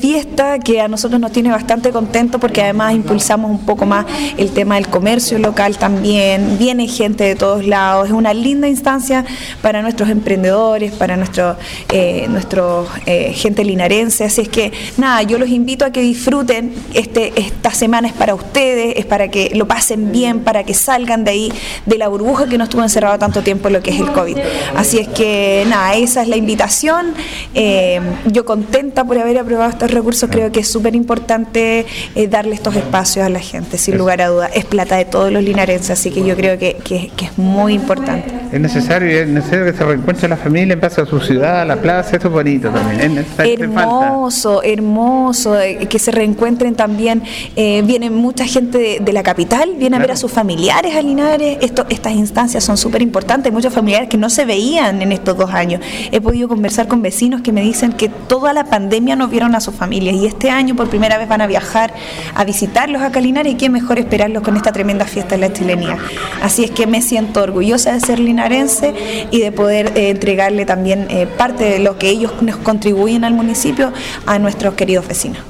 fiesta 0.00 0.58
que 0.60 0.80
a 0.80 0.88
nosotros 0.88 1.20
nos 1.20 1.32
tiene 1.32 1.50
bastante 1.50 1.90
contentos 1.90 2.40
porque 2.40 2.62
además 2.62 2.94
impulsamos 2.94 3.50
un 3.50 3.66
poco 3.66 3.84
más 3.86 4.06
el 4.38 4.50
tema 4.52 4.76
del 4.76 4.88
comercio 4.88 5.38
local 5.38 5.76
también. 5.76 6.56
Viene 6.58 6.86
gente 6.86 7.24
de 7.24 7.34
todos 7.34 7.66
lados. 7.66 8.06
Es 8.06 8.12
una 8.12 8.32
linda 8.32 8.68
instancia 8.68 9.24
para 9.60 9.82
nuestros 9.82 10.08
emprendedores, 10.08 10.92
para 10.92 11.16
nuestro, 11.16 11.56
eh, 11.92 12.26
nuestros 12.28 12.88
gente 13.34 13.64
linarense. 13.64 14.24
Así 14.24 14.42
es 14.42 14.48
que 14.48 14.72
nada, 14.96 15.22
yo 15.22 15.38
los 15.38 15.48
invito 15.48 15.84
a 15.84 15.90
que 15.90 16.00
disfruten. 16.00 16.72
Este, 16.94 17.32
esta 17.40 17.70
semana 17.70 18.08
es 18.08 18.14
para 18.14 18.34
ustedes, 18.34 18.94
es 18.96 19.06
para 19.06 19.28
que 19.28 19.52
lo 19.54 19.66
pasen 19.66 20.12
bien, 20.12 20.40
para 20.40 20.64
que 20.64 20.74
salgan 20.74 21.24
de 21.24 21.30
ahí, 21.30 21.52
de 21.86 21.98
la 21.98 22.08
burbuja 22.08 22.46
que 22.46 22.58
nos 22.58 22.66
estuvo 22.68 22.82
encerrado 22.82 23.18
tanto 23.18 23.42
tiempo 23.42 23.68
en 23.68 23.74
lo 23.74 23.82
que 23.82 23.90
es 23.90 24.00
el 24.00 24.10
COVID. 24.12 24.38
Así 24.76 24.98
es 24.98 25.08
que 25.08 25.64
nada, 25.68 25.94
esa 25.94 26.22
es 26.22 26.28
la 26.28 26.36
invitación. 26.36 27.14
Eh, 27.54 28.00
yo 28.26 28.44
contenta 28.44 29.04
por 29.04 29.18
haber 29.18 29.38
aprobado 29.38 29.70
estos 29.70 29.90
recursos, 29.90 30.28
creo 30.30 30.52
que 30.52 30.60
es 30.60 30.68
súper 30.68 30.94
importante 30.94 31.86
eh, 32.14 32.28
darle 32.28 32.54
estos 32.54 32.76
espacios 32.76 33.24
a 33.24 33.28
la 33.28 33.40
gente, 33.40 33.78
sin 33.78 33.98
lugar 33.98 34.22
a 34.22 34.28
duda. 34.28 34.46
Es 34.46 34.64
plata 34.64 34.96
de 34.96 35.04
todos 35.04 35.32
los 35.32 35.42
linarenses, 35.42 35.90
así 35.90 36.10
que 36.10 36.24
yo 36.24 36.36
creo 36.36 36.58
que, 36.58 36.76
que, 36.84 37.10
es 37.20 37.38
muy 37.38 37.74
importante. 37.74 38.32
Es 38.52 38.60
necesario, 38.60 39.20
es 39.20 39.28
necesario 39.28 39.64
que 39.64 39.72
se 39.72 39.84
reencuentre 39.84 40.28
la 40.28 40.36
familia 40.36 40.74
en 40.74 40.80
base 40.80 41.00
a 41.00 41.06
su 41.06 41.20
ciudad, 41.20 41.62
a 41.62 41.64
la 41.64 41.76
plaza, 41.76 42.16
esto 42.16 42.28
es 42.28 42.32
bonito 42.32 42.70
también 42.70 43.24
hermoso, 43.38 44.62
hermoso, 44.62 45.60
eh, 45.60 45.86
que 45.88 45.98
se 45.98 46.10
reencuentren 46.10 46.74
también. 46.74 47.22
Eh, 47.56 47.82
viene 47.84 48.10
mucha 48.10 48.46
gente 48.46 48.98
de, 49.00 49.12
la 49.12 49.22
capital, 49.22 49.74
viene 49.76 49.96
a 49.96 49.98
ver 49.98 50.12
a 50.12 50.16
sus 50.16 50.30
familiares 50.30 50.94
a 50.94 51.02
Linares. 51.02 51.58
Esto, 51.60 51.86
estas 51.88 52.14
instancias 52.14 52.64
son 52.64 52.76
súper 52.76 53.02
importantes. 53.02 53.52
Muchos 53.52 53.72
familiares 53.72 54.08
que 54.08 54.16
no 54.16 54.30
se 54.30 54.44
veían 54.44 55.02
en 55.02 55.12
estos 55.12 55.36
dos 55.36 55.50
años. 55.50 55.80
He 56.12 56.20
podido 56.20 56.48
conversar 56.48 56.88
con 56.88 57.02
vecinos 57.02 57.40
que 57.42 57.52
me 57.52 57.62
dicen 57.62 57.92
que 57.92 58.08
toda 58.08 58.52
la 58.52 58.64
pandemia 58.64 59.16
no 59.16 59.28
vieron 59.28 59.54
a 59.54 59.60
sus 59.60 59.74
familias 59.74 60.16
y 60.16 60.26
este 60.26 60.50
año 60.50 60.76
por 60.76 60.88
primera 60.88 61.18
vez 61.18 61.28
van 61.28 61.40
a 61.40 61.46
viajar 61.46 61.92
a 62.34 62.44
visitarlos 62.44 63.02
a 63.02 63.20
Linares 63.20 63.52
y 63.52 63.56
qué 63.56 63.68
mejor 63.68 63.98
esperarlos 63.98 64.42
con 64.42 64.56
esta 64.56 64.72
tremenda 64.72 65.04
fiesta 65.04 65.34
de 65.34 65.42
la 65.42 65.52
chilenía. 65.52 65.98
Así 66.42 66.64
es 66.64 66.70
que 66.70 66.86
me 66.86 67.02
siento 67.02 67.42
orgullosa 67.42 67.92
de 67.92 68.00
ser 68.00 68.18
linarense 68.18 68.94
y 69.30 69.40
de 69.40 69.52
poder 69.52 69.92
eh, 69.94 70.10
entregarle 70.10 70.64
también 70.64 71.08
parte 71.36 71.64
de 71.64 71.78
lo 71.80 71.98
que 71.98 72.08
ellos 72.08 72.32
nos 72.40 72.56
contribuyen 72.56 73.24
al 73.24 73.34
municipio 73.34 73.92
a 74.26 74.38
nuestros 74.38 74.74
queridos 74.74 75.06
vecinos. 75.06 75.49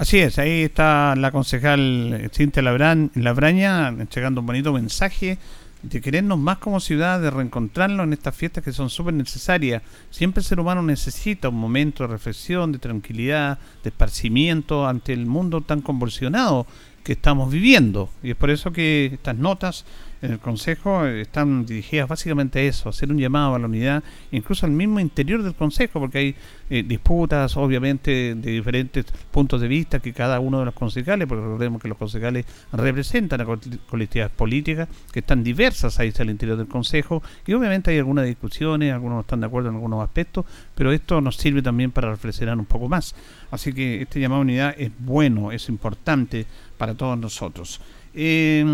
Así 0.00 0.18
es, 0.18 0.38
ahí 0.38 0.62
está 0.62 1.14
la 1.14 1.30
concejal 1.30 2.30
Cintia 2.32 2.62
Labraña 2.62 3.88
entregando 3.88 4.40
un 4.40 4.46
bonito 4.46 4.72
mensaje 4.72 5.36
de 5.82 6.00
querernos 6.00 6.38
más 6.38 6.56
como 6.56 6.80
ciudad, 6.80 7.20
de 7.20 7.30
reencontrarnos 7.30 8.04
en 8.04 8.14
estas 8.14 8.34
fiestas 8.34 8.64
que 8.64 8.72
son 8.72 8.88
súper 8.88 9.12
necesarias. 9.12 9.82
Siempre 10.08 10.40
el 10.40 10.46
ser 10.46 10.58
humano 10.58 10.82
necesita 10.82 11.50
un 11.50 11.56
momento 11.56 12.02
de 12.02 12.14
reflexión, 12.14 12.72
de 12.72 12.78
tranquilidad, 12.78 13.58
de 13.84 13.90
esparcimiento 13.90 14.88
ante 14.88 15.12
el 15.12 15.26
mundo 15.26 15.60
tan 15.60 15.82
convulsionado 15.82 16.66
que 17.04 17.12
estamos 17.12 17.52
viviendo. 17.52 18.08
Y 18.22 18.30
es 18.30 18.36
por 18.36 18.48
eso 18.48 18.72
que 18.72 19.10
estas 19.12 19.36
notas 19.36 19.84
en 20.22 20.32
el 20.32 20.38
Consejo 20.38 21.06
están 21.06 21.64
dirigidas 21.64 22.08
básicamente 22.08 22.58
a 22.58 22.62
eso, 22.62 22.88
hacer 22.88 23.10
un 23.10 23.18
llamado 23.18 23.54
a 23.54 23.58
la 23.58 23.66
unidad, 23.66 24.02
incluso 24.30 24.66
al 24.66 24.72
mismo 24.72 25.00
interior 25.00 25.42
del 25.42 25.54
Consejo, 25.54 26.00
porque 26.00 26.18
hay 26.18 26.34
eh, 26.68 26.82
disputas, 26.82 27.56
obviamente, 27.56 28.34
de 28.34 28.50
diferentes 28.50 29.06
puntos 29.30 29.60
de 29.60 29.68
vista 29.68 30.00
que 30.00 30.12
cada 30.12 30.40
uno 30.40 30.58
de 30.60 30.66
los 30.66 30.74
concejales, 30.74 31.26
porque 31.26 31.42
recordemos 31.42 31.80
que 31.80 31.88
los 31.88 31.96
concejales 31.96 32.44
representan 32.72 33.40
a 33.40 33.46
colectividades 33.88 34.32
políticas 34.34 34.88
que 35.12 35.20
están 35.20 35.42
diversas 35.42 35.98
ahí 35.98 36.12
al 36.18 36.30
interior 36.30 36.58
del 36.58 36.68
Consejo, 36.68 37.22
y 37.46 37.52
obviamente 37.54 37.90
hay 37.90 37.98
algunas 37.98 38.26
discusiones, 38.26 38.92
algunos 38.92 39.16
no 39.16 39.20
están 39.22 39.40
de 39.40 39.46
acuerdo 39.46 39.70
en 39.70 39.76
algunos 39.76 40.04
aspectos, 40.04 40.44
pero 40.74 40.92
esto 40.92 41.20
nos 41.20 41.36
sirve 41.36 41.62
también 41.62 41.90
para 41.90 42.10
reflexionar 42.10 42.58
un 42.58 42.66
poco 42.66 42.88
más. 42.88 43.14
Así 43.50 43.72
que 43.72 44.02
este 44.02 44.20
llamado 44.20 44.40
a 44.40 44.42
unidad 44.42 44.74
es 44.78 44.90
bueno, 44.98 45.50
es 45.50 45.68
importante 45.68 46.46
para 46.76 46.94
todos 46.94 47.18
nosotros. 47.18 47.80
Eh, 48.14 48.64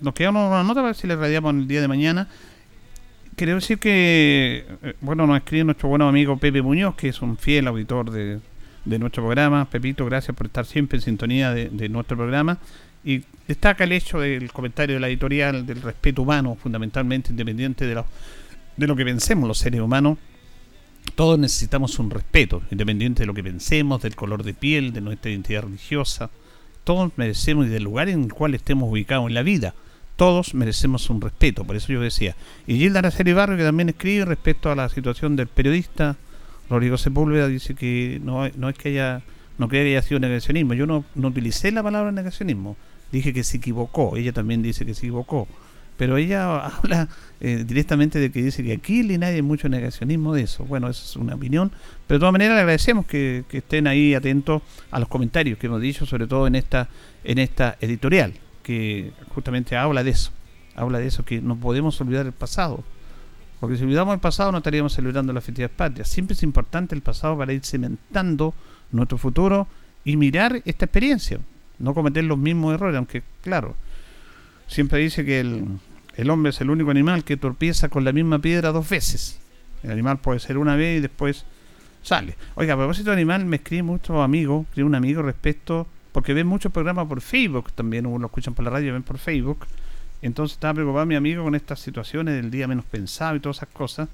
nos 0.00 0.14
queda 0.14 0.30
una 0.30 0.62
nota 0.62 0.74
para 0.74 0.86
ver 0.86 0.94
si 0.94 1.06
le 1.06 1.16
radiamos 1.16 1.54
el 1.54 1.68
día 1.68 1.80
de 1.80 1.88
mañana. 1.88 2.28
quiero 3.34 3.54
decir 3.54 3.78
que, 3.78 4.66
eh, 4.82 4.94
bueno, 5.00 5.26
nos 5.26 5.38
escribe 5.38 5.64
nuestro 5.64 5.88
buen 5.88 6.02
amigo 6.02 6.36
Pepe 6.36 6.62
Muñoz, 6.62 6.94
que 6.96 7.08
es 7.08 7.22
un 7.22 7.36
fiel 7.36 7.66
auditor 7.66 8.10
de, 8.10 8.40
nuestro 8.84 9.24
programa. 9.24 9.68
Pepito, 9.68 10.04
gracias 10.06 10.36
por 10.36 10.46
estar 10.46 10.64
siempre 10.64 10.98
en 10.98 11.02
sintonía 11.02 11.52
de, 11.52 11.88
nuestro 11.88 12.16
programa. 12.16 12.58
Y 13.04 13.22
destaca 13.46 13.84
el 13.84 13.92
hecho 13.92 14.20
del 14.20 14.52
comentario 14.52 14.96
de 14.96 15.00
la 15.00 15.08
editorial 15.08 15.66
del 15.66 15.82
respeto 15.82 16.22
humano, 16.22 16.56
fundamentalmente 16.60 17.30
independiente 17.30 17.86
de 17.86 17.94
lo, 17.94 18.06
de 18.76 18.86
lo 18.86 18.96
que 18.96 19.04
pensemos 19.04 19.46
los 19.48 19.58
seres 19.58 19.80
humanos. 19.80 20.18
Todos 21.14 21.38
necesitamos 21.38 21.98
un 22.00 22.10
respeto, 22.10 22.62
independiente 22.70 23.22
de 23.22 23.26
lo 23.26 23.34
que 23.34 23.44
pensemos, 23.44 24.02
del 24.02 24.16
color 24.16 24.42
de 24.42 24.54
piel, 24.54 24.92
de 24.92 25.00
nuestra 25.00 25.30
identidad 25.30 25.62
religiosa. 25.62 26.30
Todos 26.82 27.12
merecemos 27.16 27.66
y 27.66 27.68
del 27.68 27.84
lugar 27.84 28.08
en 28.08 28.24
el 28.24 28.32
cual 28.32 28.54
estemos 28.54 28.90
ubicados 28.90 29.28
en 29.28 29.34
la 29.34 29.42
vida 29.42 29.74
todos 30.16 30.54
merecemos 30.54 31.08
un 31.10 31.20
respeto, 31.20 31.64
por 31.64 31.76
eso 31.76 31.92
yo 31.92 32.00
decía. 32.00 32.34
Y 32.66 32.78
Gilda 32.78 33.00
Araceli 33.00 33.32
Barrio, 33.32 33.56
que 33.56 33.64
también 33.64 33.90
escribe 33.90 34.24
respecto 34.24 34.70
a 34.70 34.74
la 34.74 34.88
situación 34.88 35.36
del 35.36 35.46
periodista, 35.46 36.16
Rodrigo 36.68 36.98
Sepúlveda 36.98 37.46
dice 37.48 37.74
que 37.74 38.20
no, 38.24 38.46
es 38.46 38.78
que 38.78 38.88
haya, 38.88 39.22
no 39.58 39.68
que 39.68 39.80
haya 39.80 40.02
sido 40.02 40.18
negacionismo, 40.18 40.74
yo 40.74 40.86
no, 40.86 41.04
no 41.14 41.28
utilicé 41.28 41.70
la 41.70 41.82
palabra 41.82 42.10
negacionismo, 42.12 42.76
dije 43.12 43.32
que 43.32 43.44
se 43.44 43.58
equivocó, 43.58 44.16
ella 44.16 44.32
también 44.32 44.62
dice 44.62 44.84
que 44.84 44.94
se 44.94 45.00
equivocó, 45.06 45.46
pero 45.98 46.16
ella 46.16 46.66
habla 46.78 47.08
eh, 47.40 47.64
directamente 47.66 48.18
de 48.18 48.32
que 48.32 48.42
dice 48.42 48.64
que 48.64 48.72
aquí 48.72 49.00
en 49.00 49.20
nadie 49.20 49.36
hay 49.36 49.42
mucho 49.42 49.68
negacionismo 49.68 50.34
de 50.34 50.42
eso. 50.42 50.64
Bueno, 50.64 50.88
esa 50.88 51.04
es 51.04 51.16
una 51.16 51.34
opinión, 51.34 51.70
pero 52.06 52.18
de 52.18 52.20
todas 52.20 52.32
maneras 52.32 52.56
le 52.56 52.60
agradecemos 52.60 53.06
que, 53.06 53.44
que 53.48 53.58
estén 53.58 53.86
ahí 53.86 54.14
atentos 54.14 54.62
a 54.90 54.98
los 54.98 55.08
comentarios 55.08 55.58
que 55.58 55.66
hemos 55.66 55.80
dicho, 55.80 56.04
sobre 56.06 56.26
todo 56.26 56.46
en 56.46 56.54
esta, 56.54 56.88
en 57.22 57.38
esta 57.38 57.76
editorial 57.80 58.32
que 58.66 59.12
justamente 59.32 59.76
habla 59.76 60.02
de 60.02 60.10
eso, 60.10 60.32
habla 60.74 60.98
de 60.98 61.06
eso, 61.06 61.24
que 61.24 61.40
no 61.40 61.54
podemos 61.54 62.00
olvidar 62.00 62.26
el 62.26 62.32
pasado. 62.32 62.82
Porque 63.60 63.76
si 63.76 63.84
olvidamos 63.84 64.12
el 64.12 64.18
pasado 64.18 64.50
no 64.50 64.58
estaríamos 64.58 64.92
celebrando 64.92 65.32
la 65.32 65.40
festividad 65.40 65.70
patria. 65.70 66.04
Siempre 66.04 66.34
es 66.34 66.42
importante 66.42 66.96
el 66.96 67.00
pasado 67.00 67.38
para 67.38 67.52
ir 67.52 67.64
cementando 67.64 68.54
nuestro 68.90 69.18
futuro 69.18 69.68
y 70.04 70.16
mirar 70.16 70.62
esta 70.64 70.86
experiencia. 70.86 71.38
No 71.78 71.94
cometer 71.94 72.24
los 72.24 72.38
mismos 72.38 72.74
errores, 72.74 72.96
aunque 72.96 73.22
claro, 73.40 73.76
siempre 74.66 74.98
dice 74.98 75.24
que 75.24 75.38
el, 75.38 76.30
hombre 76.30 76.50
es 76.50 76.60
el 76.60 76.68
único 76.68 76.90
animal 76.90 77.22
que 77.22 77.36
torpieza 77.36 77.88
con 77.88 78.04
la 78.04 78.10
misma 78.10 78.40
piedra 78.40 78.72
dos 78.72 78.88
veces. 78.88 79.38
El 79.84 79.92
animal 79.92 80.18
puede 80.18 80.40
ser 80.40 80.58
una 80.58 80.74
vez 80.74 80.98
y 80.98 81.02
después 81.02 81.44
sale. 82.02 82.34
Oiga, 82.56 82.74
a 82.74 82.76
propósito 82.76 83.10
de 83.10 83.16
animal, 83.16 83.44
me 83.44 83.56
escribe 83.58 83.84
mucho 83.84 84.22
amigo, 84.22 84.66
escribe 84.68 84.88
un 84.88 84.96
amigo 84.96 85.22
respecto 85.22 85.86
porque 86.16 86.32
ven 86.32 86.46
muchos 86.46 86.72
programas 86.72 87.06
por 87.08 87.20
Facebook 87.20 87.70
también, 87.74 88.06
uno 88.06 88.18
lo 88.20 88.26
escuchan 88.28 88.54
por 88.54 88.64
la 88.64 88.70
radio, 88.70 88.94
ven 88.94 89.02
por 89.02 89.18
Facebook. 89.18 89.66
Entonces 90.22 90.54
estaba 90.54 90.72
preocupado 90.72 91.04
mi 91.04 91.14
amigo 91.14 91.44
con 91.44 91.54
estas 91.54 91.78
situaciones 91.78 92.36
del 92.36 92.50
día 92.50 92.66
menos 92.66 92.86
pensado 92.86 93.36
y 93.36 93.40
todas 93.40 93.58
esas 93.58 93.68
cosas, 93.68 94.08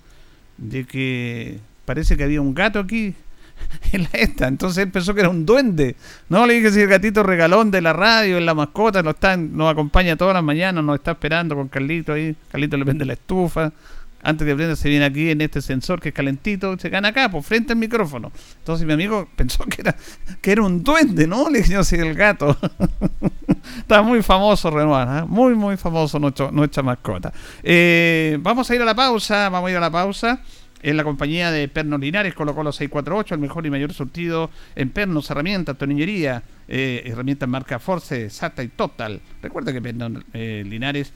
de 0.58 0.84
que 0.84 1.60
parece 1.84 2.16
que 2.16 2.24
había 2.24 2.40
un 2.40 2.54
gato 2.54 2.80
aquí 2.80 3.14
en 3.92 4.02
la 4.02 4.08
esta. 4.14 4.48
Entonces 4.48 4.82
él 4.82 4.90
pensó 4.90 5.14
que 5.14 5.20
era 5.20 5.28
un 5.28 5.46
duende. 5.46 5.94
No, 6.28 6.44
le 6.44 6.54
dije 6.54 6.72
si 6.72 6.80
el 6.80 6.88
gatito 6.88 7.22
regalón 7.22 7.70
de 7.70 7.80
la 7.80 7.92
radio, 7.92 8.36
en 8.36 8.46
la 8.46 8.54
mascota, 8.54 9.00
nos, 9.04 9.14
está, 9.14 9.36
nos 9.36 9.70
acompaña 9.70 10.16
todas 10.16 10.34
las 10.34 10.42
mañanas, 10.42 10.82
nos 10.82 10.96
está 10.96 11.12
esperando 11.12 11.54
con 11.54 11.68
Carlito 11.68 12.14
ahí. 12.14 12.34
Carlito 12.50 12.76
le 12.76 12.82
vende 12.82 13.04
la 13.04 13.12
estufa 13.12 13.72
antes 14.22 14.46
de 14.46 14.54
prenda 14.54 14.76
se 14.76 14.88
viene 14.88 15.04
aquí 15.04 15.30
en 15.30 15.40
este 15.40 15.60
sensor 15.60 16.00
que 16.00 16.10
es 16.10 16.14
calentito, 16.14 16.78
se 16.78 16.88
gana 16.88 17.08
acá, 17.08 17.30
por 17.30 17.42
frente 17.42 17.72
al 17.72 17.78
micrófono. 17.78 18.30
Entonces 18.58 18.86
mi 18.86 18.92
amigo 18.92 19.28
pensó 19.34 19.64
que 19.64 19.82
era, 19.82 19.96
que 20.40 20.52
era 20.52 20.62
un 20.62 20.82
duende, 20.82 21.26
¿no? 21.26 21.50
Le 21.50 21.62
dije, 21.62 21.82
sí, 21.82 21.96
el 21.96 22.14
gato. 22.14 22.56
Está 23.78 24.02
muy 24.02 24.22
famoso 24.22 24.70
Renoir, 24.70 25.08
¿eh? 25.08 25.24
muy, 25.26 25.54
muy 25.54 25.76
famoso 25.76 26.18
nuestra 26.18 26.82
mascota. 26.82 27.32
Eh, 27.62 28.38
vamos 28.40 28.70
a 28.70 28.74
ir 28.74 28.82
a 28.82 28.84
la 28.84 28.94
pausa, 28.94 29.48
vamos 29.48 29.68
a 29.68 29.70
ir 29.72 29.76
a 29.76 29.80
la 29.80 29.90
pausa. 29.90 30.40
En 30.84 30.96
la 30.96 31.04
compañía 31.04 31.52
de 31.52 31.68
Pernos 31.68 32.00
Linares 32.00 32.34
colocó 32.34 32.64
los 32.64 32.74
648, 32.74 33.34
el 33.36 33.40
mejor 33.40 33.64
y 33.66 33.70
mayor 33.70 33.92
surtido 33.92 34.50
en 34.74 34.90
pernos, 34.90 35.30
herramientas, 35.30 35.78
tornillería, 35.78 36.42
eh, 36.66 37.04
herramientas 37.06 37.48
marca 37.48 37.78
Force, 37.78 38.30
SATA 38.30 38.64
y 38.64 38.68
Total. 38.68 39.20
Recuerda 39.40 39.72
que 39.72 39.80
Pernos 39.80 40.24
Linares 40.32 41.12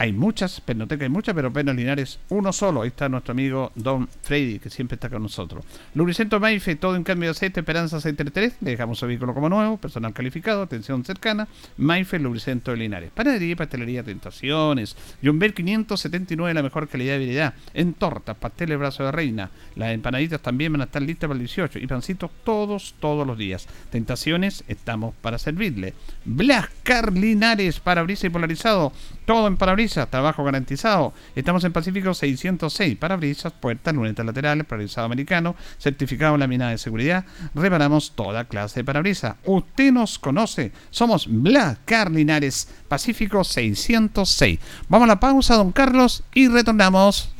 hay 0.00 0.14
muchas, 0.14 0.62
Pernoteca 0.62 1.04
hay 1.04 1.10
muchas, 1.10 1.34
pero 1.34 1.52
Pernos 1.52 1.76
Linares 1.76 2.20
uno 2.30 2.54
solo. 2.54 2.80
Ahí 2.80 2.88
está 2.88 3.10
nuestro 3.10 3.32
amigo 3.32 3.70
Don 3.74 4.08
Freddy, 4.22 4.58
que 4.58 4.70
siempre 4.70 4.94
está 4.94 5.10
con 5.10 5.22
nosotros. 5.22 5.62
Lubricento 5.92 6.40
Maife, 6.40 6.74
todo 6.76 6.96
en 6.96 7.04
cambio 7.04 7.26
de 7.26 7.32
aceite, 7.32 7.60
Esperanza 7.60 8.00
633. 8.00 8.62
Le 8.62 8.70
dejamos 8.70 8.98
su 8.98 9.06
vehículo 9.06 9.34
como 9.34 9.50
nuevo, 9.50 9.76
personal 9.76 10.14
calificado, 10.14 10.62
atención 10.62 11.04
cercana. 11.04 11.48
Maife, 11.76 12.18
Lubricento 12.18 12.70
de 12.70 12.78
Linares. 12.78 13.10
Panadería 13.10 13.52
y 13.52 13.54
pastelería 13.56 14.02
Tentaciones. 14.02 14.96
Jumbel 15.22 15.52
579, 15.52 16.54
la 16.54 16.62
mejor 16.62 16.88
calidad 16.88 17.10
de 17.10 17.16
habilidad. 17.16 17.54
En 17.74 17.92
tortas, 17.92 18.38
pasteles, 18.38 18.78
brazo 18.78 19.04
de 19.04 19.12
reina. 19.12 19.50
Las 19.76 19.92
empanaditas 19.92 20.40
también 20.40 20.72
van 20.72 20.80
a 20.80 20.84
estar 20.84 21.02
listas 21.02 21.28
para 21.28 21.34
el 21.38 21.40
18. 21.40 21.78
Y 21.78 21.86
pancitos 21.86 22.30
todos, 22.42 22.94
todos 23.00 23.26
los 23.26 23.36
días. 23.36 23.68
Tentaciones, 23.90 24.64
estamos 24.66 25.14
para 25.20 25.36
servirle. 25.36 25.92
Blascar 26.24 27.12
Linares, 27.12 27.80
parabrisas 27.80 28.24
y 28.24 28.30
polarizado. 28.30 28.94
Todo 29.26 29.46
en 29.46 29.58
parabrisas 29.58 29.89
trabajo 29.94 30.44
garantizado. 30.44 31.12
Estamos 31.34 31.64
en 31.64 31.72
Pacífico 31.72 32.14
606, 32.14 32.96
parabrisas, 32.96 33.52
puertas, 33.52 33.94
lunetas 33.94 34.24
laterales, 34.24 34.66
parabrisado 34.66 35.06
americano, 35.06 35.56
certificado 35.78 36.36
laminada 36.36 36.70
de 36.70 36.78
seguridad. 36.78 37.24
Reparamos 37.54 38.12
toda 38.12 38.44
clase 38.44 38.80
de 38.80 38.84
parabrisas. 38.84 39.36
Usted 39.44 39.92
nos 39.92 40.18
conoce, 40.18 40.72
somos 40.90 41.26
Bla 41.28 41.78
Carlinares, 41.84 42.68
Pacífico 42.88 43.44
606. 43.44 44.58
Vamos 44.88 45.06
a 45.06 45.08
la 45.08 45.20
pausa, 45.20 45.56
don 45.56 45.72
Carlos, 45.72 46.22
y 46.34 46.48
retornamos. 46.48 47.30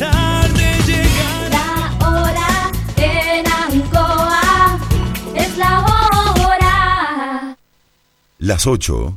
La 0.00 1.96
hora 2.00 2.70
en 2.96 3.46
Ancoa 3.46 4.78
es 5.34 5.56
la 5.58 5.80
hora. 5.80 7.56
Las 8.38 8.66
8 8.66 9.16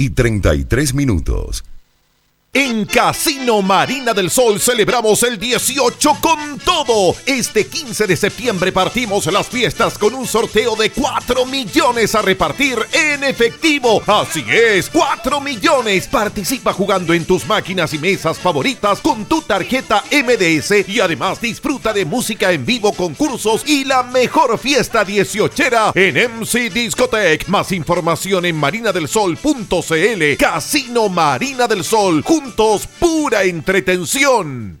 y 0.00 0.08
33 0.08 0.94
minutos. 0.94 1.62
En 2.52 2.84
Casino 2.84 3.62
Marina 3.62 4.12
del 4.12 4.28
Sol 4.28 4.58
celebramos 4.58 5.22
el 5.22 5.38
18 5.38 6.16
con 6.20 6.58
todo. 6.58 7.14
Este 7.24 7.64
15 7.64 8.08
de 8.08 8.16
septiembre 8.16 8.72
partimos 8.72 9.26
las 9.26 9.46
fiestas 9.46 9.96
con 9.96 10.14
un 10.14 10.26
sorteo 10.26 10.74
de 10.74 10.90
4 10.90 11.46
millones 11.46 12.12
a 12.16 12.22
repartir 12.22 12.76
en 12.92 13.22
efectivo. 13.22 14.02
Así 14.04 14.44
es, 14.48 14.90
4 14.90 15.40
millones. 15.40 16.08
Participa 16.08 16.72
jugando 16.72 17.14
en 17.14 17.24
tus 17.24 17.46
máquinas 17.46 17.94
y 17.94 17.98
mesas 17.98 18.36
favoritas 18.40 18.98
con 18.98 19.26
tu 19.26 19.42
tarjeta 19.42 20.02
MDS 20.10 20.88
y 20.88 20.98
además 20.98 21.40
disfruta 21.40 21.92
de 21.92 22.04
música 22.04 22.50
en 22.50 22.66
vivo, 22.66 22.92
concursos 22.94 23.62
y 23.64 23.84
la 23.84 24.02
mejor 24.02 24.58
fiesta 24.58 25.04
dieciochera 25.04 25.92
en 25.94 26.16
MC 26.16 26.68
Discotech. 26.68 27.46
Más 27.46 27.70
información 27.70 28.44
en 28.44 28.56
marinadelsol.cl. 28.56 30.36
Casino 30.36 31.08
Marina 31.08 31.68
del 31.68 31.84
Sol 31.84 32.24
pura 32.98 33.44
entretención. 33.44 34.80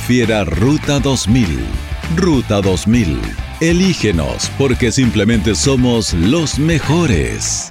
Prefiera 0.00 0.44
Ruta 0.44 0.98
2000. 0.98 1.60
Ruta 2.16 2.62
2000. 2.62 3.20
Elígenos 3.60 4.50
porque 4.56 4.90
simplemente 4.90 5.54
somos 5.54 6.14
los 6.14 6.58
mejores. 6.58 7.70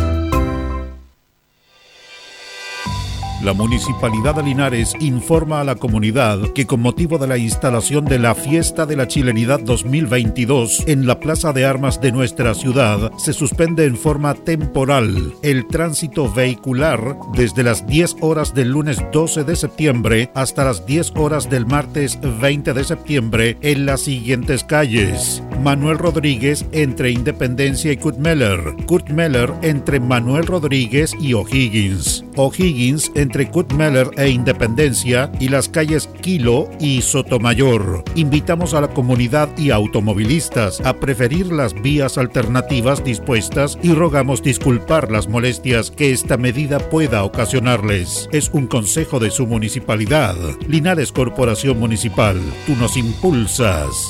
La 3.43 3.53
Municipalidad 3.53 4.35
de 4.35 4.43
Linares 4.43 4.93
informa 4.99 5.61
a 5.61 5.63
la 5.63 5.73
comunidad 5.73 6.39
que 6.53 6.67
con 6.67 6.79
motivo 6.79 7.17
de 7.17 7.25
la 7.25 7.39
instalación 7.39 8.05
de 8.05 8.19
la 8.19 8.35
Fiesta 8.35 8.85
de 8.85 8.95
la 8.95 9.07
Chilenidad 9.07 9.59
2022 9.59 10.83
en 10.85 11.07
la 11.07 11.19
Plaza 11.19 11.51
de 11.51 11.65
Armas 11.65 11.99
de 11.99 12.11
nuestra 12.11 12.53
ciudad, 12.53 13.11
se 13.17 13.33
suspende 13.33 13.85
en 13.85 13.97
forma 13.97 14.35
temporal 14.35 15.33
el 15.41 15.67
tránsito 15.67 16.31
vehicular 16.31 17.17
desde 17.33 17.63
las 17.63 17.87
10 17.87 18.17
horas 18.21 18.53
del 18.53 18.69
lunes 18.69 19.01
12 19.11 19.43
de 19.43 19.55
septiembre 19.55 20.29
hasta 20.35 20.63
las 20.63 20.85
10 20.85 21.13
horas 21.15 21.49
del 21.49 21.65
martes 21.65 22.19
20 22.21 22.73
de 22.73 22.83
septiembre 22.83 23.57
en 23.61 23.87
las 23.87 24.01
siguientes 24.01 24.63
calles. 24.63 25.41
Manuel 25.63 25.97
Rodríguez 25.97 26.65
entre 26.73 27.11
Independencia 27.11 27.91
y 27.91 27.97
Kurt 27.97 28.17
Meller. 28.17 28.59
Kurt 28.85 29.09
Meller 29.09 29.51
entre 29.63 29.99
Manuel 29.99 30.45
Rodríguez 30.45 31.15
y 31.19 31.33
O'Higgins. 31.33 32.23
O'Higgins 32.35 33.11
entre 33.15 33.30
Kurt 33.31 33.71
Meller 33.73 34.09
e 34.17 34.29
Independencia 34.29 35.31
y 35.39 35.47
las 35.47 35.69
calles 35.69 36.07
Kilo 36.21 36.69
y 36.79 37.01
Sotomayor. 37.01 38.03
Invitamos 38.15 38.73
a 38.73 38.81
la 38.81 38.89
comunidad 38.89 39.49
y 39.57 39.71
automovilistas 39.71 40.81
a 40.81 40.93
preferir 40.93 41.51
las 41.51 41.73
vías 41.81 42.17
alternativas 42.17 43.03
dispuestas 43.03 43.77
y 43.81 43.93
rogamos 43.93 44.43
disculpar 44.43 45.11
las 45.11 45.27
molestias 45.27 45.91
que 45.91 46.11
esta 46.11 46.37
medida 46.37 46.79
pueda 46.79 47.23
ocasionarles. 47.23 48.27
Es 48.33 48.49
un 48.53 48.67
consejo 48.67 49.19
de 49.19 49.31
su 49.31 49.47
municipalidad. 49.47 50.35
Linares 50.67 51.11
Corporación 51.11 51.79
Municipal, 51.79 52.39
tú 52.67 52.75
nos 52.75 52.97
impulsas. 52.97 54.09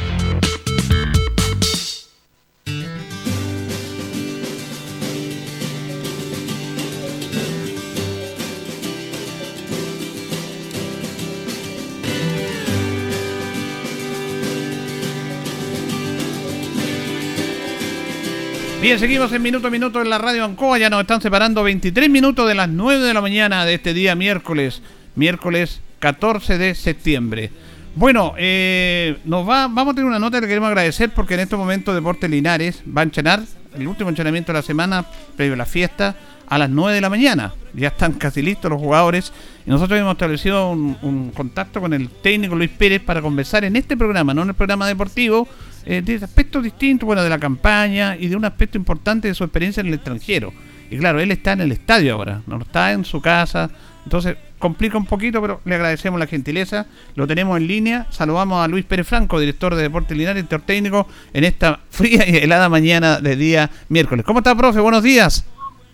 Bien, 18.81 18.97
seguimos 18.97 19.31
en 19.31 19.43
minuto 19.43 19.67
a 19.67 19.69
minuto 19.69 20.01
en 20.01 20.09
la 20.09 20.17
radio 20.17 20.43
Ancoa. 20.43 20.79
Ya 20.79 20.89
nos 20.89 21.01
están 21.01 21.21
separando 21.21 21.61
23 21.61 22.09
minutos 22.09 22.47
de 22.47 22.55
las 22.55 22.67
9 22.67 23.05
de 23.05 23.13
la 23.13 23.21
mañana 23.21 23.63
de 23.63 23.75
este 23.75 23.93
día 23.93 24.15
miércoles, 24.15 24.81
miércoles 25.13 25.81
14 25.99 26.57
de 26.57 26.73
septiembre. 26.73 27.51
Bueno, 27.93 28.33
eh, 28.39 29.19
nos 29.23 29.47
va, 29.47 29.67
vamos 29.67 29.91
a 29.91 29.95
tener 29.95 30.07
una 30.07 30.17
nota 30.17 30.41
que 30.41 30.47
queremos 30.47 30.69
agradecer 30.69 31.11
porque 31.13 31.35
en 31.35 31.41
este 31.41 31.55
momento 31.55 31.93
Deporte 31.93 32.27
Linares 32.27 32.81
va 32.87 33.01
a 33.01 33.03
entrenar 33.03 33.43
el 33.77 33.87
último 33.87 34.09
entrenamiento 34.09 34.51
de 34.51 34.57
la 34.57 34.63
semana 34.63 35.05
previo 35.37 35.53
a 35.53 35.57
la 35.57 35.67
fiesta 35.67 36.15
a 36.47 36.57
las 36.57 36.71
9 36.71 36.95
de 36.95 37.01
la 37.01 37.09
mañana. 37.11 37.53
Ya 37.75 37.89
están 37.89 38.13
casi 38.13 38.41
listos 38.41 38.71
los 38.71 38.81
jugadores 38.81 39.31
y 39.63 39.69
nosotros 39.69 39.99
hemos 39.99 40.13
establecido 40.13 40.71
un, 40.71 40.97
un 41.03 41.29
contacto 41.29 41.81
con 41.81 41.93
el 41.93 42.09
técnico 42.09 42.55
Luis 42.55 42.71
Pérez 42.71 42.99
para 43.03 43.21
conversar 43.21 43.63
en 43.63 43.75
este 43.75 43.95
programa, 43.95 44.33
no 44.33 44.41
en 44.41 44.49
el 44.49 44.55
programa 44.55 44.87
deportivo, 44.87 45.47
eh, 45.85 46.01
de 46.01 46.15
aspectos 46.15 46.63
distintos, 46.63 47.05
bueno, 47.05 47.23
de 47.23 47.29
la 47.29 47.39
campaña 47.39 48.15
y 48.17 48.27
de 48.27 48.35
un 48.35 48.45
aspecto 48.45 48.77
importante 48.77 49.27
de 49.27 49.33
su 49.33 49.43
experiencia 49.43 49.81
en 49.81 49.87
el 49.87 49.93
extranjero. 49.95 50.53
Y 50.89 50.97
claro, 50.97 51.19
él 51.19 51.31
está 51.31 51.53
en 51.53 51.61
el 51.61 51.71
estadio 51.71 52.13
ahora, 52.15 52.41
no 52.47 52.61
está 52.61 52.91
en 52.91 53.05
su 53.05 53.21
casa. 53.21 53.69
Entonces 54.03 54.35
complica 54.59 54.97
un 54.97 55.05
poquito, 55.05 55.41
pero 55.41 55.61
le 55.65 55.75
agradecemos 55.75 56.19
la 56.19 56.27
gentileza. 56.27 56.85
Lo 57.15 57.27
tenemos 57.27 57.57
en 57.57 57.67
línea. 57.67 58.07
Saludamos 58.11 58.63
a 58.63 58.67
Luis 58.67 58.85
Pérez 58.85 59.07
Franco, 59.07 59.39
director 59.39 59.75
de 59.75 59.83
Deportes 59.83 60.17
Linares, 60.17 60.43
director 60.43 60.61
técnico, 60.61 61.07
en 61.33 61.43
esta 61.43 61.79
fría 61.89 62.27
y 62.29 62.37
helada 62.37 62.69
mañana 62.69 63.19
de 63.19 63.35
día 63.35 63.69
miércoles. 63.89 64.25
¿Cómo 64.25 64.39
está, 64.39 64.55
profe? 64.55 64.79
Buenos 64.79 65.03
días. 65.03 65.45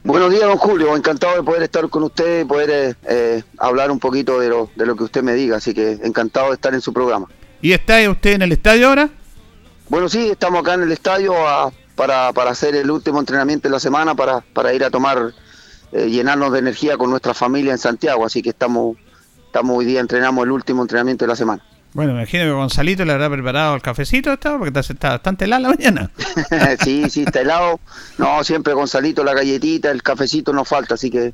Buenos 0.03 0.31
días, 0.31 0.43
don 0.43 0.57
Julio. 0.57 0.95
Encantado 0.95 1.35
de 1.35 1.43
poder 1.43 1.63
estar 1.63 1.87
con 1.89 2.03
usted 2.03 2.41
y 2.41 2.45
poder 2.45 2.69
eh, 2.69 2.95
eh, 3.09 3.43
hablar 3.57 3.91
un 3.91 3.99
poquito 3.99 4.39
de 4.39 4.49
lo, 4.49 4.69
de 4.75 4.85
lo 4.85 4.95
que 4.95 5.03
usted 5.03 5.21
me 5.21 5.33
diga. 5.33 5.57
Así 5.57 5.73
que 5.73 5.99
encantado 6.03 6.47
de 6.47 6.53
estar 6.53 6.73
en 6.73 6.81
su 6.81 6.93
programa. 6.93 7.27
¿Y 7.61 7.71
está 7.73 7.97
usted 8.09 8.33
en 8.33 8.43
el 8.43 8.51
estadio 8.51 8.87
ahora? 8.89 9.09
Bueno, 9.89 10.09
sí, 10.09 10.29
estamos 10.29 10.61
acá 10.61 10.73
en 10.73 10.83
el 10.83 10.91
estadio 10.91 11.33
a, 11.47 11.71
para, 11.95 12.33
para, 12.33 12.51
hacer 12.51 12.75
el 12.75 12.91
último 12.91 13.19
entrenamiento 13.19 13.69
de 13.69 13.71
la 13.71 13.79
semana, 13.79 14.15
para, 14.15 14.41
para 14.41 14.73
ir 14.73 14.83
a 14.83 14.89
tomar, 14.89 15.33
eh, 15.93 16.09
llenarnos 16.09 16.51
de 16.51 16.59
energía 16.59 16.97
con 16.97 17.09
nuestra 17.09 17.33
familia 17.33 17.71
en 17.71 17.77
Santiago. 17.77 18.25
Así 18.25 18.41
que 18.41 18.49
estamos, 18.49 18.97
estamos 19.45 19.77
hoy 19.77 19.85
día 19.85 20.01
entrenamos 20.01 20.43
el 20.43 20.51
último 20.51 20.81
entrenamiento 20.81 21.23
de 21.23 21.29
la 21.29 21.35
semana. 21.35 21.63
Bueno, 21.93 22.13
me 22.13 22.19
imagino 22.19 22.43
que 22.43 22.51
Gonzalito 22.51 23.05
le 23.05 23.13
habrá 23.13 23.29
preparado 23.29 23.75
el 23.75 23.81
cafecito, 23.81 24.31
¿está? 24.33 24.57
porque 24.57 24.77
está, 24.77 24.93
está 24.93 25.09
bastante 25.11 25.45
helado 25.45 25.63
la 25.63 25.69
mañana. 25.69 26.11
sí, 26.83 27.09
sí, 27.09 27.23
está 27.23 27.41
helado. 27.41 27.79
No, 28.17 28.43
siempre 28.43 28.73
Gonzalito, 28.73 29.23
la 29.23 29.33
galletita, 29.33 29.89
el 29.89 30.03
cafecito 30.03 30.51
no 30.51 30.65
falta, 30.65 30.95
así 30.95 31.09
que 31.09 31.33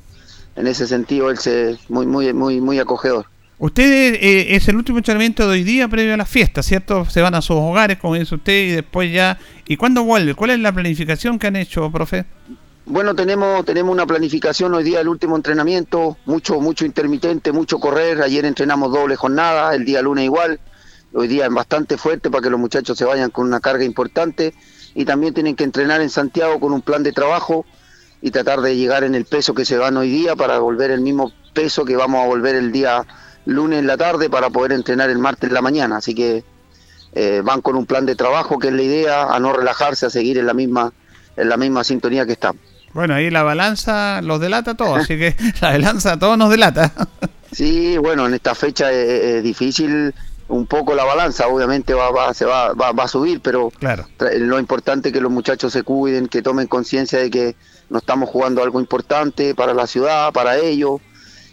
en 0.54 0.66
ese 0.68 0.86
sentido 0.86 1.28
él 1.30 1.38
se 1.38 1.76
muy, 1.88 2.06
muy, 2.06 2.32
muy, 2.32 2.60
muy 2.60 2.78
acogedor. 2.78 3.26
Usted 3.58 4.14
eh, 4.14 4.56
es 4.56 4.66
el 4.68 4.76
último 4.76 4.98
entrenamiento 4.98 5.44
de 5.46 5.52
hoy 5.52 5.64
día 5.64 5.86
previo 5.88 6.14
a 6.14 6.16
la 6.16 6.26
fiesta, 6.26 6.62
¿cierto? 6.62 7.04
Se 7.06 7.22
van 7.22 7.34
a 7.34 7.42
sus 7.42 7.56
hogares, 7.56 7.98
como 7.98 8.14
dice 8.14 8.34
usted, 8.34 8.64
y 8.64 8.70
después 8.72 9.12
ya... 9.12 9.38
¿Y 9.66 9.76
cuándo 9.76 10.02
vuelve? 10.02 10.34
¿Cuál 10.34 10.50
es 10.50 10.58
la 10.58 10.72
planificación 10.72 11.38
que 11.38 11.46
han 11.46 11.56
hecho, 11.56 11.90
profe? 11.90 12.24
Bueno, 12.86 13.14
tenemos 13.14 13.64
tenemos 13.64 13.92
una 13.92 14.06
planificación 14.06 14.74
hoy 14.74 14.84
día, 14.84 15.00
el 15.00 15.08
último 15.08 15.36
entrenamiento, 15.36 16.18
mucho 16.26 16.60
mucho 16.60 16.84
intermitente, 16.84 17.50
mucho 17.50 17.78
correr. 17.78 18.20
Ayer 18.20 18.44
entrenamos 18.44 18.92
doble 18.92 19.16
jornada, 19.16 19.74
el 19.74 19.86
día 19.86 20.02
lunes 20.02 20.24
igual. 20.24 20.60
Hoy 21.14 21.28
día 21.28 21.46
es 21.46 21.52
bastante 21.52 21.96
fuerte 21.96 22.28
para 22.28 22.42
que 22.42 22.50
los 22.50 22.60
muchachos 22.60 22.98
se 22.98 23.06
vayan 23.06 23.30
con 23.30 23.46
una 23.46 23.60
carga 23.60 23.84
importante. 23.84 24.52
Y 24.94 25.06
también 25.06 25.32
tienen 25.32 25.56
que 25.56 25.64
entrenar 25.64 26.02
en 26.02 26.10
Santiago 26.10 26.60
con 26.60 26.74
un 26.74 26.82
plan 26.82 27.02
de 27.02 27.12
trabajo 27.12 27.64
y 28.20 28.30
tratar 28.30 28.60
de 28.60 28.76
llegar 28.76 29.02
en 29.04 29.14
el 29.14 29.24
peso 29.24 29.54
que 29.54 29.64
se 29.64 29.78
van 29.78 29.96
hoy 29.96 30.10
día 30.10 30.36
para 30.36 30.58
volver 30.58 30.90
el 30.90 31.00
mismo 31.00 31.32
peso 31.54 31.86
que 31.86 31.96
vamos 31.96 32.22
a 32.22 32.26
volver 32.26 32.54
el 32.54 32.70
día 32.70 33.06
lunes 33.46 33.78
en 33.78 33.86
la 33.86 33.96
tarde 33.96 34.30
para 34.30 34.50
poder 34.50 34.72
entrenar 34.72 35.10
el 35.10 35.18
martes 35.18 35.48
en 35.48 35.54
la 35.54 35.62
mañana. 35.62 35.96
Así 35.96 36.14
que 36.14 36.44
eh, 37.14 37.42
van 37.44 37.60
con 37.60 37.76
un 37.76 37.86
plan 37.86 38.06
de 38.06 38.16
trabajo 38.16 38.58
que 38.58 38.68
es 38.68 38.74
la 38.74 38.82
idea, 38.82 39.34
a 39.34 39.38
no 39.38 39.52
relajarse, 39.52 40.06
a 40.06 40.10
seguir 40.10 40.38
en 40.38 40.46
la 40.46 40.54
misma, 40.54 40.92
en 41.36 41.48
la 41.48 41.56
misma 41.56 41.84
sintonía 41.84 42.26
que 42.26 42.32
estamos. 42.32 42.60
Bueno, 42.92 43.14
ahí 43.14 43.30
la 43.30 43.42
balanza 43.42 44.20
los 44.22 44.40
delata 44.40 44.74
todo, 44.74 44.96
así 44.96 45.18
que 45.18 45.36
la 45.60 45.70
balanza 45.70 46.18
todo 46.18 46.36
nos 46.36 46.50
delata. 46.50 46.92
sí, 47.52 47.96
bueno, 47.98 48.26
en 48.26 48.34
esta 48.34 48.54
fecha 48.54 48.90
es, 48.92 49.42
difícil 49.42 50.14
un 50.46 50.66
poco 50.66 50.94
la 50.94 51.04
balanza, 51.04 51.46
obviamente 51.46 51.94
va, 51.94 52.10
va, 52.10 52.34
se 52.34 52.44
va, 52.44 52.72
va, 52.72 52.92
va 52.92 53.04
a 53.04 53.08
subir, 53.08 53.40
pero 53.40 53.70
claro. 53.70 54.06
lo 54.38 54.58
importante 54.58 55.08
es 55.08 55.12
que 55.12 55.20
los 55.20 55.32
muchachos 55.32 55.72
se 55.72 55.82
cuiden, 55.82 56.28
que 56.28 56.42
tomen 56.42 56.66
conciencia 56.66 57.18
de 57.18 57.30
que 57.30 57.56
no 57.88 57.98
estamos 57.98 58.28
jugando 58.28 58.62
algo 58.62 58.78
importante 58.78 59.54
para 59.54 59.72
la 59.72 59.86
ciudad, 59.86 60.32
para 60.32 60.58
ellos 60.58 61.00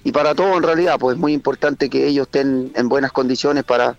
y 0.04 0.12
para 0.12 0.34
todos 0.36 0.58
en 0.58 0.64
realidad, 0.64 0.98
pues 1.00 1.16
es 1.16 1.20
muy 1.20 1.34
importante 1.34 1.90
que 1.90 2.08
ellos 2.08 2.28
estén 2.28 2.72
en 2.76 2.90
buenas 2.90 3.12
condiciones 3.12 3.64
para, 3.64 3.96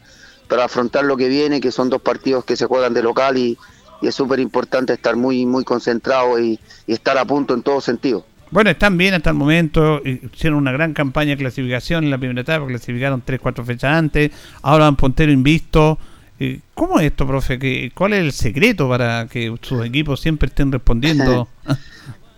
para 0.49 0.65
afrontar 0.65 1.05
lo 1.05 1.17
que 1.17 1.29
viene, 1.29 1.61
que 1.61 1.71
son 1.71 1.91
dos 1.91 2.03
partidos 2.03 2.45
que 2.45 2.57
se 2.57 2.67
juegan 2.67 2.95
de 2.95 3.03
local 3.03 3.39
y, 3.39 3.57
y 4.01 4.09
es 4.09 4.15
súper 4.15 4.41
importante 4.41 4.93
estar 4.93 5.17
muy 5.17 5.47
muy 5.47 5.65
concentrado 5.65 6.39
y, 6.41 6.59
y, 6.87 6.93
estar 6.93 7.17
a 7.19 7.25
punto 7.25 7.55
en 7.55 7.63
todo 7.63 7.81
sentido. 7.81 8.27
Bueno, 8.51 8.69
están 8.69 8.99
bien 8.99 9.15
hasta 9.15 9.31
el 9.31 9.37
momento. 9.37 10.03
Hicieron 10.05 10.59
una 10.59 10.73
gran 10.73 10.93
campaña 10.93 11.31
de 11.31 11.39
clasificación 11.39 12.05
en 12.05 12.11
la 12.11 12.19
primera 12.19 12.43
etapa, 12.43 12.67
clasificaron 12.67 13.25
3-4 13.25 13.65
fechas 13.65 13.97
antes. 13.97 14.31
Ahora 14.61 14.85
van 14.85 14.97
puntero 14.97 15.33
invisto. 15.33 15.99
Eh, 16.39 16.61
¿Cómo 16.75 16.99
es 16.99 17.07
esto, 17.07 17.27
profe? 17.27 17.93
¿Cuál 17.95 18.15
es 18.15 18.21
el 18.21 18.33
secreto 18.33 18.89
para 18.89 19.27
que 19.27 19.55
sus 19.63 19.87
equipos 19.87 20.21
siempre 20.21 20.49
estén 20.49 20.71
respondiendo? 20.71 21.49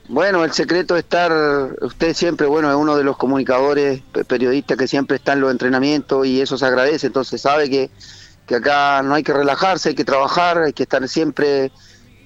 Bueno, 0.06 0.44
el 0.44 0.52
secreto 0.52 0.96
es 0.96 1.04
estar, 1.04 1.32
usted 1.80 2.14
siempre, 2.14 2.46
bueno, 2.46 2.68
es 2.70 2.76
uno 2.76 2.94
de 2.94 3.04
los 3.04 3.16
comunicadores, 3.16 4.02
periodistas 4.28 4.76
que 4.76 4.86
siempre 4.86 5.16
está 5.16 5.32
en 5.32 5.40
los 5.40 5.50
entrenamientos 5.50 6.26
y 6.26 6.42
eso 6.42 6.58
se 6.58 6.66
agradece, 6.66 7.06
entonces 7.06 7.40
sabe 7.40 7.70
que, 7.70 7.90
que 8.46 8.56
acá 8.56 9.02
no 9.02 9.14
hay 9.14 9.22
que 9.22 9.32
relajarse, 9.32 9.88
hay 9.90 9.94
que 9.94 10.04
trabajar, 10.04 10.58
hay 10.58 10.74
que 10.74 10.82
estar 10.82 11.08
siempre 11.08 11.72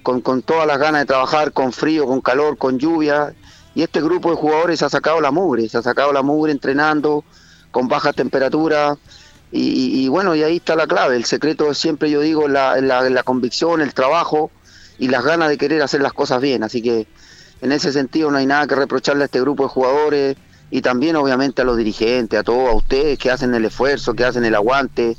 con, 0.03 0.19
con 0.19 0.41
todas 0.41 0.67
las 0.67 0.77
ganas 0.77 1.01
de 1.01 1.05
trabajar, 1.05 1.53
con 1.53 1.71
frío, 1.71 2.05
con 2.05 2.19
calor, 2.19 2.57
con 2.57 2.79
lluvia, 2.79 3.33
y 3.73 3.81
este 3.83 4.01
grupo 4.01 4.29
de 4.29 4.35
jugadores 4.35 4.83
ha 4.83 4.89
sacado 4.89 5.21
la 5.21 5.31
mugre, 5.31 5.69
se 5.69 5.77
ha 5.77 5.81
sacado 5.81 6.11
la 6.11 6.21
mugre 6.21 6.51
entrenando 6.51 7.23
con 7.71 7.87
baja 7.87 8.11
temperatura. 8.11 8.97
Y, 9.51 10.07
bueno, 10.09 10.35
y 10.35 10.43
ahí 10.43 10.57
está 10.57 10.75
la 10.75 10.85
clave, 10.85 11.15
el 11.15 11.25
secreto 11.25 11.71
es 11.71 11.77
siempre, 11.77 12.11
yo 12.11 12.21
digo, 12.21 12.47
la, 12.47 12.79
la, 12.81 13.09
la 13.09 13.23
convicción, 13.23 13.81
el 13.81 13.95
trabajo 13.95 14.51
y 14.99 15.07
las 15.07 15.23
ganas 15.23 15.49
de 15.49 15.57
querer 15.57 15.81
hacer 15.81 16.01
las 16.01 16.13
cosas 16.13 16.39
bien, 16.39 16.61
así 16.61 16.83
que 16.83 17.07
en 17.61 17.71
ese 17.71 17.91
sentido 17.91 18.31
no 18.31 18.37
hay 18.37 18.45
nada 18.45 18.67
que 18.67 18.75
reprocharle 18.75 19.23
a 19.23 19.25
este 19.25 19.41
grupo 19.41 19.63
de 19.63 19.69
jugadores 19.69 20.37
y 20.71 20.81
también 20.81 21.15
obviamente 21.15 21.61
a 21.61 21.65
los 21.65 21.77
dirigentes, 21.77 22.39
a 22.39 22.43
todos, 22.43 22.69
a 22.69 22.73
ustedes 22.73 23.17
que 23.17 23.31
hacen 23.31 23.53
el 23.53 23.65
esfuerzo, 23.65 24.13
que 24.13 24.23
hacen 24.23 24.45
el 24.45 24.55
aguante, 24.55 25.17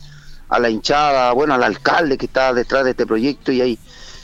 a 0.48 0.58
la 0.58 0.70
hinchada, 0.70 1.32
bueno, 1.32 1.54
al 1.54 1.62
alcalde 1.62 2.18
que 2.18 2.26
está 2.26 2.52
detrás 2.52 2.84
de 2.84 2.90
este 2.90 3.06
proyecto 3.06 3.52
y 3.52 3.60
ahí. 3.60 3.78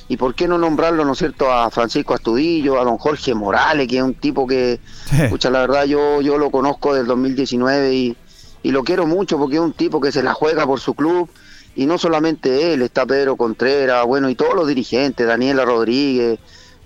Y 0.08 0.16
por 0.16 0.34
qué 0.36 0.46
no 0.46 0.56
nombrarlo, 0.56 1.04
¿no 1.04 1.12
es 1.12 1.18
cierto?, 1.18 1.52
a 1.52 1.68
Francisco 1.70 2.14
Astudillo, 2.14 2.80
a 2.80 2.84
don 2.84 2.96
Jorge 2.96 3.34
Morales, 3.34 3.88
que 3.88 3.96
es 3.96 4.02
un 4.02 4.14
tipo 4.14 4.46
que, 4.46 4.78
escucha, 5.20 5.50
la 5.50 5.60
verdad 5.60 5.84
yo, 5.84 6.20
yo 6.20 6.38
lo 6.38 6.50
conozco 6.50 6.94
del 6.94 7.06
2019 7.06 7.94
y, 7.94 8.16
y 8.62 8.70
lo 8.70 8.84
quiero 8.84 9.06
mucho 9.06 9.36
porque 9.36 9.56
es 9.56 9.60
un 9.60 9.72
tipo 9.72 10.00
que 10.00 10.12
se 10.12 10.22
la 10.22 10.32
juega 10.32 10.64
por 10.64 10.78
su 10.78 10.94
club 10.94 11.28
y 11.74 11.86
no 11.86 11.98
solamente 11.98 12.72
él, 12.72 12.82
está 12.82 13.04
Pedro 13.04 13.36
Contreras, 13.36 14.06
bueno, 14.06 14.30
y 14.30 14.34
todos 14.34 14.54
los 14.54 14.66
dirigentes, 14.66 15.26
Daniela 15.26 15.64
Rodríguez, 15.64 16.38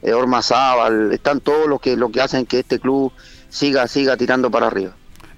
eh, 0.03 0.13
Orma 0.13 0.43
Zábal, 0.43 1.13
están 1.13 1.41
todos 1.41 1.69
los 1.69 1.81
que, 1.81 1.97
lo 1.97 2.11
que 2.11 2.21
hacen 2.21 2.47
que 2.47 2.61
este 2.61 2.79
club 2.79 3.13
siga, 3.49 3.87
siga 3.87 4.17
tirando 4.17 4.51
para 4.51 4.69
arriba. 4.69 4.93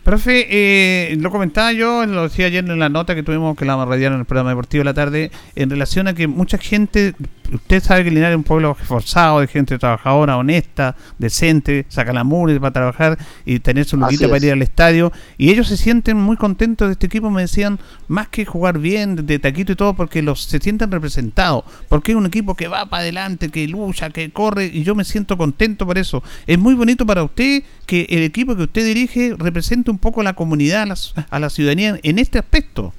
Profe, 0.05 0.47
eh, 0.51 1.17
lo 1.21 1.31
comentaba 1.31 1.73
yo, 1.73 2.05
lo 2.07 2.25
decía 2.25 2.47
ayer 2.47 2.65
en 2.65 2.79
la 2.79 2.89
nota 2.89 3.15
que 3.15 3.23
tuvimos 3.23 3.57
que 3.57 3.65
la 3.65 3.85
radiar 3.85 4.13
en 4.13 4.21
el 4.21 4.25
programa 4.25 4.51
deportivo 4.51 4.81
de 4.81 4.85
la 4.87 4.95
tarde, 4.95 5.31
en 5.55 5.71
relación 5.71 6.09
a 6.09 6.15
que 6.15 6.27
mucha 6.27 6.59
gente 6.59 7.15
usted 7.53 7.83
sabe 7.83 8.05
que 8.05 8.11
Linares 8.11 8.33
es 8.33 8.37
un 8.37 8.45
pueblo 8.45 8.77
esforzado, 8.81 9.41
de 9.41 9.47
gente 9.47 9.79
trabajadora, 9.79 10.37
honesta, 10.37 10.97
decente, 11.19 11.87
saca 11.89 12.13
la 12.13 12.25
mugre 12.25 12.59
para 12.61 12.73
trabajar 12.73 13.19
y 13.45 13.59
tener 13.61 13.85
su 13.85 13.97
luquita 13.97 14.29
para 14.29 14.45
ir 14.45 14.53
al 14.53 14.63
estadio. 14.63 15.13
Y 15.39 15.51
ellos 15.51 15.69
se 15.69 15.77
sienten 15.77 16.17
muy 16.17 16.37
contentos 16.37 16.89
de 16.89 16.93
este 16.93 17.07
equipo, 17.07 17.31
me 17.31 17.43
decían, 17.43 17.79
más 18.09 18.29
que 18.29 18.45
jugar 18.45 18.79
bien, 18.79 19.27
de 19.27 19.39
taquito 19.39 19.73
y 19.73 19.77
todo, 19.77 19.95
porque 19.95 20.23
los 20.23 20.43
se 20.45 20.59
sienten 20.59 20.91
representados. 20.91 21.65
Porque 21.89 22.13
es 22.13 22.17
un 22.17 22.27
equipo 22.27 22.55
que 22.55 22.69
va 22.69 22.87
para 22.87 23.03
adelante, 23.03 23.51
que 23.51 23.67
lucha, 23.69 24.11
que 24.11 24.31
corre, 24.31 24.67
y 24.67 24.83
yo 24.83 24.95
me 24.95 25.05
siento 25.05 25.37
contento 25.37 25.87
por 25.87 25.99
eso. 25.99 26.23
Es 26.47 26.59
muy 26.59 26.75
bonito 26.75 27.07
para 27.07 27.23
usted 27.23 27.63
que 27.87 28.07
el 28.11 28.23
equipo 28.23 28.57
que 28.57 28.63
usted 28.63 28.85
dirige 28.85 29.35
represente 29.39 29.91
un 29.91 29.99
poco 29.99 30.21
a 30.21 30.25
la 30.25 30.35
comunidad, 30.35 30.83
a 30.83 30.87
la, 30.87 30.97
a 31.31 31.39
la 31.39 31.51
ciudadanía 31.51 31.99
en 32.03 32.19
este 32.19 32.39
aspecto. 32.39 32.93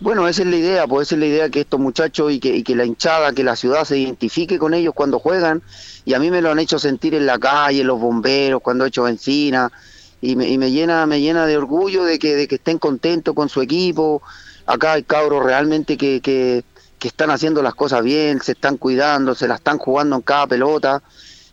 Bueno, 0.00 0.28
esa 0.28 0.42
es 0.42 0.48
la 0.48 0.56
idea, 0.56 0.86
pues 0.86 1.08
esa 1.08 1.16
es 1.16 1.20
la 1.20 1.26
idea 1.26 1.50
que 1.50 1.60
estos 1.60 1.80
muchachos 1.80 2.30
y 2.30 2.38
que, 2.38 2.54
y 2.54 2.62
que 2.62 2.76
la 2.76 2.84
hinchada, 2.84 3.32
que 3.32 3.42
la 3.42 3.56
ciudad 3.56 3.84
se 3.84 3.98
identifique 3.98 4.56
con 4.56 4.72
ellos 4.72 4.94
cuando 4.94 5.18
juegan. 5.18 5.60
Y 6.04 6.14
a 6.14 6.20
mí 6.20 6.30
me 6.30 6.40
lo 6.40 6.52
han 6.52 6.60
hecho 6.60 6.78
sentir 6.78 7.14
en 7.14 7.26
la 7.26 7.38
calle, 7.38 7.82
los 7.82 7.98
bomberos, 7.98 8.62
cuando 8.62 8.84
he 8.84 8.88
hecho 8.88 9.02
benzina. 9.02 9.72
Y 10.20 10.36
me, 10.36 10.48
y 10.48 10.56
me 10.56 10.70
llena 10.70 11.06
me 11.06 11.20
llena 11.20 11.46
de 11.46 11.56
orgullo 11.56 12.04
de 12.04 12.18
que, 12.18 12.36
de 12.36 12.46
que 12.46 12.56
estén 12.56 12.78
contentos 12.78 13.34
con 13.34 13.48
su 13.48 13.60
equipo. 13.60 14.22
Acá 14.66 14.92
hay 14.92 15.02
cabros 15.02 15.44
realmente 15.44 15.96
que, 15.96 16.20
que, 16.20 16.64
que 16.98 17.08
están 17.08 17.30
haciendo 17.30 17.60
las 17.62 17.74
cosas 17.74 18.04
bien, 18.04 18.40
se 18.40 18.52
están 18.52 18.76
cuidando, 18.76 19.34
se 19.34 19.48
la 19.48 19.56
están 19.56 19.78
jugando 19.78 20.14
en 20.14 20.22
cada 20.22 20.46
pelota. 20.46 21.02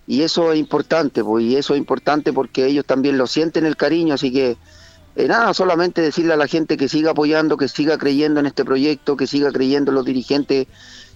Y 0.05 0.21
eso 0.21 0.51
es 0.51 0.59
importante, 0.59 1.23
pues, 1.23 1.43
y 1.45 1.55
eso 1.55 1.73
es 1.73 1.79
importante 1.79 2.31
porque 2.31 2.67
ellos 2.67 2.85
también 2.85 3.17
lo 3.17 3.25
sienten 3.25 3.65
el 3.65 3.75
cariño, 3.75 4.13
así 4.13 4.31
que 4.31 4.55
eh, 5.15 5.27
nada, 5.27 5.53
solamente 5.53 6.01
decirle 6.01 6.33
a 6.33 6.37
la 6.37 6.47
gente 6.47 6.75
que 6.75 6.89
siga 6.89 7.11
apoyando, 7.11 7.55
que 7.55 7.69
siga 7.69 7.97
creyendo 7.97 8.41
en 8.41 8.47
este 8.47 8.65
proyecto, 8.65 9.15
que 9.15 9.27
siga 9.27 9.51
creyendo 9.51 9.91
en 9.91 9.95
los 9.95 10.05
dirigentes 10.05 10.67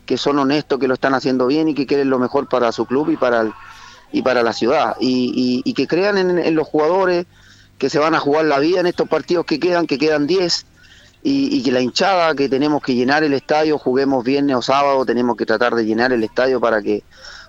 que 0.05 0.17
son 0.17 0.39
honestos, 0.39 0.79
que 0.79 0.87
lo 0.87 0.93
están 0.93 1.13
haciendo 1.13 1.47
bien 1.47 1.67
y 1.67 1.75
que 1.75 1.85
quieren 1.85 2.09
lo 2.09 2.17
mejor 2.17 2.47
para 2.47 2.71
su 2.71 2.85
club 2.85 3.09
y 3.11 3.17
para, 3.17 3.41
el, 3.41 3.51
y 4.11 4.21
para 4.21 4.41
la 4.41 4.53
ciudad. 4.53 4.95
Y, 4.99 5.61
y, 5.65 5.73
que 5.73 5.85
crean 5.85 6.17
en, 6.17 6.55
los 6.55 6.67
jugadores 6.67 7.27
que 7.77 7.89
se 7.89 7.99
van 7.99 8.15
a 8.15 8.19
jugar 8.19 8.45
la 8.45 8.57
vida 8.59 8.79
en 8.79 8.87
estos 8.87 9.07
partidos 9.07 9.45
que 9.45 9.59
quedan, 9.59 9.85
que 9.85 9.97
quedan 9.97 10.25
10. 10.25 10.65
Y, 11.21 11.57
y, 11.57 11.61
que 11.61 11.71
la 11.73 11.81
hinchada, 11.81 12.33
que 12.33 12.47
tenemos 12.47 12.81
que 12.81 12.95
llenar 12.95 13.23
el 13.25 13.33
estadio, 13.33 13.77
juguemos 13.77 14.23
viernes 14.23 14.55
o 14.55 14.61
sábado, 14.61 15.05
tenemos 15.05 15.35
que 15.35 15.45
tratar 15.45 15.75
de 15.75 15.85
llenar 15.85 16.13
el 16.13 16.23
estadio 16.23 16.61
para 16.61 16.81
que 16.81 17.03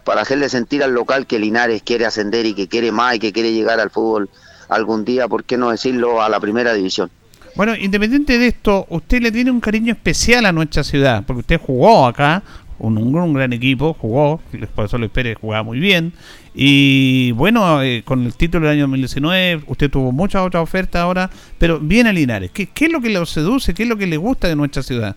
para 0.05 0.23
hacerle 0.23 0.49
sentir 0.49 0.83
al 0.83 0.93
local 0.93 1.27
que 1.27 1.39
Linares 1.39 1.83
quiere 1.83 2.07
ascender 2.07 2.45
y 2.45 2.55
que 2.55 2.69
quiere 2.69 2.91
más 2.91 3.15
y 3.15 3.19
que 3.21 3.33
quiere 3.33 3.53
llegar 3.53 3.79
al 3.79 3.91
fútbol 3.91 4.29
algún 4.71 5.05
día, 5.05 5.29
¿por 5.29 5.45
qué 5.45 5.57
no 5.57 5.71
decirlo?, 5.71 6.23
a 6.23 6.29
la 6.29 6.41
primera 6.41 6.73
división. 6.73 7.11
Bueno, 7.57 7.75
independiente 7.77 8.39
de 8.39 8.47
esto, 8.47 8.87
usted 8.89 9.21
le 9.21 9.33
tiene 9.33 9.51
un 9.51 9.61
cariño 9.61 9.93
especial 9.93 10.47
a 10.47 10.53
nuestra 10.53 10.85
ciudad, 10.85 11.25
porque 11.27 11.41
usted 11.41 11.61
jugó 11.61 12.07
acá, 12.07 12.43
un, 12.79 12.97
un 12.97 13.35
gran 13.35 13.53
equipo, 13.53 13.95
jugó, 13.95 14.41
el 14.53 14.67
Profesor 14.69 15.09
Pérez 15.11 15.37
jugaba 15.41 15.65
muy 15.65 15.81
bien, 15.81 16.13
y 16.55 17.33
bueno, 17.33 17.83
eh, 17.83 18.03
con 18.05 18.25
el 18.25 18.35
título 18.35 18.67
del 18.67 18.77
año 18.77 18.85
2019, 18.85 19.65
usted 19.67 19.91
tuvo 19.91 20.13
muchas 20.13 20.43
otras 20.43 20.63
ofertas 20.63 21.03
ahora, 21.03 21.29
pero 21.59 21.81
viene 21.81 22.11
a 22.11 22.13
Linares, 22.13 22.51
¿Qué, 22.53 22.67
¿qué 22.67 22.87
es 22.87 22.93
lo 22.93 23.01
que 23.01 23.11
le 23.11 23.25
seduce, 23.27 23.75
qué 23.75 23.83
es 23.83 23.89
lo 23.89 23.97
que 23.97 24.07
le 24.07 24.17
gusta 24.17 24.49
de 24.49 24.57
nuestra 24.57 24.83
ciudad? 24.83 25.17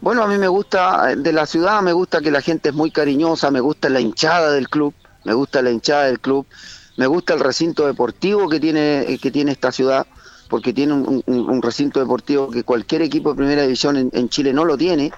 Bueno, 0.00 0.22
a 0.22 0.26
mí 0.26 0.38
me 0.38 0.48
gusta, 0.48 1.14
de 1.14 1.32
la 1.32 1.44
ciudad 1.44 1.82
me 1.82 1.92
gusta 1.92 2.22
que 2.22 2.30
la 2.30 2.40
gente 2.40 2.70
es 2.70 2.74
muy 2.74 2.90
cariñosa, 2.90 3.50
me 3.50 3.60
gusta 3.60 3.90
la 3.90 4.00
hinchada 4.00 4.50
del 4.52 4.68
club, 4.68 4.94
me 5.24 5.34
gusta 5.34 5.60
la 5.60 5.70
hinchada 5.70 6.04
del 6.04 6.20
club, 6.20 6.46
me 7.00 7.06
gusta 7.06 7.32
el 7.32 7.40
recinto 7.40 7.86
deportivo 7.86 8.46
que 8.46 8.60
tiene, 8.60 9.10
eh, 9.10 9.18
que 9.18 9.30
tiene 9.30 9.52
esta 9.52 9.72
ciudad, 9.72 10.06
porque 10.50 10.74
tiene 10.74 10.92
un, 10.92 11.62
recinto 11.62 11.98
deportivo 11.98 12.50
que 12.50 12.62
cualquier 12.62 13.00
equipo 13.00 13.30
de 13.30 13.36
primera 13.36 13.62
división 13.62 14.10
en, 14.12 14.28
Chile 14.28 14.52
no 14.52 14.66
lo 14.66 14.76
tiene. 14.76 15.10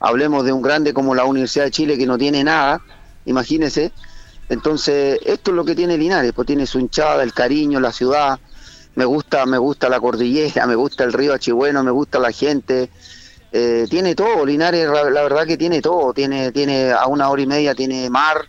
Hablemos 0.00 0.44
de 0.44 0.52
un 0.52 0.60
grande 0.60 0.92
como 0.92 1.14
la 1.14 1.24
Universidad 1.24 1.64
de 1.64 1.70
Chile 1.70 1.96
que 1.96 2.04
no 2.04 2.18
tiene 2.18 2.44
nada, 2.44 2.82
imagínense. 3.24 3.90
Entonces, 4.50 5.18
esto 5.24 5.52
es 5.52 5.56
lo 5.56 5.64
que 5.64 5.74
tiene 5.74 5.96
Linares, 5.96 6.34
pues 6.34 6.44
tiene 6.46 6.66
su 6.66 6.78
hinchada, 6.78 7.22
el 7.22 7.32
cariño, 7.32 7.80
la 7.80 7.92
ciudad. 7.92 8.38
Me 8.94 9.06
gusta, 9.06 9.46
me 9.46 9.56
gusta 9.56 9.88
la 9.88 9.98
cordillera, 9.98 10.66
me 10.66 10.74
gusta 10.74 11.04
el 11.04 11.14
río 11.14 11.32
Achibueno, 11.32 11.82
me 11.82 11.90
gusta 11.90 12.18
la 12.18 12.32
gente. 12.32 12.90
Eh, 13.50 13.86
tiene 13.88 14.14
todo, 14.14 14.44
Linares, 14.44 14.86
la, 14.86 15.22
verdad 15.22 15.46
que 15.46 15.56
tiene 15.56 15.80
todo. 15.80 16.12
Tiene, 16.12 16.52
tiene 16.52 16.92
a 16.92 17.06
una 17.06 17.30
hora 17.30 17.40
y 17.40 17.46
media 17.46 17.74
tiene 17.74 18.10
mar, 18.10 18.44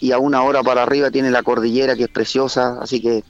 y 0.00 0.12
a 0.12 0.18
una 0.18 0.42
hora 0.42 0.62
para 0.62 0.82
arriba 0.82 1.10
tiene 1.10 1.30
la 1.30 1.42
cordillera 1.42 1.94
que 1.94 2.04
es 2.04 2.08
preciosa, 2.08 2.78
así 2.80 3.00
que 3.00 3.18
eh, 3.18 3.22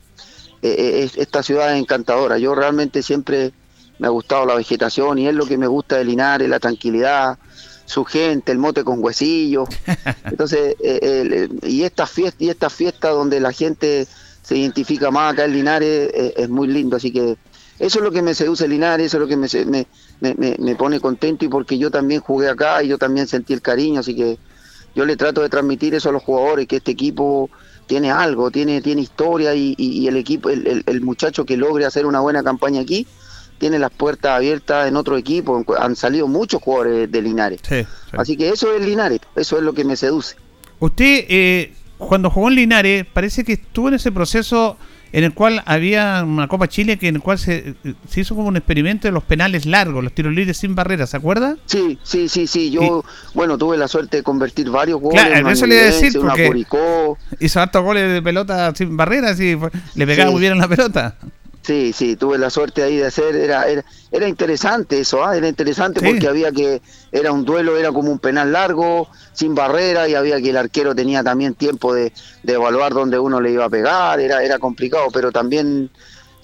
eh, 0.62 1.10
esta 1.16 1.42
ciudad 1.42 1.74
es 1.74 1.80
encantadora. 1.80 2.38
Yo 2.38 2.54
realmente 2.54 3.02
siempre 3.02 3.52
me 3.98 4.06
ha 4.06 4.10
gustado 4.10 4.46
la 4.46 4.54
vegetación 4.54 5.18
y 5.18 5.26
es 5.26 5.34
lo 5.34 5.46
que 5.46 5.58
me 5.58 5.66
gusta 5.66 5.96
de 5.96 6.04
Linares, 6.04 6.48
la 6.48 6.60
tranquilidad, 6.60 7.38
su 7.86 8.04
gente, 8.04 8.52
el 8.52 8.58
mote 8.58 8.84
con 8.84 9.02
huesillos. 9.02 9.68
Entonces, 10.24 10.76
eh, 10.82 11.48
y 11.64 11.82
estas 11.82 12.08
fiestas 12.08 12.40
y 12.40 12.48
esta 12.50 12.70
fiesta 12.70 13.10
donde 13.10 13.40
la 13.40 13.52
gente 13.52 14.06
se 14.42 14.56
identifica 14.56 15.10
más 15.10 15.32
acá 15.32 15.44
en 15.44 15.52
Linares 15.52 16.10
es 16.14 16.48
muy 16.48 16.66
lindo, 16.66 16.96
así 16.96 17.12
que 17.12 17.36
eso 17.78 17.98
es 17.98 18.04
lo 18.04 18.10
que 18.10 18.22
me 18.22 18.34
seduce 18.34 18.66
Linares, 18.68 19.06
eso 19.06 19.16
es 19.16 19.20
lo 19.22 19.28
que 19.28 19.36
me, 19.36 19.48
me, 20.20 20.34
me, 20.34 20.56
me 20.58 20.76
pone 20.76 20.98
contento 21.00 21.44
y 21.44 21.48
porque 21.48 21.78
yo 21.78 21.90
también 21.90 22.20
jugué 22.20 22.48
acá 22.48 22.82
y 22.82 22.88
yo 22.88 22.98
también 22.98 23.26
sentí 23.26 23.52
el 23.52 23.60
cariño, 23.60 24.00
así 24.00 24.14
que 24.14 24.38
yo 24.94 25.04
le 25.04 25.16
trato 25.16 25.42
de 25.42 25.48
transmitir 25.48 25.94
eso 25.94 26.08
a 26.08 26.12
los 26.12 26.22
jugadores, 26.22 26.66
que 26.66 26.76
este 26.76 26.92
equipo 26.92 27.50
tiene 27.86 28.10
algo, 28.10 28.50
tiene, 28.50 28.80
tiene 28.80 29.02
historia 29.02 29.54
y, 29.54 30.06
el 30.06 30.16
equipo, 30.16 30.48
el, 30.50 30.84
el, 30.86 31.00
muchacho 31.00 31.44
que 31.44 31.56
logre 31.56 31.84
hacer 31.84 32.06
una 32.06 32.20
buena 32.20 32.42
campaña 32.42 32.80
aquí, 32.80 33.06
tiene 33.58 33.78
las 33.78 33.90
puertas 33.90 34.32
abiertas 34.32 34.88
en 34.88 34.96
otro 34.96 35.16
equipo. 35.16 35.64
Han 35.78 35.94
salido 35.94 36.26
muchos 36.26 36.62
jugadores 36.62 37.10
de 37.10 37.22
Linares. 37.22 37.60
Así 38.12 38.36
que 38.36 38.48
eso 38.48 38.74
es 38.74 38.84
Linares, 38.84 39.20
eso 39.36 39.58
es 39.58 39.62
lo 39.62 39.72
que 39.74 39.84
me 39.84 39.96
seduce. 39.96 40.36
Usted, 40.78 41.26
eh, 41.28 41.74
cuando 41.98 42.30
jugó 42.30 42.48
en 42.48 42.54
Linares, 42.54 43.06
parece 43.12 43.44
que 43.44 43.54
estuvo 43.54 43.88
en 43.88 43.94
ese 43.94 44.10
proceso 44.10 44.78
en 45.12 45.24
el 45.24 45.34
cual 45.34 45.62
había 45.66 46.22
una 46.24 46.48
Copa 46.48 46.68
Chile 46.68 46.98
que 46.98 47.08
en 47.08 47.16
el 47.16 47.22
cual 47.22 47.38
se, 47.38 47.74
se, 48.08 48.20
hizo 48.20 48.34
como 48.34 48.48
un 48.48 48.56
experimento 48.56 49.08
de 49.08 49.12
los 49.12 49.24
penales 49.24 49.66
largos, 49.66 50.02
los 50.02 50.12
tiros 50.12 50.32
libres 50.32 50.56
sin 50.56 50.74
barreras, 50.74 51.10
¿se 51.10 51.16
acuerda? 51.16 51.56
Sí, 51.66 51.98
sí, 52.02 52.28
sí, 52.28 52.46
sí. 52.46 52.70
Yo, 52.70 53.04
bueno, 53.34 53.58
tuve 53.58 53.76
la 53.76 53.88
suerte 53.88 54.18
de 54.18 54.22
convertir 54.22 54.70
varios 54.70 55.00
goles. 55.00 55.22
Claro, 55.22 55.50
eso 55.50 55.66
le 55.66 55.74
iba 55.76 55.84
a 55.84 55.86
decir 55.86 56.12
porque 56.20 56.64
hizo 57.40 57.60
hartos 57.60 57.82
goles 57.82 58.12
de 58.12 58.22
pelota 58.22 58.72
sin 58.74 58.96
barreras 58.96 59.40
y 59.40 59.56
le 59.94 60.06
pegaba 60.06 60.30
muy 60.30 60.40
bien 60.40 60.52
en 60.52 60.58
la 60.58 60.68
pelota. 60.68 61.16
Sí, 61.62 61.92
sí, 61.92 62.16
tuve 62.16 62.38
la 62.38 62.48
suerte 62.48 62.82
ahí 62.82 62.96
de 62.96 63.06
hacer, 63.06 63.36
era, 63.36 63.68
era, 63.68 63.84
era 64.10 64.26
interesante 64.26 65.00
eso, 65.00 65.22
¿ah? 65.22 65.36
era 65.36 65.46
interesante 65.46 66.00
porque 66.00 66.26
había 66.26 66.50
que, 66.52 66.80
era 67.12 67.32
un 67.32 67.44
duelo, 67.44 67.76
era 67.76 67.92
como 67.92 68.10
un 68.10 68.18
penal 68.18 68.52
largo, 68.52 69.08
sin 69.34 69.54
barrera, 69.54 70.08
y 70.08 70.14
había 70.14 70.40
que 70.40 70.50
el 70.50 70.56
arquero 70.56 70.94
tenía 70.94 71.22
también 71.22 71.54
tiempo 71.54 71.92
de, 71.92 72.14
de 72.42 72.52
evaluar 72.54 72.94
dónde 72.94 73.18
uno 73.18 73.42
le 73.42 73.50
iba 73.50 73.66
a 73.66 73.70
pegar, 73.70 74.20
era, 74.20 74.42
era 74.42 74.58
complicado, 74.58 75.08
pero 75.12 75.30
también 75.32 75.90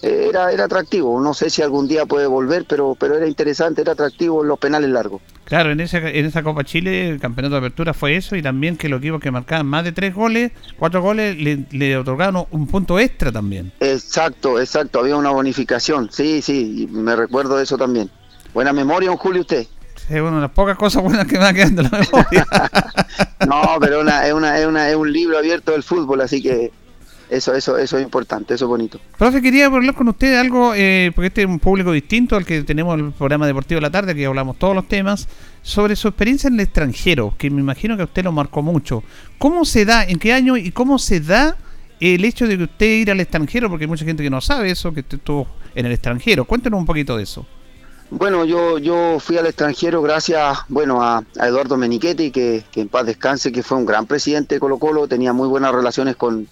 era, 0.07 0.53
era 0.53 0.65
atractivo. 0.65 1.21
No 1.21 1.35
sé 1.35 1.51
si 1.51 1.63
algún 1.63 1.89
día 1.89 2.07
puede 2.07 2.27
volver, 2.27 2.65
pero, 2.69 2.97
pero 2.99 3.17
era 3.17 3.27
interesante, 3.27 3.83
era 3.83 3.93
atractivo 3.93 4.43
los 4.45 4.59
penales 4.59 4.91
largos. 4.91 5.23
Claro, 5.45 5.71
en 5.71 5.81
esa, 5.81 5.99
en 5.99 6.25
esa 6.25 6.43
Copa 6.43 6.65
Chile, 6.65 7.09
el 7.09 7.21
campeonato 7.21 7.55
de 7.55 7.59
apertura 7.59 7.95
fue 7.95 8.17
eso, 8.17 8.37
y 8.37 8.43
también 8.43 8.77
que 8.77 8.89
los 8.89 8.99
equipos 8.99 9.21
que 9.21 9.31
marcaban 9.31 9.67
más 9.67 9.85
de 9.85 9.93
tres 9.93 10.15
goles, 10.15 10.53
cuatro 10.79 11.03
goles, 11.03 11.37
le, 11.37 11.65
le 11.71 11.97
otorgaron 11.97 12.47
un 12.51 12.67
punto 12.67 12.99
extra 12.99 13.31
también. 13.31 13.73
Exacto, 13.81 14.61
exacto, 14.61 15.01
había 15.01 15.17
una 15.17 15.31
bonificación. 15.31 16.11
Sí, 16.11 16.43
sí, 16.43 16.89
me 16.91 17.15
recuerdo 17.15 17.61
eso 17.61 17.79
también. 17.79 18.11
Buena 18.53 18.73
memoria, 18.73 19.11
un 19.11 19.17
Julio, 19.17 19.43
usted. 19.43 19.67
Es 20.09 20.21
una 20.21 20.37
de 20.37 20.41
las 20.43 20.51
pocas 20.51 20.77
cosas 20.77 21.03
buenas 21.03 21.27
que 21.27 21.33
me 21.33 21.45
va 21.45 21.53
quedando 21.53 21.83
en 21.83 21.91
la 21.91 21.99
memoria. 21.99 22.47
no, 23.47 23.77
pero 23.81 24.01
una, 24.01 24.27
es, 24.27 24.33
una, 24.33 24.59
es, 24.59 24.67
una, 24.67 24.89
es 24.89 24.97
un 24.97 25.13
libro 25.13 25.39
abierto 25.39 25.73
del 25.73 25.83
fútbol, 25.83 26.21
así 26.21 26.43
que 26.43 26.71
eso, 27.29 27.55
eso, 27.55 27.77
eso 27.77 27.99
es 27.99 28.03
importante, 28.03 28.55
eso 28.55 28.66
es 28.66 28.68
bonito. 28.68 29.01
Profe, 29.18 29.43
quería 29.43 29.66
hablar 29.66 29.95
con 29.95 30.09
usted 30.09 30.39
algo, 30.39 30.72
eh, 30.74 31.11
porque 31.14 31.29
este 31.29 31.43
es 31.43 31.49
un 31.49 31.59
público 31.59 31.93
distinto 31.93 32.37
al 32.37 32.45
que 32.45 32.62
tenemos 32.62 32.99
el 32.99 33.12
programa 33.12 33.47
Deportivo 33.47 33.79
de 33.79 33.83
la 33.83 33.91
Tarde, 33.91 34.14
que 34.14 34.27
hablamos 34.27 34.59
todos 34.59 34.74
los 34.74 34.87
temas, 34.87 35.29
sobre 35.62 35.97
su 35.97 36.09
experiencia 36.09 36.49
en 36.49 36.55
el 36.55 36.61
extranjero, 36.61 37.35
que 37.37 37.51
me 37.51 37.61
imagino 37.61 37.97
que 37.97 38.03
a 38.03 38.07
usted 38.07 38.24
lo 38.24 38.33
marcó 38.33 38.62
mucho. 38.62 39.03
¿Cómo 39.39 39.64
se 39.64 39.85
da, 39.85 40.05
en 40.05 40.18
qué 40.18 40.33
año 40.33 40.57
y 40.57 40.70
cómo 40.70 40.99
se 40.99 41.20
da 41.20 41.57
el 41.99 42.24
hecho 42.24 42.47
de 42.47 42.57
que 42.57 42.64
usted 42.64 42.87
ir 42.87 43.11
al 43.11 43.20
extranjero? 43.20 43.68
Porque 43.68 43.85
hay 43.85 43.89
mucha 43.89 44.05
gente 44.05 44.22
que 44.22 44.31
no 44.31 44.41
sabe 44.41 44.70
eso, 44.70 44.93
que 44.93 45.01
usted 45.01 45.18
estuvo 45.18 45.49
en 45.74 45.87
el 45.87 45.93
extranjero. 45.93 46.45
Cuéntenos 46.45 46.79
un 46.79 46.87
poquito 46.87 47.16
de 47.16 47.24
eso. 47.24 47.47
Bueno, 48.09 48.45
yo, 48.45 48.79
yo 48.79 49.18
fui 49.18 49.37
al 49.37 49.47
extranjero 49.47 50.01
gracias 50.01 50.59
bueno, 50.68 51.03
a, 51.03 51.24
Eduardo 51.43 51.77
Menichetti, 51.77 52.31
que, 52.31 52.64
que 52.70 52.83
en 52.83 52.89
paz 52.89 53.05
descanse, 53.05 53.51
que 53.51 53.64
fue 53.64 53.79
un 53.79 53.87
gran 53.87 54.07
presidente 54.07 54.55
de 54.55 54.61
Colo 54.61 54.79
Colo, 54.79 55.09
tenía 55.09 55.33
muy 55.33 55.49
buenas 55.49 55.72
relaciones 55.72 56.14
con 56.14 56.47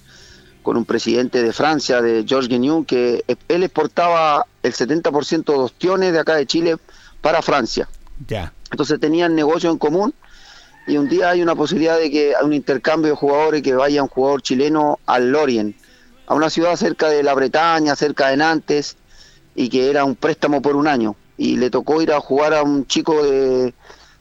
con 0.65 0.79
un 0.79 0.87
presidente 0.87 1.43
de 1.43 1.53
Francia, 1.53 2.01
de 2.01 2.25
Georges 2.27 2.49
Guignon, 2.49 2.85
que 2.85 3.23
él 3.49 3.63
exportaba 3.63 4.47
el 4.63 4.73
70% 4.73 5.45
de 5.45 5.59
ostiones 5.59 6.13
de 6.13 6.19
acá 6.19 6.35
de 6.35 6.47
Chile 6.47 6.77
para 7.21 7.43
Francia. 7.43 7.87
Ya. 8.27 8.53
Entonces 8.73 8.99
tenían 8.99 9.35
negocio 9.35 9.71
en 9.71 9.77
común 9.79 10.15
y 10.87 10.97
un 10.97 11.07
día 11.09 11.31
hay 11.31 11.43
una 11.43 11.55
posibilidad 11.55 11.99
de 11.99 12.11
que 12.11 12.35
hay 12.35 12.45
un 12.45 12.55
intercambio 12.55 13.11
de 13.11 13.17
jugadores 13.17 13.63
que 13.63 13.75
vaya 13.75 14.03
un 14.03 14.09
jugador 14.09 14.41
chileno 14.41 14.99
al 15.05 15.31
Lorient, 15.31 15.77
a 16.27 16.35
una 16.35 16.49
ciudad 16.49 16.77
cerca 16.77 17.09
de 17.09 17.23
la 17.23 17.35
Bretaña, 17.35 17.95
cerca 17.95 18.29
de 18.29 18.39
Nantes, 18.39 18.97
y 19.55 19.69
que 19.69 19.91
era 19.91 20.05
un 20.05 20.17
préstamo 20.17 20.63
por 20.63 20.77
un 20.77 20.89
año. 20.89 21.15
Y 21.37 21.59
le 21.59 21.69
tocó 21.69 22.01
ir 22.01 22.11
a 22.11 22.21
jugar 22.21 22.55
a 22.55 22.63
un 22.63 22.87
chico 22.87 23.23
de, 23.23 23.75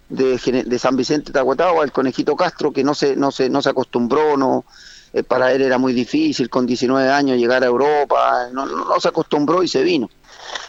de, 0.09 0.79
San 0.79 0.97
Vicente 0.97 1.27
de 1.27 1.33
Tahuatahua, 1.33 1.85
el 1.85 1.93
conejito 1.93 2.35
Castro, 2.35 2.73
que 2.73 2.83
no 2.83 2.93
se, 2.93 3.15
no 3.15 3.31
se, 3.31 3.49
no 3.49 3.61
se 3.61 3.69
acostumbró, 3.69 4.35
no, 4.35 4.65
eh, 5.13 5.23
para 5.23 5.51
él 5.53 5.61
era 5.61 5.77
muy 5.77 5.93
difícil 5.93 6.49
con 6.49 6.65
19 6.65 7.09
años 7.09 7.37
llegar 7.37 7.63
a 7.63 7.67
Europa, 7.67 8.49
no, 8.51 8.65
se 8.99 9.07
acostumbró 9.07 9.61
y 9.63 9.67
se 9.67 9.83
vino. 9.83 10.09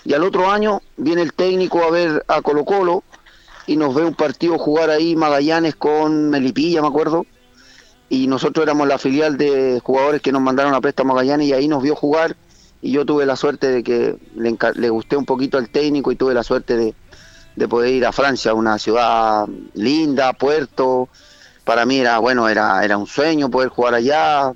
Y 0.05 0.13
al 0.13 0.23
otro 0.23 0.51
año 0.51 0.83
viene 0.97 1.23
el 1.23 1.33
técnico 1.33 1.83
a 1.83 1.91
ver 1.91 2.25
a 2.29 2.43
Colo 2.43 2.65
Colo 2.65 3.03
y 3.67 3.77
nos 3.77 3.95
ve 3.95 4.05
un 4.05 4.15
partido 4.15 4.59
jugar 4.59 4.91
ahí 4.91 5.17
Magallanes 5.17 5.77
con 5.77 6.29
Melipilla, 6.29 6.83
me 6.83 6.89
acuerdo, 6.89 7.25
y 8.11 8.27
nosotros 8.27 8.65
éramos 8.65 8.87
la 8.87 8.99
filial 8.99 9.39
de 9.39 9.81
jugadores 9.83 10.21
que 10.21 10.31
nos 10.31 10.43
mandaron 10.43 10.75
a 10.75 10.81
préstamo 10.83 11.15
Magallanes 11.15 11.49
y 11.49 11.53
ahí 11.55 11.67
nos 11.67 11.83
vio 11.83 11.97
jugar 11.97 12.37
y 12.83 12.93
yo 12.93 13.07
tuve 13.07 13.25
la 13.25 13.37
suerte 13.37 13.69
de 13.69 13.83
que 13.83 14.17
le, 14.37 14.59
le 14.75 14.91
gusté 14.91 15.17
un 15.17 15.25
poquito 15.25 15.57
al 15.57 15.71
técnico 15.71 16.13
y 16.13 16.17
tuve 16.17 16.35
la 16.35 16.43
suerte 16.43 16.77
de, 16.77 16.95
de 17.57 17.69
poder 17.69 17.95
ir 17.95 18.05
a 18.05 18.13
Francia, 18.13 18.53
una 18.53 18.79
ciudad 18.79 19.47
linda, 19.73 20.35
puerto, 20.35 21.09
para 21.65 21.87
mí 21.87 21.99
era, 21.99 22.19
bueno, 22.19 22.49
era, 22.49 22.85
era 22.85 22.97
un 22.99 23.07
sueño 23.07 23.51
poder 23.51 23.71
jugar 23.71 23.95
allá, 23.95 24.53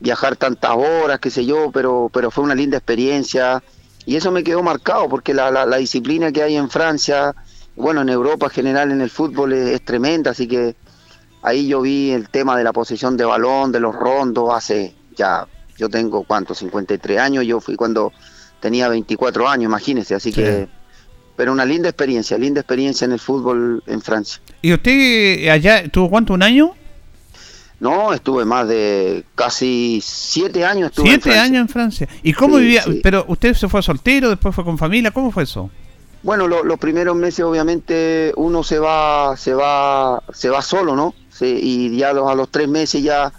viajar 0.00 0.36
tantas 0.36 0.72
horas, 0.76 1.18
qué 1.20 1.30
sé 1.30 1.44
yo, 1.44 1.70
pero, 1.72 2.10
pero 2.12 2.30
fue 2.30 2.44
una 2.44 2.54
linda 2.54 2.76
experiencia 2.76 3.62
y 4.04 4.16
eso 4.16 4.30
me 4.30 4.44
quedó 4.44 4.62
marcado 4.62 5.08
porque 5.08 5.34
la, 5.34 5.50
la, 5.50 5.76
disciplina 5.76 6.30
que 6.30 6.42
hay 6.42 6.56
en 6.56 6.70
Francia, 6.70 7.34
bueno, 7.74 8.02
en 8.02 8.08
Europa 8.08 8.46
en 8.46 8.52
general 8.52 8.92
en 8.92 9.00
el 9.00 9.10
fútbol 9.10 9.52
es, 9.52 9.84
tremenda, 9.84 10.30
así 10.30 10.46
que 10.46 10.76
ahí 11.42 11.66
yo 11.66 11.80
vi 11.80 12.12
el 12.12 12.28
tema 12.28 12.56
de 12.56 12.62
la 12.62 12.72
posesión 12.72 13.16
de 13.16 13.24
balón, 13.24 13.72
de 13.72 13.80
los 13.80 13.94
rondos, 13.94 14.50
hace 14.54 14.94
ya, 15.16 15.46
yo 15.76 15.88
tengo 15.88 16.22
cuánto, 16.22 16.54
53 16.54 17.18
años, 17.18 17.44
yo 17.44 17.60
fui 17.60 17.74
cuando 17.74 18.12
tenía 18.60 18.88
24 18.88 19.48
años, 19.48 19.64
imagínese, 19.64 20.14
así 20.14 20.32
que 20.32 20.68
pero 21.36 21.52
una 21.52 21.66
linda 21.66 21.88
experiencia, 21.88 22.38
linda 22.38 22.60
experiencia 22.60 23.04
en 23.04 23.12
el 23.12 23.20
fútbol 23.20 23.82
en 23.86 24.00
Francia. 24.00 24.40
¿Y 24.62 24.72
usted 24.72 24.92
eh, 24.92 25.50
allá 25.50 25.88
tuvo 25.88 26.10
cuánto, 26.10 26.34
un 26.34 26.42
año? 26.42 26.74
No, 27.78 28.12
estuve 28.12 28.44
más 28.44 28.66
de 28.68 29.24
casi 29.34 30.00
siete 30.02 30.64
años. 30.64 30.90
Estuve 30.90 31.08
siete 31.08 31.38
años 31.38 31.60
en 31.60 31.68
Francia. 31.68 32.08
¿Y 32.22 32.32
cómo 32.32 32.56
vivía? 32.56 32.84
Pero 33.02 33.24
usted 33.28 33.54
se 33.54 33.68
fue 33.68 33.82
soltero, 33.82 34.30
después 34.30 34.54
fue 34.54 34.64
con 34.64 34.78
familia, 34.78 35.10
¿cómo 35.10 35.30
fue 35.30 35.42
eso? 35.42 35.70
Bueno, 36.22 36.48
los 36.48 36.78
primeros 36.78 37.14
meses 37.14 37.44
obviamente 37.44 38.32
uno 38.36 38.64
se 38.64 38.78
va, 38.78 39.36
se 39.36 39.54
va, 39.54 40.22
se 40.32 40.48
va 40.48 40.62
solo, 40.62 40.96
¿no? 40.96 41.14
y 41.40 41.96
ya 41.96 42.10
a 42.10 42.34
los 42.34 42.48
tres 42.50 42.66
meses 42.68 43.02
ya 43.02 43.32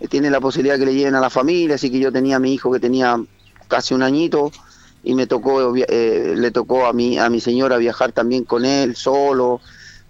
eh, 0.00 0.08
tiene 0.08 0.30
la 0.30 0.40
posibilidad 0.40 0.78
que 0.78 0.86
le 0.86 0.94
lleven 0.94 1.14
a 1.14 1.20
la 1.20 1.30
familia, 1.30 1.76
así 1.76 1.90
que 1.90 1.98
yo 1.98 2.10
tenía 2.10 2.36
a 2.36 2.38
mi 2.38 2.52
hijo 2.52 2.72
que 2.72 2.80
tenía 2.80 3.22
casi 3.68 3.94
un 3.94 4.02
añito 4.02 4.50
y 5.02 5.14
me 5.14 5.26
tocó 5.26 5.74
eh, 5.76 6.34
le 6.36 6.50
tocó 6.50 6.86
a 6.86 6.92
mi 6.92 7.18
a 7.18 7.28
mi 7.28 7.40
señora 7.40 7.76
viajar 7.76 8.12
también 8.12 8.44
con 8.44 8.64
él 8.64 8.96
solo 8.96 9.60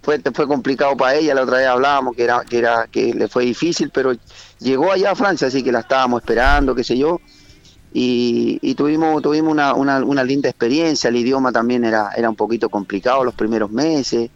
fue 0.04 0.20
fue 0.34 0.46
complicado 0.46 0.96
para 0.96 1.16
ella 1.16 1.34
la 1.34 1.42
otra 1.42 1.58
vez 1.58 1.66
hablábamos 1.66 2.14
que 2.14 2.24
era 2.24 2.44
que 2.44 2.58
era 2.58 2.86
que 2.90 3.14
le 3.14 3.26
fue 3.28 3.44
difícil 3.44 3.90
pero 3.90 4.12
llegó 4.60 4.92
allá 4.92 5.12
a 5.12 5.14
Francia 5.14 5.48
así 5.48 5.62
que 5.62 5.72
la 5.72 5.80
estábamos 5.80 6.22
esperando 6.22 6.74
qué 6.74 6.84
sé 6.84 6.96
yo 6.98 7.20
y, 7.96 8.74
tuvimos 8.74 9.22
tuvimos 9.22 9.52
una, 9.52 9.72
una, 9.72 10.04
una, 10.04 10.24
linda 10.24 10.48
experiencia 10.48 11.08
el 11.08 11.16
idioma 11.16 11.52
también 11.52 11.84
era 11.84 12.10
era 12.16 12.28
un 12.28 12.36
poquito 12.36 12.68
complicado 12.68 13.24
los 13.24 13.34
primeros 13.34 13.70
meses 13.70 14.30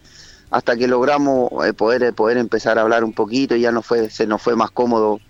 hasta 0.51 0.77
que 0.77 0.87
logramos 0.87 1.51
eh, 1.67 1.73
poder 1.73 2.15
poder 2.15 2.39
empezar 2.39 2.79
a 2.79 2.83
hablar 2.83 3.05
un 3.05 3.13
poquito 3.13 3.57
y 3.57 3.61
ya 3.61 3.73
no 3.73 3.83
fue 3.83 4.11
se 4.11 4.27
nos 4.27 4.41
fue 4.41 4.57
más 4.57 4.71
cómodo 4.71 5.21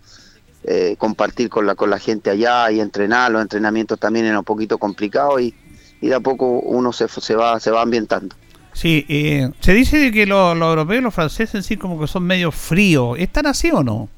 eh, 0.65 0.97
compartir 0.99 1.49
con 1.49 1.67
la, 1.67 1.77
con 1.77 1.89
la 1.89 1.99
gente 1.99 2.31
allá 2.31 2.71
y 2.71 2.81
entrenar, 2.81 3.31
los 3.31 3.41
entrenamientos 3.41 3.99
también 3.99 4.27
eran 4.27 4.39
un 4.39 4.45
poquito 4.45 4.77
complicados 4.77 5.41
y, 5.41 5.55
y 6.01 6.09
de 6.09 6.15
a 6.15 6.21
poco 6.21 6.47
uno 6.47 6.93
se, 6.93 7.09
se, 7.09 7.37
va, 7.37 7.61
se 7.61 7.71
va 7.71 7.81
ambientando. 7.81 8.35
Sí, 8.79 9.05
eh, 9.09 9.51
se 9.59 9.73
dice 9.73 10.13
que 10.13 10.25
los 10.25 10.57
europeos, 10.57 11.03
los 11.03 11.13
franceses 11.13 11.57
en 11.57 11.63
sí 11.65 11.77
como 11.77 11.99
que 11.99 12.07
son 12.07 12.23
medio 12.23 12.53
fríos, 12.53 13.19
¿están 13.19 13.47
así 13.47 13.73
o 13.73 13.83
no? 13.83 14.09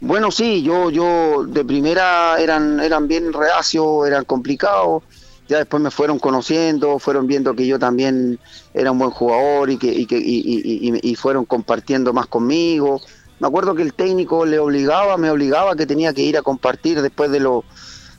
Bueno, 0.00 0.30
sí, 0.30 0.62
yo, 0.62 0.88
yo 0.88 1.44
de 1.44 1.62
primera 1.62 2.40
eran, 2.40 2.80
eran 2.80 3.06
bien 3.06 3.34
reacios, 3.34 4.06
eran 4.06 4.24
complicados, 4.24 5.02
ya 5.46 5.58
después 5.58 5.82
me 5.82 5.90
fueron 5.90 6.18
conociendo, 6.18 6.98
fueron 6.98 7.26
viendo 7.26 7.54
que 7.54 7.66
yo 7.66 7.78
también 7.78 8.38
era 8.72 8.92
un 8.92 8.98
buen 8.98 9.10
jugador 9.10 9.68
y 9.68 9.76
que, 9.76 9.92
y, 9.92 10.06
que 10.06 10.16
y, 10.16 10.98
y 11.02 11.14
fueron 11.14 11.44
compartiendo 11.44 12.14
más 12.14 12.28
conmigo, 12.28 12.98
me 13.40 13.46
acuerdo 13.46 13.74
que 13.74 13.82
el 13.82 13.92
técnico 13.92 14.46
le 14.46 14.58
obligaba, 14.58 15.18
me 15.18 15.30
obligaba 15.30 15.76
que 15.76 15.84
tenía 15.84 16.14
que 16.14 16.22
ir 16.22 16.38
a 16.38 16.42
compartir 16.42 17.02
después 17.02 17.30
de, 17.30 17.40
los 17.40 17.64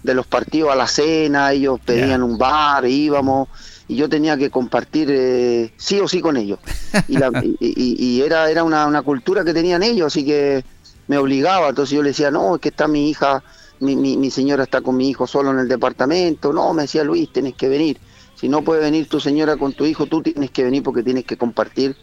de 0.03 0.13
los 0.13 0.27
partidos 0.27 0.71
a 0.71 0.75
la 0.75 0.85
cena, 0.85 1.51
ellos 1.51 1.79
pedían 1.83 2.21
un 2.21 2.37
bar, 2.37 2.85
íbamos, 2.85 3.47
y 3.93 3.95
yo 3.95 4.09
tenía 4.09 4.35
que 4.37 4.49
compartir 4.49 5.07
eh, 5.11 5.71
sí 5.77 5.99
o 5.99 6.07
sí 6.07 6.19
con 6.19 6.35
ellos. 6.35 6.59
Y, 7.07 8.21
era, 8.21 8.49
era 8.49 8.63
una, 8.63 8.87
una, 8.87 9.01
cultura 9.03 9.43
que 9.43 9.53
tenían 9.53 9.83
ellos, 9.83 10.07
así 10.07 10.25
que 10.25 10.63
me 11.07 11.17
obligaba, 11.17 11.69
entonces 11.69 11.95
yo 11.95 12.01
le 12.01 12.09
decía, 12.09 12.31
no, 12.31 12.55
es 12.55 12.61
que 12.61 12.69
está 12.69 12.87
mi 12.87 13.09
hija, 13.09 13.43
mi, 13.79 13.95
mi, 13.95 14.17
mi 14.17 14.31
señora 14.31 14.63
está 14.63 14.81
con 14.81 14.97
mi 14.97 15.09
hijo 15.09 15.27
solo 15.27 15.51
en 15.51 15.59
el 15.59 15.67
departamento, 15.67 16.53
no, 16.53 16.73
me 16.73 16.83
decía 16.83 17.03
Luis, 17.03 17.31
tienes 17.31 17.53
que 17.55 17.69
venir. 17.69 17.99
Si 18.35 18.49
no 18.49 18.63
puede 18.63 18.81
venir 18.81 19.07
tu 19.07 19.19
señora 19.19 19.57
con 19.57 19.73
tu 19.73 19.85
hijo, 19.85 20.07
tú 20.07 20.21
tienes 20.21 20.51
que 20.51 20.63
venir 20.63 20.81
porque 20.81 21.03
tienes 21.03 21.25
que 21.25 21.37
compartir 21.37 21.95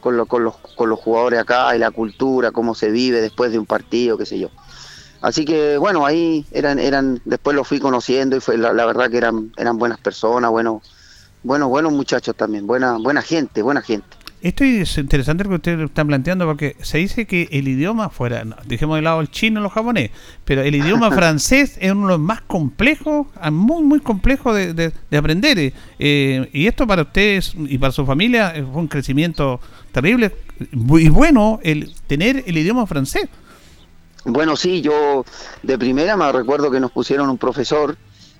con, 0.00 0.24
con, 0.26 0.44
los, 0.44 0.56
con 0.56 0.90
los 0.90 0.98
jugadores 0.98 1.40
acá 1.40 1.74
y 1.74 1.78
la 1.78 1.90
cultura, 1.90 2.50
cómo 2.50 2.74
se 2.74 2.90
vive 2.90 3.20
después 3.20 3.52
de 3.52 3.58
un 3.58 3.66
partido, 3.66 4.18
qué 4.18 4.26
sé 4.26 4.38
yo. 4.38 4.50
Así 5.20 5.44
que 5.44 5.78
bueno, 5.78 6.06
ahí 6.06 6.46
eran, 6.52 6.78
eran, 6.78 7.20
después 7.24 7.56
los 7.56 7.66
fui 7.66 7.80
conociendo 7.80 8.36
y 8.36 8.40
fue 8.40 8.56
la, 8.56 8.72
verdad 8.72 9.10
que 9.10 9.16
eran, 9.16 9.52
eran 9.56 9.78
buenas 9.78 9.98
personas, 9.98 10.50
buenos, 10.50 10.82
buenos, 11.42 11.68
buenos 11.68 11.92
muchachos 11.92 12.34
también, 12.36 12.66
buena, 12.66 12.98
buena 12.98 13.22
gente, 13.22 13.62
buena 13.62 13.82
gente. 13.82 14.06
Esto 14.40 14.62
es 14.62 14.96
interesante 14.98 15.42
lo 15.42 15.50
que 15.50 15.56
ustedes 15.56 15.80
están 15.80 16.06
planteando 16.06 16.46
porque 16.46 16.76
se 16.80 16.98
dice 16.98 17.26
que 17.26 17.48
el 17.50 17.66
idioma 17.66 18.08
fuera, 18.08 18.44
dejemos 18.66 18.96
de 18.96 19.02
lado 19.02 19.20
el 19.20 19.32
chino 19.32 19.58
y 19.58 19.62
los 19.64 19.72
japonés, 19.72 20.12
pero 20.44 20.62
el 20.62 20.76
idioma 20.76 21.10
francés 21.12 21.76
es 21.80 21.90
uno 21.90 22.06
de 22.06 22.12
los 22.12 22.20
más 22.20 22.42
complejos, 22.42 23.26
ah, 23.40 23.50
muy, 23.50 23.82
muy 23.82 23.98
complejo 23.98 24.54
de, 24.54 24.74
de, 24.74 25.16
aprender. 25.16 25.72
Eh, 25.98 26.50
y 26.52 26.68
esto 26.68 26.86
para 26.86 27.02
ustedes 27.02 27.52
y 27.56 27.78
para 27.78 27.90
su 27.92 28.06
familia 28.06 28.52
fue 28.72 28.80
un 28.80 28.86
crecimiento 28.86 29.60
terrible 29.90 30.32
y 30.70 31.08
bueno 31.08 31.58
el 31.64 31.92
tener 32.06 32.44
el 32.46 32.56
idioma 32.56 32.86
francés. 32.86 33.28
Bueno, 34.24 34.56
sí, 34.56 34.82
yo 34.82 35.24
de 35.62 35.78
primera 35.78 36.16
me 36.16 36.30
recuerdo 36.30 36.70
que 36.70 36.78
nos 36.78 36.92
pusieron 36.92 37.28
un 37.28 37.38
profesor 37.38 37.96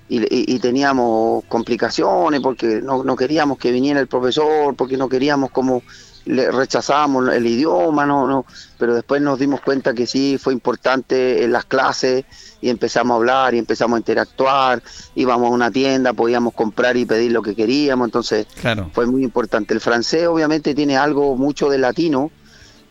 y, 0.09 0.55
y 0.55 0.59
teníamos 0.59 1.43
complicaciones 1.45 2.41
porque 2.41 2.81
no, 2.81 3.03
no 3.03 3.15
queríamos 3.15 3.57
que 3.57 3.71
viniera 3.71 3.99
el 3.99 4.07
profesor, 4.07 4.75
porque 4.75 4.97
no 4.97 5.07
queríamos 5.07 5.51
como 5.51 5.83
le 6.25 6.51
rechazábamos 6.51 7.29
el 7.29 7.47
idioma, 7.47 8.05
no, 8.05 8.27
no, 8.27 8.45
pero 8.77 8.93
después 8.93 9.21
nos 9.21 9.39
dimos 9.39 9.61
cuenta 9.61 9.93
que 9.93 10.05
sí 10.05 10.37
fue 10.37 10.53
importante 10.53 11.43
en 11.43 11.51
las 11.51 11.65
clases 11.65 12.25
y 12.61 12.69
empezamos 12.69 13.15
a 13.15 13.17
hablar 13.17 13.55
y 13.55 13.57
empezamos 13.57 13.95
a 13.95 13.99
interactuar, 13.99 14.83
íbamos 15.15 15.49
a 15.49 15.53
una 15.53 15.71
tienda, 15.71 16.13
podíamos 16.13 16.53
comprar 16.53 16.97
y 16.97 17.05
pedir 17.05 17.31
lo 17.31 17.41
que 17.41 17.55
queríamos, 17.55 18.07
entonces 18.07 18.45
fue 18.93 19.07
muy 19.07 19.23
importante. 19.23 19.73
El 19.73 19.79
francés 19.79 20.27
obviamente 20.27 20.75
tiene 20.75 20.97
algo 20.97 21.35
mucho 21.35 21.69
de 21.69 21.77
latino 21.77 22.31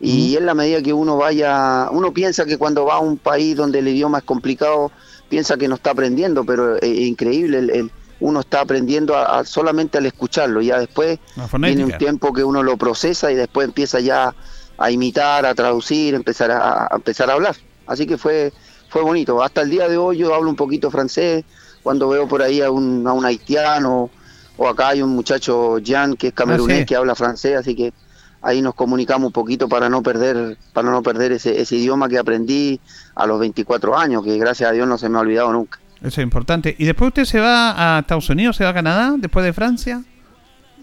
y 0.01 0.35
en 0.35 0.45
la 0.45 0.53
medida 0.53 0.81
que 0.81 0.93
uno 0.93 1.17
vaya, 1.17 1.89
uno 1.91 2.13
piensa 2.13 2.45
que 2.45 2.57
cuando 2.57 2.85
va 2.85 2.95
a 2.95 2.99
un 2.99 3.17
país 3.17 3.55
donde 3.55 3.79
el 3.79 3.87
idioma 3.87 4.19
es 4.19 4.23
complicado, 4.23 4.91
piensa 5.29 5.57
que 5.57 5.67
no 5.67 5.75
está 5.75 5.91
aprendiendo, 5.91 6.43
pero 6.43 6.77
es 6.77 6.99
increíble 6.99 7.59
el 7.59 7.91
uno 8.19 8.41
está 8.41 8.61
aprendiendo 8.61 9.15
a, 9.15 9.45
solamente 9.45 9.97
al 9.97 10.05
escucharlo, 10.05 10.61
ya 10.61 10.79
después 10.79 11.19
tiene 11.61 11.85
un 11.85 11.97
tiempo 11.97 12.33
que 12.33 12.43
uno 12.43 12.63
lo 12.63 12.75
procesa 12.77 13.31
y 13.31 13.35
después 13.35 13.65
empieza 13.65 13.99
ya 13.99 14.35
a 14.77 14.91
imitar, 14.91 15.45
a 15.45 15.55
traducir, 15.55 16.13
empezar 16.15 16.51
a, 16.51 16.89
empezar 16.93 17.29
a 17.29 17.33
hablar. 17.33 17.55
Así 17.87 18.05
que 18.05 18.17
fue 18.17 18.51
fue 18.89 19.03
bonito. 19.03 19.41
Hasta 19.43 19.61
el 19.61 19.69
día 19.69 19.87
de 19.87 19.97
hoy 19.97 20.17
yo 20.17 20.33
hablo 20.33 20.49
un 20.49 20.55
poquito 20.55 20.89
francés, 20.91 21.45
cuando 21.83 22.09
veo 22.09 22.27
por 22.27 22.41
ahí 22.41 22.61
a 22.61 22.71
un, 22.71 23.07
a 23.07 23.13
un 23.13 23.25
haitiano 23.25 24.09
o 24.57 24.67
acá 24.67 24.89
hay 24.89 25.01
un 25.01 25.11
muchacho 25.11 25.77
Jan 25.83 26.15
que 26.15 26.27
es 26.27 26.33
camerunés 26.33 26.81
ah, 26.81 26.85
que 26.85 26.95
habla 26.95 27.15
francés, 27.15 27.55
así 27.55 27.75
que 27.75 27.93
ahí 28.41 28.61
nos 28.61 28.75
comunicamos 28.75 29.27
un 29.27 29.33
poquito 29.33 29.67
para 29.67 29.89
no 29.89 30.01
perder 30.01 30.57
para 30.73 30.89
no 30.91 31.03
perder 31.03 31.33
ese, 31.33 31.59
ese 31.59 31.75
idioma 31.75 32.07
que 32.07 32.17
aprendí 32.17 32.79
a 33.15 33.25
los 33.25 33.39
24 33.39 33.97
años, 33.97 34.23
que 34.23 34.37
gracias 34.37 34.69
a 34.69 34.73
Dios 34.73 34.87
no 34.87 34.97
se 34.97 35.09
me 35.09 35.17
ha 35.17 35.21
olvidado 35.21 35.51
nunca. 35.51 35.79
Eso 36.01 36.21
es 36.21 36.23
importante. 36.23 36.75
¿Y 36.77 36.85
después 36.85 37.09
usted 37.09 37.25
se 37.25 37.39
va 37.39 37.97
a 37.97 37.99
Estados 37.99 38.29
Unidos, 38.29 38.55
se 38.55 38.63
va 38.63 38.69
a 38.69 38.73
Canadá, 38.73 39.15
después 39.17 39.43
de 39.43 39.51
Francia? 39.51 40.01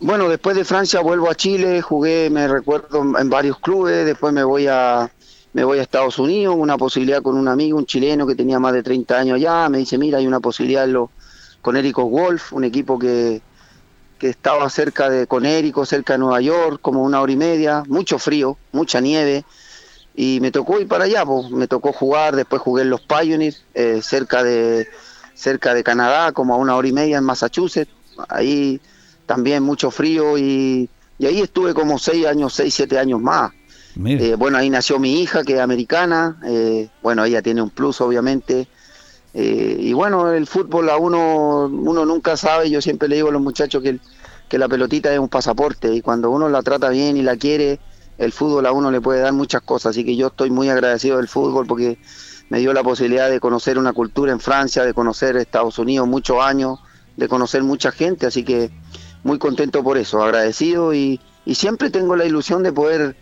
Bueno, 0.00 0.28
después 0.28 0.56
de 0.56 0.64
Francia 0.64 1.00
vuelvo 1.00 1.30
a 1.30 1.34
Chile, 1.34 1.80
jugué, 1.80 2.28
me 2.28 2.46
recuerdo, 2.46 3.02
en 3.18 3.30
varios 3.30 3.58
clubes, 3.58 4.04
después 4.04 4.32
me 4.32 4.44
voy 4.44 4.66
a 4.66 5.10
me 5.54 5.64
voy 5.64 5.78
a 5.78 5.82
Estados 5.82 6.18
Unidos, 6.18 6.54
una 6.58 6.76
posibilidad 6.76 7.22
con 7.22 7.34
un 7.34 7.48
amigo, 7.48 7.78
un 7.78 7.86
chileno 7.86 8.26
que 8.26 8.34
tenía 8.34 8.58
más 8.58 8.74
de 8.74 8.82
30 8.82 9.18
años 9.18 9.36
allá, 9.36 9.70
me 9.70 9.78
dice, 9.78 9.96
mira, 9.96 10.18
hay 10.18 10.26
una 10.26 10.38
posibilidad 10.38 10.86
lo, 10.86 11.10
con 11.62 11.78
Érico 11.78 12.04
Wolf, 12.04 12.52
un 12.52 12.64
equipo 12.64 12.98
que, 12.98 13.40
que 14.18 14.28
estaba 14.28 14.68
cerca 14.70 15.10
de 15.10 15.26
Conérico, 15.26 15.84
cerca 15.84 16.14
de 16.14 16.18
Nueva 16.20 16.40
York, 16.40 16.78
como 16.80 17.02
una 17.02 17.20
hora 17.20 17.32
y 17.32 17.36
media, 17.36 17.82
mucho 17.88 18.18
frío, 18.18 18.56
mucha 18.72 19.00
nieve, 19.00 19.44
y 20.14 20.40
me 20.40 20.50
tocó 20.50 20.80
ir 20.80 20.88
para 20.88 21.04
allá, 21.04 21.24
pues, 21.26 21.50
me 21.50 21.68
tocó 21.68 21.92
jugar, 21.92 22.34
después 22.34 22.62
jugué 22.62 22.82
en 22.82 22.90
los 22.90 23.02
Pioneers, 23.02 23.62
eh, 23.74 24.00
cerca 24.02 24.42
de 24.42 24.88
cerca 25.34 25.74
de 25.74 25.84
Canadá, 25.84 26.32
como 26.32 26.54
a 26.54 26.56
una 26.56 26.74
hora 26.74 26.88
y 26.88 26.92
media 26.92 27.18
en 27.18 27.24
Massachusetts. 27.24 27.92
Ahí 28.28 28.80
también 29.26 29.62
mucho 29.62 29.90
frío 29.90 30.38
y, 30.38 30.88
ahí 31.20 31.40
estuve 31.40 31.74
como 31.74 31.98
seis 31.98 32.26
años, 32.26 32.54
seis, 32.54 32.74
siete 32.74 32.98
años 32.98 33.20
más. 33.20 33.52
Eh, 34.04 34.34
bueno, 34.36 34.58
ahí 34.58 34.68
nació 34.68 34.98
mi 34.98 35.22
hija, 35.22 35.42
que 35.42 35.54
es 35.54 35.60
americana. 35.60 36.38
Eh, 36.46 36.88
bueno, 37.02 37.24
ella 37.24 37.42
tiene 37.42 37.62
un 37.62 37.70
plus, 37.70 38.00
obviamente. 38.00 38.68
Eh, 39.38 39.76
y 39.80 39.92
bueno, 39.92 40.32
el 40.32 40.46
fútbol 40.46 40.88
a 40.88 40.96
uno, 40.96 41.66
uno 41.66 42.06
nunca 42.06 42.38
sabe. 42.38 42.70
Yo 42.70 42.80
siempre 42.80 43.06
le 43.06 43.16
digo 43.16 43.28
a 43.28 43.32
los 43.32 43.42
muchachos 43.42 43.82
que, 43.82 44.00
que 44.48 44.56
la 44.56 44.66
pelotita 44.66 45.12
es 45.12 45.18
un 45.18 45.28
pasaporte 45.28 45.92
y 45.92 46.00
cuando 46.00 46.30
uno 46.30 46.48
la 46.48 46.62
trata 46.62 46.88
bien 46.88 47.18
y 47.18 47.22
la 47.22 47.36
quiere, 47.36 47.78
el 48.16 48.32
fútbol 48.32 48.64
a 48.64 48.72
uno 48.72 48.90
le 48.90 49.02
puede 49.02 49.20
dar 49.20 49.34
muchas 49.34 49.60
cosas. 49.60 49.90
Así 49.90 50.06
que 50.06 50.16
yo 50.16 50.28
estoy 50.28 50.50
muy 50.50 50.70
agradecido 50.70 51.18
del 51.18 51.28
fútbol 51.28 51.66
porque 51.66 51.98
me 52.48 52.60
dio 52.60 52.72
la 52.72 52.82
posibilidad 52.82 53.28
de 53.28 53.38
conocer 53.38 53.78
una 53.78 53.92
cultura 53.92 54.32
en 54.32 54.40
Francia, 54.40 54.84
de 54.84 54.94
conocer 54.94 55.36
Estados 55.36 55.78
Unidos 55.78 56.08
muchos 56.08 56.42
años, 56.42 56.78
de 57.18 57.28
conocer 57.28 57.62
mucha 57.62 57.92
gente, 57.92 58.24
así 58.24 58.42
que 58.42 58.70
muy 59.22 59.38
contento 59.38 59.82
por 59.82 59.98
eso, 59.98 60.22
agradecido 60.22 60.94
y, 60.94 61.20
siempre 61.52 61.90
tengo 61.90 62.16
la 62.16 62.24
ilusión 62.24 62.64
de 62.64 62.72
poder 62.72 63.16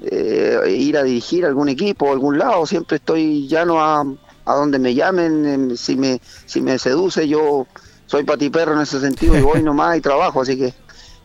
eh, 0.00 0.74
ir 0.74 0.96
a 0.96 1.02
dirigir 1.02 1.44
algún 1.44 1.68
equipo 1.68 2.10
algún 2.10 2.38
lado, 2.38 2.64
siempre 2.64 2.96
estoy 2.96 3.46
llano 3.46 3.82
a, 3.82 4.06
a 4.48 4.54
donde 4.54 4.78
me 4.78 4.94
llamen, 4.94 5.44
em, 5.46 5.76
si 5.76 5.94
me, 5.94 6.20
si 6.46 6.60
me 6.62 6.78
seduce 6.78 7.28
yo 7.28 7.66
soy 8.06 8.24
patiperro 8.24 8.72
en 8.72 8.80
ese 8.80 8.98
sentido 8.98 9.36
y 9.36 9.42
voy 9.42 9.62
nomás 9.68 9.98
y 9.98 10.00
trabajo, 10.00 10.40
así 10.40 10.56
que 10.56 10.74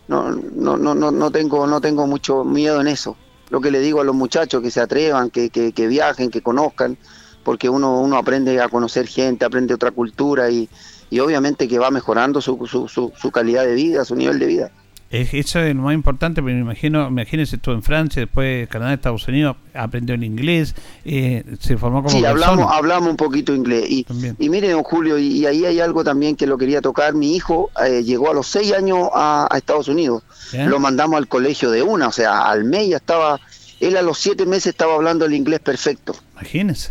no, 0.10 0.32
no, 0.32 0.76
no, 0.76 0.94
no, 0.94 1.10
no 1.12 1.32
tengo, 1.32 1.66
no 1.66 1.80
tengo 1.80 2.06
mucho 2.06 2.44
miedo 2.44 2.82
en 2.82 2.88
eso. 2.88 3.16
Lo 3.50 3.62
que 3.62 3.72
le 3.72 3.80
digo 3.80 4.02
a 4.02 4.04
los 4.04 4.16
muchachos 4.16 4.62
que 4.62 4.70
se 4.70 4.82
atrevan, 4.82 5.30
que, 5.30 5.50
que, 5.50 5.72
que 5.72 5.88
viajen, 5.88 6.30
que 6.30 6.42
conozcan, 6.42 6.98
porque 7.44 7.70
uno, 7.70 8.02
uno 8.02 8.18
aprende 8.18 8.60
a 8.60 8.68
conocer 8.68 9.08
gente, 9.08 9.46
aprende 9.46 9.74
otra 9.74 9.92
cultura 9.92 10.50
y, 10.50 10.70
y 11.10 11.20
obviamente 11.20 11.68
que 11.68 11.80
va 11.80 11.92
mejorando 11.92 12.42
su, 12.42 12.68
su, 12.68 12.88
su, 13.16 13.32
calidad 13.32 13.64
de 13.64 13.76
vida, 13.76 14.04
su 14.04 14.16
nivel 14.16 14.40
de 14.40 14.46
vida. 14.48 14.72
Eso 15.14 15.60
es 15.60 15.76
lo 15.76 15.84
más 15.84 15.94
importante, 15.94 16.42
pero 16.42 16.56
me 16.56 16.62
imagino, 16.62 17.08
imagínese 17.08 17.58
estuvo 17.58 17.76
en 17.76 17.84
Francia, 17.84 18.22
después 18.22 18.68
Canadá, 18.68 18.96
Estados 18.96 19.28
Unidos, 19.28 19.58
aprendió 19.76 20.16
en 20.16 20.24
inglés, 20.24 20.74
eh, 21.06 21.44
se 21.60 21.78
formó 21.78 22.02
como 22.02 22.18
Sí, 22.18 22.26
hablamos, 22.26 22.72
hablamos 22.72 23.12
un 23.12 23.18
poquito 23.18 23.54
inglés. 23.54 23.86
Y, 23.88 24.08
y 24.40 24.50
mire, 24.50 24.72
don 24.72 24.82
Julio, 24.82 25.20
y, 25.20 25.46
ahí 25.46 25.66
hay 25.66 25.80
algo 25.80 26.04
también 26.04 26.36
que 26.36 26.48
lo 26.48 26.58
quería 26.58 26.82
tocar. 26.82 27.14
Mi 27.14 27.36
hijo 27.36 27.70
eh, 27.86 28.02
llegó 28.04 28.32
a 28.32 28.34
los 28.34 28.48
seis 28.48 28.74
años 28.74 29.08
a, 29.14 29.48
Estados 29.56 29.88
Unidos. 29.88 30.24
Lo 30.52 30.80
mandamos 30.80 31.18
al 31.18 31.28
colegio 31.28 31.70
de 31.70 31.84
una, 31.84 32.08
o 32.08 32.12
sea, 32.12 32.50
al 32.50 32.64
mes 32.64 32.90
ya 32.90 32.98
estaba, 32.98 33.40
él 33.80 33.96
a 33.98 34.02
los 34.02 34.18
siete 34.18 34.48
meses 34.48 34.68
estaba 34.68 34.96
hablando 34.96 35.26
el 35.26 35.36
inglés 35.36 35.60
perfecto. 35.60 36.16
Imagínese. 36.34 36.90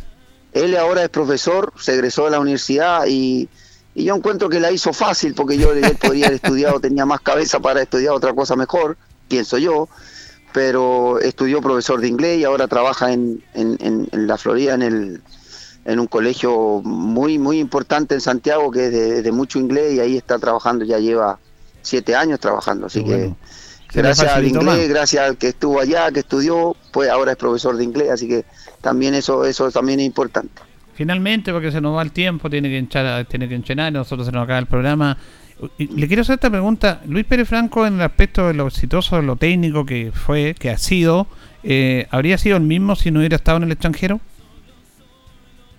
Él 0.52 0.76
ahora 0.76 1.02
es 1.02 1.08
profesor, 1.08 1.72
se 1.76 1.94
egresó 1.94 2.26
de 2.26 2.30
la 2.30 2.38
universidad 2.38 3.04
y, 3.08 3.48
yo 3.94 4.14
encuentro 4.14 4.48
que 4.48 4.60
la 4.60 4.70
hizo 4.70 4.92
fácil 4.92 5.34
porque 5.34 5.58
yo 5.58 5.68
podría 6.00 6.26
haber 6.26 6.36
estudiado, 6.36 6.80
tenía 6.80 7.04
más 7.04 7.20
cabeza 7.20 7.60
para 7.60 7.82
estudiar 7.82 8.14
otra 8.14 8.32
cosa 8.32 8.56
mejor, 8.56 8.96
pienso 9.28 9.58
yo, 9.58 9.88
pero 10.52 11.18
estudió 11.20 11.60
profesor 11.60 12.00
de 12.00 12.08
inglés 12.08 12.40
y 12.40 12.44
ahora 12.44 12.68
trabaja 12.68 13.12
en, 13.12 13.42
en, 13.54 14.08
la 14.12 14.38
Florida 14.38 14.74
en, 14.74 14.82
el, 14.82 15.22
en 15.84 16.00
un 16.00 16.06
colegio 16.06 16.80
muy, 16.82 17.38
muy 17.38 17.58
importante 17.58 18.14
en 18.14 18.20
Santiago 18.20 18.70
que 18.70 18.86
es 18.86 19.24
de, 19.24 19.32
mucho 19.32 19.58
inglés 19.58 19.94
y 19.94 20.00
ahí 20.00 20.16
está 20.16 20.38
trabajando, 20.38 20.84
ya 20.84 20.98
lleva 20.98 21.38
siete 21.82 22.14
años 22.14 22.40
trabajando, 22.40 22.86
así 22.86 23.04
que... 23.04 23.34
Gracias 23.94 24.32
al 24.32 24.46
inglés, 24.46 24.88
gracias 24.88 25.22
al 25.28 25.36
que 25.36 25.48
estuvo 25.48 25.78
allá, 25.78 26.10
que 26.10 26.20
estudió, 26.20 26.74
pues 26.92 27.10
ahora 27.10 27.32
es 27.32 27.36
profesor 27.36 27.76
de 27.76 27.84
inglés, 27.84 28.08
así 28.10 28.26
que 28.26 28.46
también 28.80 29.12
eso, 29.12 29.44
eso 29.44 29.70
también 29.70 30.00
es 30.00 30.06
importante. 30.06 30.62
Finalmente, 30.94 31.52
porque 31.52 31.72
se 31.72 31.80
nos 31.80 31.96
va 31.96 32.02
el 32.02 32.12
tiempo, 32.12 32.50
tiene 32.50 32.68
que 32.68 32.78
hinchar, 32.78 33.24
tiene 33.26 33.48
que 33.48 33.54
enchenar, 33.54 33.92
nosotros 33.92 34.26
se 34.26 34.32
nos 34.32 34.44
acaba 34.44 34.58
el 34.58 34.66
programa. 34.66 35.16
Le 35.78 36.06
quiero 36.06 36.22
hacer 36.22 36.34
esta 36.34 36.50
pregunta. 36.50 37.00
Luis 37.06 37.24
Pérez 37.24 37.48
Franco, 37.48 37.86
en 37.86 37.94
el 37.94 38.02
aspecto 38.02 38.48
de 38.48 38.54
lo 38.54 38.66
exitoso, 38.66 39.16
de 39.16 39.22
lo 39.22 39.36
técnico 39.36 39.86
que 39.86 40.12
fue, 40.12 40.54
que 40.58 40.70
ha 40.70 40.78
sido, 40.78 41.26
eh, 41.62 42.06
¿habría 42.10 42.36
sido 42.36 42.56
el 42.56 42.64
mismo 42.64 42.96
si 42.96 43.10
no 43.10 43.20
hubiera 43.20 43.36
estado 43.36 43.58
en 43.58 43.64
el 43.64 43.72
extranjero? 43.72 44.20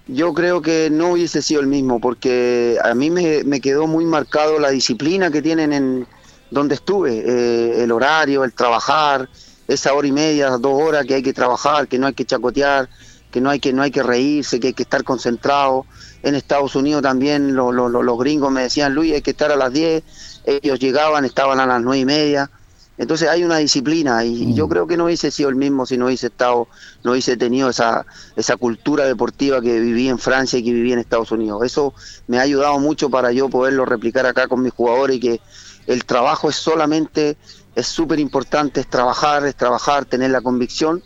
Yo 0.08 0.34
creo 0.34 0.62
que 0.62 0.90
no 0.92 1.12
hubiese 1.12 1.42
sido 1.42 1.62
el 1.62 1.68
mismo, 1.68 2.00
porque 2.00 2.78
a 2.84 2.94
mí 2.94 3.10
me, 3.10 3.44
me 3.44 3.62
quedó 3.62 3.88
muy 3.88 4.06
marcado 4.06 4.60
la 4.60 4.70
disciplina 4.70 5.32
que 5.32 5.42
tienen 5.42 5.72
en 5.72 6.08
donde 6.54 6.76
estuve, 6.76 7.24
eh, 7.26 7.84
el 7.84 7.92
horario, 7.92 8.44
el 8.44 8.54
trabajar, 8.54 9.30
esa 9.68 9.94
hora 9.94 10.08
y 10.08 10.12
media, 10.12 10.50
dos 10.52 10.82
horas 10.82 11.06
que 11.06 11.16
hay 11.16 11.24
que 11.24 11.34
trabajar, 11.34 11.88
que 11.88 11.98
no 11.98 12.08
hay 12.08 12.14
que 12.14 12.26
chacotear, 12.26 12.90
que 13.34 13.42
no 13.42 13.50
hay 13.50 13.60
que, 13.60 13.74
no 13.74 13.82
hay 13.82 13.90
que 13.90 14.04
reírse, 14.04 14.60
que 14.60 14.68
hay 14.68 14.74
que 14.74 14.84
estar 14.84 15.04
concentrado. 15.04 15.88
En 16.22 16.36
Estados 16.36 16.76
Unidos 16.76 17.02
también 17.02 17.56
los 17.56 18.20
gringos 18.20 18.52
me 18.52 18.62
decían, 18.62 18.94
Luis, 18.94 19.12
hay 19.12 19.24
que 19.24 19.32
estar 19.32 19.52
a 19.52 19.56
las 19.56 19.74
10, 19.74 20.04
ellos 20.46 20.80
llegaban, 20.80 21.26
estaban 21.26 21.60
a 21.60 21.66
las 21.66 21.82
nueve 21.82 22.00
y 22.00 22.06
media. 22.06 22.52
Entonces 22.96 23.28
hay 23.28 23.44
una 23.44 23.58
disciplina 23.58 24.24
y, 24.24 24.54
yo 24.54 24.68
mm. 24.68 24.70
creo 24.70 24.86
que 24.86 24.98
no 24.98 25.06
hubiese 25.06 25.32
sido 25.32 25.50
el 25.50 25.56
mismo 25.56 25.88
si 25.88 25.98
no 25.98 26.06
hubiese 26.06 26.28
estado, 26.28 26.68
no 27.04 27.14
hubiese 27.14 27.36
tenido 27.36 27.72
esa, 27.72 28.06
esa 28.36 28.56
cultura 28.56 29.06
deportiva 29.06 29.60
que 29.62 29.80
viví 29.80 30.08
en 30.10 30.20
Francia 30.20 30.60
y 30.60 30.64
que 30.64 30.72
viví 30.72 30.94
en 30.94 31.00
Estados 31.00 31.32
Unidos. 31.32 31.64
Eso 31.66 31.96
me 32.28 32.38
ha 32.38 32.42
ayudado 32.42 32.78
mucho 32.78 33.10
para 33.10 33.32
yo 33.32 33.50
poderlo 33.50 33.84
replicar 33.86 34.28
acá 34.28 34.48
con 34.48 34.62
mis 34.62 34.74
jugadores 34.74 35.18
y 35.18 35.20
que 35.20 35.42
el 35.88 36.06
trabajo 36.06 36.52
es 36.52 36.56
solamente 36.56 37.36
es 37.76 37.88
súper 37.88 38.20
importante, 38.20 38.82
es 38.82 38.88
trabajar, 38.88 39.44
es 39.48 39.56
trabajar, 39.56 40.06
tener 40.06 40.30
la 40.30 40.42
convicción 40.42 41.02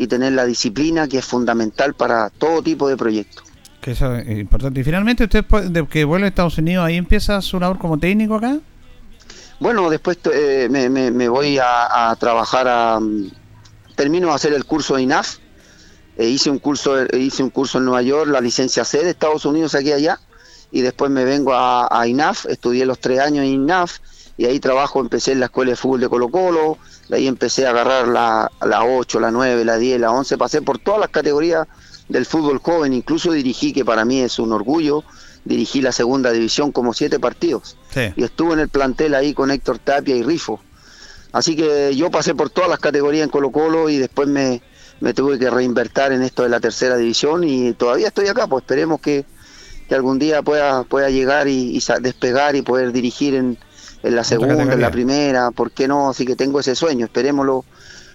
y 0.00 0.06
tener 0.06 0.32
la 0.32 0.46
disciplina 0.46 1.06
que 1.06 1.18
es 1.18 1.26
fundamental 1.26 1.92
para 1.92 2.30
todo 2.30 2.62
tipo 2.62 2.88
de 2.88 2.96
proyectos. 2.96 3.44
Que 3.82 3.90
eso 3.90 4.14
es 4.14 4.38
importante. 4.38 4.80
Y 4.80 4.84
finalmente, 4.84 5.24
usted 5.24 5.44
de 5.44 5.86
que 5.86 6.04
vuelve 6.04 6.24
a 6.24 6.28
Estados 6.30 6.56
Unidos, 6.56 6.86
¿ahí 6.86 6.96
empieza 6.96 7.42
su 7.42 7.60
labor 7.60 7.76
como 7.76 7.98
técnico 7.98 8.36
acá? 8.36 8.60
Bueno, 9.58 9.90
después 9.90 10.16
eh, 10.32 10.68
me, 10.70 11.28
voy 11.28 11.58
a, 11.62 12.16
trabajar 12.18 12.66
a... 12.66 12.98
Mm, 12.98 13.30
termino 13.94 14.28
de 14.28 14.34
hacer 14.34 14.54
el 14.54 14.64
curso 14.64 14.96
de 14.96 15.02
INAF. 15.02 15.36
E 16.16 16.26
hice 16.28 16.48
un 16.48 16.60
curso 16.60 16.96
hice 17.14 17.42
un 17.42 17.50
curso 17.50 17.76
en 17.76 17.84
Nueva 17.84 18.00
York, 18.00 18.30
la 18.30 18.40
licencia 18.40 18.86
C 18.86 19.04
de 19.04 19.10
Estados 19.10 19.44
Unidos 19.44 19.74
aquí 19.74 19.92
allá. 19.92 20.18
Y 20.72 20.80
después 20.80 21.10
me 21.10 21.26
vengo 21.26 21.52
a, 21.52 21.88
a 21.90 22.08
INAF, 22.08 22.46
estudié 22.46 22.86
los 22.86 23.00
tres 23.00 23.20
años 23.20 23.44
en 23.44 23.50
INAF 23.50 23.98
y 24.38 24.46
ahí 24.46 24.60
trabajo, 24.60 25.00
empecé 25.00 25.32
en 25.32 25.40
la 25.40 25.46
escuela 25.46 25.72
de 25.72 25.76
fútbol 25.76 26.00
de 26.00 26.08
Colo 26.08 26.30
Colo, 26.30 26.78
de 27.10 27.16
ahí 27.16 27.26
empecé 27.26 27.66
a 27.66 27.70
agarrar 27.70 28.06
la, 28.06 28.52
la 28.64 28.84
8, 28.84 29.18
la 29.18 29.32
9, 29.32 29.64
la 29.64 29.78
10, 29.78 30.00
la 30.00 30.12
11, 30.12 30.38
pasé 30.38 30.62
por 30.62 30.78
todas 30.78 31.00
las 31.00 31.10
categorías 31.10 31.66
del 32.08 32.24
fútbol 32.24 32.58
joven, 32.58 32.92
incluso 32.92 33.32
dirigí, 33.32 33.72
que 33.72 33.84
para 33.84 34.04
mí 34.04 34.20
es 34.20 34.38
un 34.38 34.52
orgullo, 34.52 35.02
dirigí 35.44 35.82
la 35.82 35.90
segunda 35.90 36.30
división 36.30 36.70
como 36.70 36.94
siete 36.94 37.18
partidos. 37.18 37.76
Y 38.14 38.22
estuve 38.22 38.52
en 38.52 38.60
el 38.60 38.68
plantel 38.68 39.16
ahí 39.16 39.34
con 39.34 39.50
Héctor 39.50 39.80
Tapia 39.80 40.14
y 40.14 40.22
Rifo. 40.22 40.60
Así 41.32 41.56
que 41.56 41.96
yo 41.96 42.12
pasé 42.12 42.36
por 42.36 42.50
todas 42.50 42.70
las 42.70 42.78
categorías 42.78 43.24
en 43.24 43.30
Colo 43.30 43.50
Colo 43.50 43.88
y 43.88 43.98
después 43.98 44.28
me, 44.28 44.62
me 45.00 45.12
tuve 45.12 45.36
que 45.36 45.50
reinvertir 45.50 46.12
en 46.12 46.22
esto 46.22 46.44
de 46.44 46.48
la 46.48 46.60
tercera 46.60 46.96
división 46.96 47.42
y 47.42 47.72
todavía 47.72 48.08
estoy 48.08 48.28
acá, 48.28 48.46
pues 48.46 48.62
esperemos 48.62 49.00
que, 49.00 49.24
que 49.88 49.96
algún 49.96 50.20
día 50.20 50.42
pueda, 50.42 50.84
pueda 50.84 51.10
llegar 51.10 51.48
y, 51.48 51.76
y 51.76 51.82
despegar 52.00 52.54
y 52.54 52.62
poder 52.62 52.92
dirigir 52.92 53.34
en, 53.34 53.58
en 54.02 54.16
la 54.16 54.24
segunda, 54.24 54.62
en 54.62 54.80
la 54.80 54.90
primera, 54.90 55.50
¿por 55.50 55.70
qué 55.70 55.88
no? 55.88 56.10
Así 56.10 56.24
que 56.24 56.36
tengo 56.36 56.60
ese 56.60 56.74
sueño, 56.74 57.06
esperemos 57.06 57.46
lo, 57.46 57.64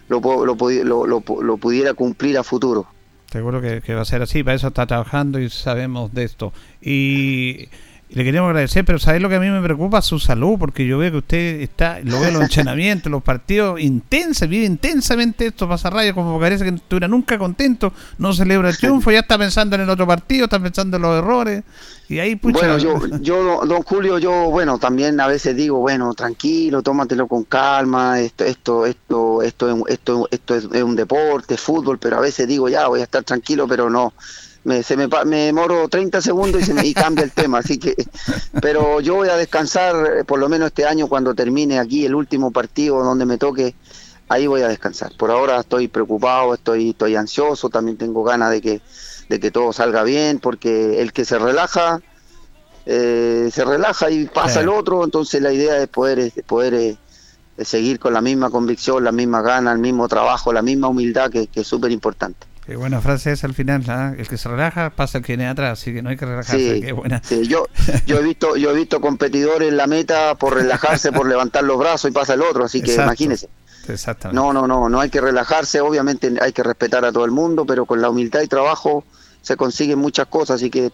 lo, 0.08 0.46
lo, 0.46 1.06
lo 1.06 1.58
pudiera 1.58 1.94
cumplir 1.94 2.38
a 2.38 2.44
futuro. 2.44 2.88
Seguro 3.32 3.62
que, 3.62 3.82
que, 3.82 3.94
va 3.94 4.02
a 4.02 4.06
ser 4.06 4.22
así, 4.22 4.44
para 4.44 4.56
eso 4.56 4.68
está 4.68 4.86
trabajando 4.86 5.40
y 5.40 5.50
sabemos 5.50 6.14
de 6.14 6.24
esto. 6.24 6.54
Y 6.82 7.70
le 8.10 8.24
queremos 8.24 8.50
agradecer, 8.50 8.86
pero 8.86 9.00
¿sabes 9.00 9.22
lo 9.22 9.30
que 9.30 9.36
a 9.36 9.40
mí 9.40 9.50
me 9.50 9.62
preocupa? 9.62 10.02
Su 10.02 10.20
salud, 10.20 10.58
porque 10.60 10.86
yo 10.86 11.00
veo 11.00 11.12
que 11.12 11.18
usted 11.18 11.62
está, 11.62 12.00
lo 12.04 12.20
veo 12.20 12.30
en 12.30 12.36
los 12.36 12.44
entrenamientos, 12.44 13.12
los 13.12 13.24
partidos 13.24 13.82
intensos, 13.82 14.48
vive 14.48 14.66
intensamente 14.66 15.48
esto, 15.48 15.68
pasa 15.68 15.90
rayos, 15.90 16.14
como 16.14 16.40
parece 16.40 16.64
que 16.64 16.72
no 16.72 16.78
estuviera 16.78 17.08
nunca 17.08 17.38
contento, 17.40 17.92
no 18.20 18.32
celebra 18.32 18.70
el 18.70 18.78
triunfo, 18.78 19.12
ya 19.12 19.20
está 19.20 19.40
pensando 19.40 19.76
en 19.76 19.82
el 19.82 19.90
otro 19.90 20.06
partido, 20.06 20.46
está 20.46 20.60
pensando 20.60 20.98
en 20.98 21.02
los 21.02 21.18
errores, 21.18 21.64
y 22.08 22.20
ahí 22.20 22.36
pucha, 22.36 22.60
Bueno, 22.60 22.78
yo, 22.78 23.00
yo, 23.22 23.66
don 23.66 23.82
Julio, 23.82 24.20
yo, 24.20 24.52
bueno, 24.52 24.78
también 24.78 25.20
a 25.20 25.26
veces 25.26 25.56
digo, 25.56 25.80
bueno, 25.80 26.14
tranquilo, 26.14 26.84
tómatelo 26.84 27.28
con 27.28 27.44
calma, 27.44 28.20
esto, 28.20 28.46
esto, 28.46 28.86
esto, 28.86 29.42
esto, 29.42 29.88
esto, 29.88 30.28
esto, 30.30 30.56
es, 30.56 30.68
es 30.72 30.84
un 30.84 30.96
deporte, 30.96 31.58
fútbol, 31.58 31.98
pero 31.98 32.18
a 32.18 32.22
veces 32.22 32.48
digo, 32.48 32.70
ya, 32.70 32.88
voy 32.88 33.00
a 33.00 33.04
estar 33.04 33.24
tranquilo, 33.24 33.68
pero 33.68 33.90
no 33.90 34.14
me, 34.66 34.82
se 34.82 34.98
me, 34.98 35.08
me 35.26 35.38
demoro 35.46 35.88
30 35.88 36.22
segundos 36.22 36.62
y, 36.62 36.66
se 36.66 36.74
me, 36.74 36.86
y 36.86 36.94
cambia 36.94 37.24
el 37.24 37.32
tema, 37.32 37.60
así 37.60 37.78
que, 37.78 37.96
pero 38.62 39.00
yo 39.00 39.14
voy 39.16 39.30
a 39.30 39.38
descansar 39.38 39.96
eh, 40.18 40.24
por 40.24 40.40
lo 40.40 40.50
menos 40.50 40.68
este 40.68 40.86
año 40.86 41.08
cuando 41.08 41.36
termine 41.36 41.80
aquí 41.80 42.04
el 42.04 42.16
último 42.16 42.52
partido 42.52 43.04
donde 43.04 43.26
me 43.26 43.38
toque, 43.38 43.76
ahí 44.28 44.48
voy 44.48 44.64
a 44.64 44.68
descansar. 44.68 45.12
Por 45.18 45.30
ahora 45.30 45.60
estoy 45.60 45.88
preocupado, 45.88 46.56
estoy, 46.56 46.90
estoy 46.90 47.16
ansioso, 47.16 47.70
también 47.70 47.98
tengo 47.98 48.24
ganas 48.24 48.50
de 48.50 48.62
que, 48.62 48.82
de 49.30 49.40
que 49.40 49.52
todo 49.52 49.72
salga 49.72 50.02
bien, 50.02 50.40
porque 50.40 51.00
el 51.00 51.14
que 51.14 51.26
se 51.26 51.38
relaja, 51.38 52.02
eh, 52.88 53.50
se 53.54 53.66
relaja 53.66 54.10
y 54.10 54.26
pasa 54.26 54.62
el 54.62 54.70
otro, 54.70 55.04
entonces 55.04 55.44
la 55.44 55.54
idea 55.54 55.78
es 55.78 55.88
poder, 55.88 56.32
poder 56.48 56.74
eh, 56.74 56.98
seguir 57.60 58.00
con 58.00 58.14
la 58.14 58.22
misma 58.22 58.50
convicción, 58.50 59.04
la 59.04 59.12
misma 59.12 59.44
gana, 59.44 59.72
el 59.72 59.80
mismo 59.80 60.08
trabajo, 60.08 60.52
la 60.52 60.64
misma 60.64 60.88
humildad 60.88 61.30
que, 61.30 61.46
que 61.46 61.62
es 61.62 61.68
súper 61.68 61.92
importante. 61.92 62.48
Qué 62.66 62.76
buena 62.76 63.00
frase 63.00 63.32
es 63.32 63.44
al 63.44 63.54
final, 63.54 63.84
¿ah? 63.90 64.16
el 64.18 64.28
que 64.28 64.38
se 64.38 64.50
relaja 64.50 64.90
pasa 64.90 65.20
el 65.20 65.24
que 65.24 65.34
viene 65.34 65.48
atrás, 65.48 65.80
así 65.80 65.94
que 65.94 66.02
no 66.02 66.10
hay 66.10 66.18
que 66.18 66.26
relajarse. 66.26 66.82
Qué 66.82 66.92
buena. 66.94 67.22
Sí. 67.24 67.48
Yo, 67.48 67.68
yo 68.08 68.18
he 68.18 68.24
visto, 68.24 68.56
yo 68.56 68.72
he 68.72 68.74
visto 68.74 69.00
competidores 69.00 69.70
en 69.70 69.78
la 69.78 69.86
meta 69.86 70.34
por 70.36 70.56
relajarse, 70.56 71.12
por 71.12 71.28
levantar 71.28 71.64
los 71.64 71.78
brazos 71.78 72.10
y 72.10 72.14
pasa 72.14 72.34
el 72.34 72.42
otro, 72.42 72.66
así 72.66 72.82
que 72.82 72.96
imagínese. 72.96 73.50
Exactamente. 73.88 74.36
No, 74.36 74.52
no, 74.52 74.66
no, 74.66 74.90
no 74.90 75.00
hay 75.00 75.12
que 75.12 75.22
relajarse, 75.22 75.80
obviamente 75.80 76.34
hay 76.42 76.54
que 76.54 76.64
respetar 76.64 77.06
a 77.06 77.12
todo 77.12 77.24
el 77.24 77.32
mundo, 77.32 77.66
pero 77.66 77.86
con 77.86 78.02
la 78.02 78.10
humildad 78.10 78.42
y 78.42 78.48
trabajo 78.48 79.04
se 79.44 79.56
consiguen 79.58 80.00
muchas 80.00 80.26
cosas, 80.26 80.56
así 80.56 80.72
que 80.72 80.92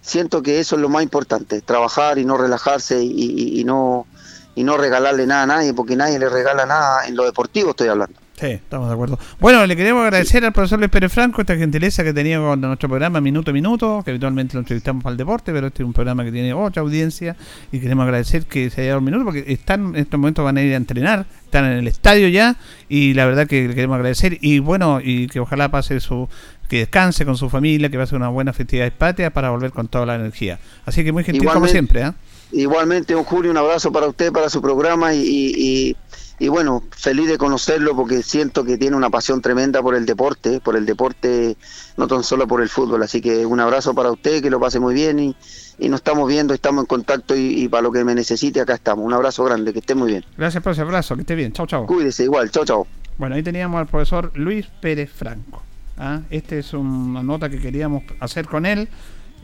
siento 0.00 0.42
que 0.42 0.60
eso 0.60 0.76
es 0.76 0.82
lo 0.82 0.88
más 0.88 1.02
importante, 1.02 1.60
trabajar 1.60 2.18
y 2.18 2.24
no 2.24 2.38
relajarse 2.38 3.04
y, 3.04 3.60
y 3.60 3.64
no 3.64 4.06
y 4.54 4.64
no 4.64 4.76
regalarle 4.76 5.26
nada 5.26 5.42
a 5.42 5.46
nadie, 5.46 5.74
porque 5.74 5.96
nadie 5.96 6.18
le 6.18 6.28
regala 6.28 6.66
nada 6.66 7.06
en 7.06 7.16
lo 7.16 7.24
deportivo 7.24 7.70
estoy 7.70 7.88
hablando. 7.88 8.21
Sí, 8.42 8.48
estamos 8.48 8.88
de 8.88 8.94
acuerdo. 8.94 9.20
Bueno, 9.38 9.64
le 9.64 9.76
queremos 9.76 10.02
agradecer 10.02 10.44
al 10.44 10.52
profesor 10.52 10.80
Luis 10.80 10.90
Pérez 10.90 11.12
Franco 11.12 11.42
esta 11.42 11.54
gentileza 11.54 12.02
que 12.02 12.12
tenía 12.12 12.40
con 12.40 12.60
nuestro 12.60 12.88
programa 12.88 13.20
Minuto 13.20 13.52
a 13.52 13.54
Minuto, 13.54 14.02
que 14.04 14.10
habitualmente 14.10 14.54
lo 14.54 14.60
entrevistamos 14.62 15.00
para 15.04 15.12
el 15.12 15.16
deporte, 15.16 15.52
pero 15.52 15.68
este 15.68 15.84
es 15.84 15.86
un 15.86 15.92
programa 15.92 16.24
que 16.24 16.32
tiene 16.32 16.52
otra 16.52 16.82
audiencia 16.82 17.36
y 17.70 17.78
queremos 17.78 18.02
agradecer 18.02 18.46
que 18.46 18.68
se 18.68 18.80
haya 18.80 18.90
dado 18.90 18.98
un 18.98 19.04
minuto 19.04 19.24
porque 19.24 19.44
están 19.46 19.94
en 19.94 19.96
estos 20.02 20.18
momentos 20.18 20.44
van 20.44 20.56
a 20.56 20.62
ir 20.62 20.72
a 20.72 20.76
entrenar, 20.76 21.24
están 21.44 21.66
en 21.66 21.78
el 21.78 21.86
estadio 21.86 22.26
ya 22.26 22.56
y 22.88 23.14
la 23.14 23.26
verdad 23.26 23.46
que 23.46 23.68
le 23.68 23.76
queremos 23.76 23.94
agradecer 23.94 24.38
y 24.40 24.58
bueno, 24.58 24.98
y 25.00 25.28
que 25.28 25.38
ojalá 25.38 25.70
pase 25.70 26.00
su 26.00 26.28
que 26.68 26.78
descanse 26.78 27.24
con 27.24 27.36
su 27.36 27.48
familia, 27.48 27.90
que 27.90 28.06
ser 28.06 28.16
una 28.16 28.30
buena 28.30 28.52
festividad 28.52 28.90
patria 28.92 29.30
para 29.30 29.50
volver 29.50 29.70
con 29.70 29.86
toda 29.86 30.04
la 30.04 30.16
energía. 30.16 30.58
Así 30.84 31.04
que 31.04 31.12
muy 31.12 31.22
gentil 31.22 31.48
como 31.48 31.68
siempre. 31.68 32.00
¿eh? 32.00 32.12
Igualmente, 32.50 33.14
un 33.14 33.22
Julio, 33.24 33.50
un 33.52 33.56
abrazo 33.56 33.92
para 33.92 34.06
usted, 34.06 34.32
para 34.32 34.48
su 34.48 34.60
programa 34.60 35.14
y, 35.14 35.20
y 35.22 35.96
y 36.42 36.48
bueno, 36.48 36.82
feliz 36.90 37.28
de 37.28 37.38
conocerlo 37.38 37.94
porque 37.94 38.20
siento 38.20 38.64
que 38.64 38.76
tiene 38.76 38.96
una 38.96 39.10
pasión 39.10 39.40
tremenda 39.40 39.80
por 39.80 39.94
el 39.94 40.06
deporte, 40.06 40.58
por 40.58 40.74
el 40.74 40.84
deporte, 40.84 41.56
no 41.96 42.08
tan 42.08 42.24
solo 42.24 42.48
por 42.48 42.60
el 42.60 42.68
fútbol. 42.68 43.00
Así 43.04 43.20
que 43.20 43.46
un 43.46 43.60
abrazo 43.60 43.94
para 43.94 44.10
usted, 44.10 44.42
que 44.42 44.50
lo 44.50 44.58
pase 44.58 44.80
muy 44.80 44.92
bien 44.92 45.20
y, 45.20 45.36
y 45.78 45.88
nos 45.88 46.00
estamos 46.00 46.28
viendo, 46.28 46.52
estamos 46.52 46.82
en 46.82 46.86
contacto 46.86 47.36
y, 47.36 47.68
para 47.68 47.82
lo 47.82 47.92
que 47.92 48.02
me 48.02 48.16
necesite 48.16 48.60
acá 48.60 48.74
estamos. 48.74 49.04
Un 49.04 49.12
abrazo 49.12 49.44
grande, 49.44 49.72
que 49.72 49.78
esté 49.78 49.94
muy 49.94 50.10
bien. 50.10 50.24
Gracias 50.36 50.60
por 50.64 50.72
ese 50.72 50.80
abrazo, 50.80 51.14
que 51.14 51.20
esté 51.20 51.36
bien. 51.36 51.52
Chao, 51.52 51.68
chao. 51.68 51.86
Cuídese 51.86 52.24
igual, 52.24 52.50
chao, 52.50 52.64
chao. 52.64 52.88
Bueno, 53.18 53.36
ahí 53.36 53.44
teníamos 53.44 53.78
al 53.78 53.86
profesor 53.86 54.32
Luis 54.34 54.66
Pérez 54.80 55.12
Franco. 55.12 55.62
¿ah? 55.96 56.22
Esta 56.28 56.56
es 56.56 56.74
una 56.74 57.22
nota 57.22 57.50
que 57.50 57.60
queríamos 57.60 58.02
hacer 58.18 58.48
con 58.48 58.66
él. 58.66 58.88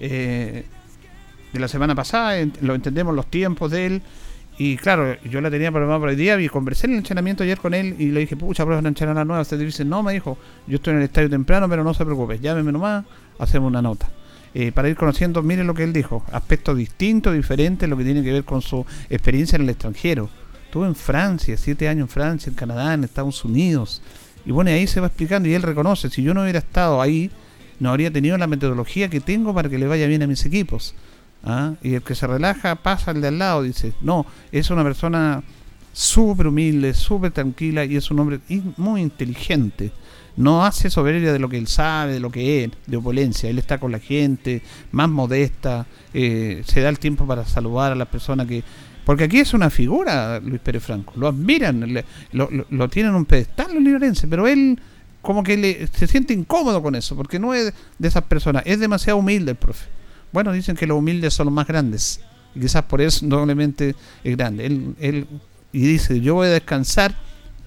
Eh, 0.01 0.67
de 1.53 1.61
la 1.61 1.69
semana 1.69 1.95
pasada, 1.95 2.45
lo 2.61 2.75
entendemos 2.75 3.15
los 3.15 3.29
tiempos 3.29 3.71
de 3.71 3.87
él. 3.87 4.03
Y 4.61 4.77
claro, 4.77 5.17
yo 5.23 5.41
la 5.41 5.51
tenía 5.53 5.71
programada 5.71 6.01
para 6.01 6.13
el 6.13 6.19
día 6.19 6.39
y 6.41 6.49
conversé 6.49 6.89
en 6.89 6.95
el 6.95 6.99
entrenamiento 6.99 7.45
ayer 7.45 7.59
con 7.59 7.75
él 7.75 7.95
y 7.97 8.07
le 8.07 8.21
dije, 8.21 8.37
pucha, 8.37 8.65
prueba 8.65 8.81
una 8.81 8.89
entrenada 8.89 9.25
nueva. 9.25 9.43
Usted 9.43 9.57
dice, 9.61 9.85
no, 9.85 10.03
me 10.03 10.13
dijo, 10.13 10.37
yo 10.67 10.77
estoy 10.77 10.95
en 10.95 10.99
el 10.99 11.05
estadio 11.05 11.31
temprano, 11.31 11.69
pero 11.69 11.85
no 11.85 11.95
se 11.95 12.05
preocupe, 12.05 12.41
llámeme 12.41 12.73
nomás, 12.73 13.05
hacemos 13.39 13.69
una 13.69 13.81
nota. 13.81 14.11
Eh, 14.55 14.73
para 14.73 14.89
ir 14.89 14.97
conociendo, 14.97 15.43
miren 15.45 15.69
lo 15.69 15.75
que 15.75 15.85
él 15.85 15.93
dijo, 15.93 16.25
aspectos 16.33 16.77
distintos, 16.77 17.35
diferentes, 17.35 17.89
lo 17.89 17.97
que 17.97 18.03
tiene 18.03 18.25
que 18.25 18.33
ver 18.33 18.45
con 18.45 18.61
su 18.61 18.85
experiencia 19.09 19.55
en 19.55 19.63
el 19.63 19.71
extranjero. 19.71 20.29
Estuvo 20.65 20.87
en 20.87 20.97
Francia, 20.97 21.57
siete 21.57 21.89
años 21.89 22.03
en 22.03 22.09
Francia, 22.09 22.51
en 22.51 22.57
Canadá, 22.57 22.95
en 22.95 23.05
Estados 23.05 23.45
Unidos. 23.45 24.03
Y 24.45 24.51
bueno, 24.51 24.73
ahí 24.73 24.89
se 24.89 24.99
va 24.99 25.07
explicando 25.07 25.49
y 25.49 25.55
él 25.55 25.63
reconoce, 25.63 26.11
si 26.11 26.23
yo 26.25 26.35
no 26.35 26.43
hubiera 26.43 26.59
estado 26.59 27.01
ahí, 27.01 27.31
no 27.79 27.91
habría 27.91 28.11
tenido 28.11 28.37
la 28.37 28.49
metodología 28.49 29.09
que 29.09 29.21
tengo 29.21 29.55
para 29.55 29.69
que 29.69 29.79
le 29.79 29.87
vaya 29.87 30.09
bien 30.09 30.23
a 30.25 30.27
mis 30.27 30.45
equipos. 30.45 30.97
¿Ah? 31.45 31.75
Y 31.83 31.95
el 31.95 32.03
que 32.03 32.15
se 32.15 32.27
relaja 32.27 32.77
pasa 32.77 33.11
al 33.11 33.21
de 33.21 33.29
al 33.29 33.39
lado, 33.39 33.63
dice. 33.63 33.93
No, 34.01 34.27
es 34.53 34.71
una 34.71 34.85
persona 34.85 35.43
súper 35.93 36.47
humilde, 36.47 36.95
súper 36.95 37.33
tranquila 37.33 37.85
y 37.85 37.97
es 37.97 38.11
un 38.11 38.21
hombre 38.21 38.41
muy 38.77 39.01
inteligente. 39.01 39.91
No 40.37 40.65
hace 40.65 40.91
soberbia 40.91 41.33
de 41.33 41.41
lo 41.41 41.49
que 41.49 41.59
él 41.59 41.67
sabe, 41.67 42.13
de 42.13 42.21
lo 42.21 42.31
que 42.31 42.63
es, 42.63 42.71
de 42.87 42.97
opulencia. 42.97 43.51
Él 43.51 43.59
está 43.59 43.79
con 43.79 43.91
la 43.91 43.99
gente, 43.99 44.63
más 44.93 45.09
modesta, 45.09 45.87
eh, 46.15 46.63
se 46.65 46.81
da 46.81 46.89
el 46.89 47.01
tiempo 47.01 47.27
para 47.27 47.45
saludar 47.45 47.93
a 47.93 47.97
las 47.97 48.07
personas 48.07 48.47
que... 48.47 48.63
Porque 49.05 49.25
aquí 49.25 49.41
es 49.41 49.55
una 49.55 49.71
figura, 49.71 50.39
Luis 50.39 50.61
Pérez 50.61 50.85
Franco. 50.85 51.15
Lo 51.17 51.27
admiran, 51.27 52.05
lo, 52.33 52.49
lo, 52.71 52.89
tienen 52.89 53.15
un 53.15 53.25
pedestal 53.25 53.75
los 53.75 53.83
librenses, 53.83 54.29
pero 54.31 54.47
él 54.47 54.79
como 55.23 55.43
que 55.43 55.57
le, 55.57 55.87
se 55.89 56.07
siente 56.07 56.35
incómodo 56.35 56.81
con 56.83 56.95
eso, 56.95 57.17
porque 57.17 57.41
no 57.41 57.53
es 57.55 57.73
de 57.99 58.09
esas 58.09 58.23
personas. 58.25 58.63
Es 58.67 58.79
demasiado 58.79 59.19
humilde 59.19 59.53
el 59.53 59.57
profe. 59.57 59.98
Bueno, 60.33 60.53
dicen 60.53 60.77
que 60.77 60.87
los 60.87 60.99
humildes 60.99 61.35
son 61.35 61.47
los 61.47 61.55
más 61.55 61.67
grandes. 61.67 62.21
Y 62.55 62.61
quizás 62.61 62.83
por 62.85 63.01
eso 63.01 63.27
doblemente 63.27 63.95
es 64.25 64.37
grande. 64.37 64.67
Él, 64.67 64.95
él, 65.01 65.27
y 65.73 65.81
dice, 65.81 66.21
yo 66.21 66.35
voy 66.35 66.49
a 66.49 66.51
descansar 66.51 67.15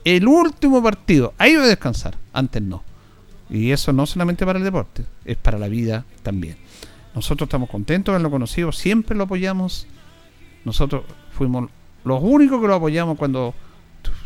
el 0.04 0.28
último 0.28 0.82
partido. 0.82 1.34
Ahí 1.38 1.56
voy 1.56 1.66
a 1.66 1.70
descansar. 1.70 2.18
Antes 2.34 2.62
no. 2.62 2.84
Y 3.50 3.72
eso 3.72 3.92
no 3.92 4.06
solamente 4.06 4.46
para 4.46 4.60
el 4.60 4.66
deporte, 4.66 5.04
es 5.26 5.36
para 5.36 5.60
la 5.60 5.68
vida 5.68 6.06
también. 6.24 6.56
Nosotros 7.14 7.48
estamos 7.48 7.70
contentos 7.70 8.14
de 8.14 8.16
haberlo 8.16 8.32
conocido, 8.32 8.72
siempre 8.72 9.16
lo 9.18 9.26
apoyamos. 9.26 9.88
Nosotros 10.64 11.04
fuimos 11.34 11.70
los 12.06 12.20
únicos 12.24 12.62
que 12.62 12.68
lo 12.68 12.76
apoyamos 12.76 13.18
cuando 13.18 13.54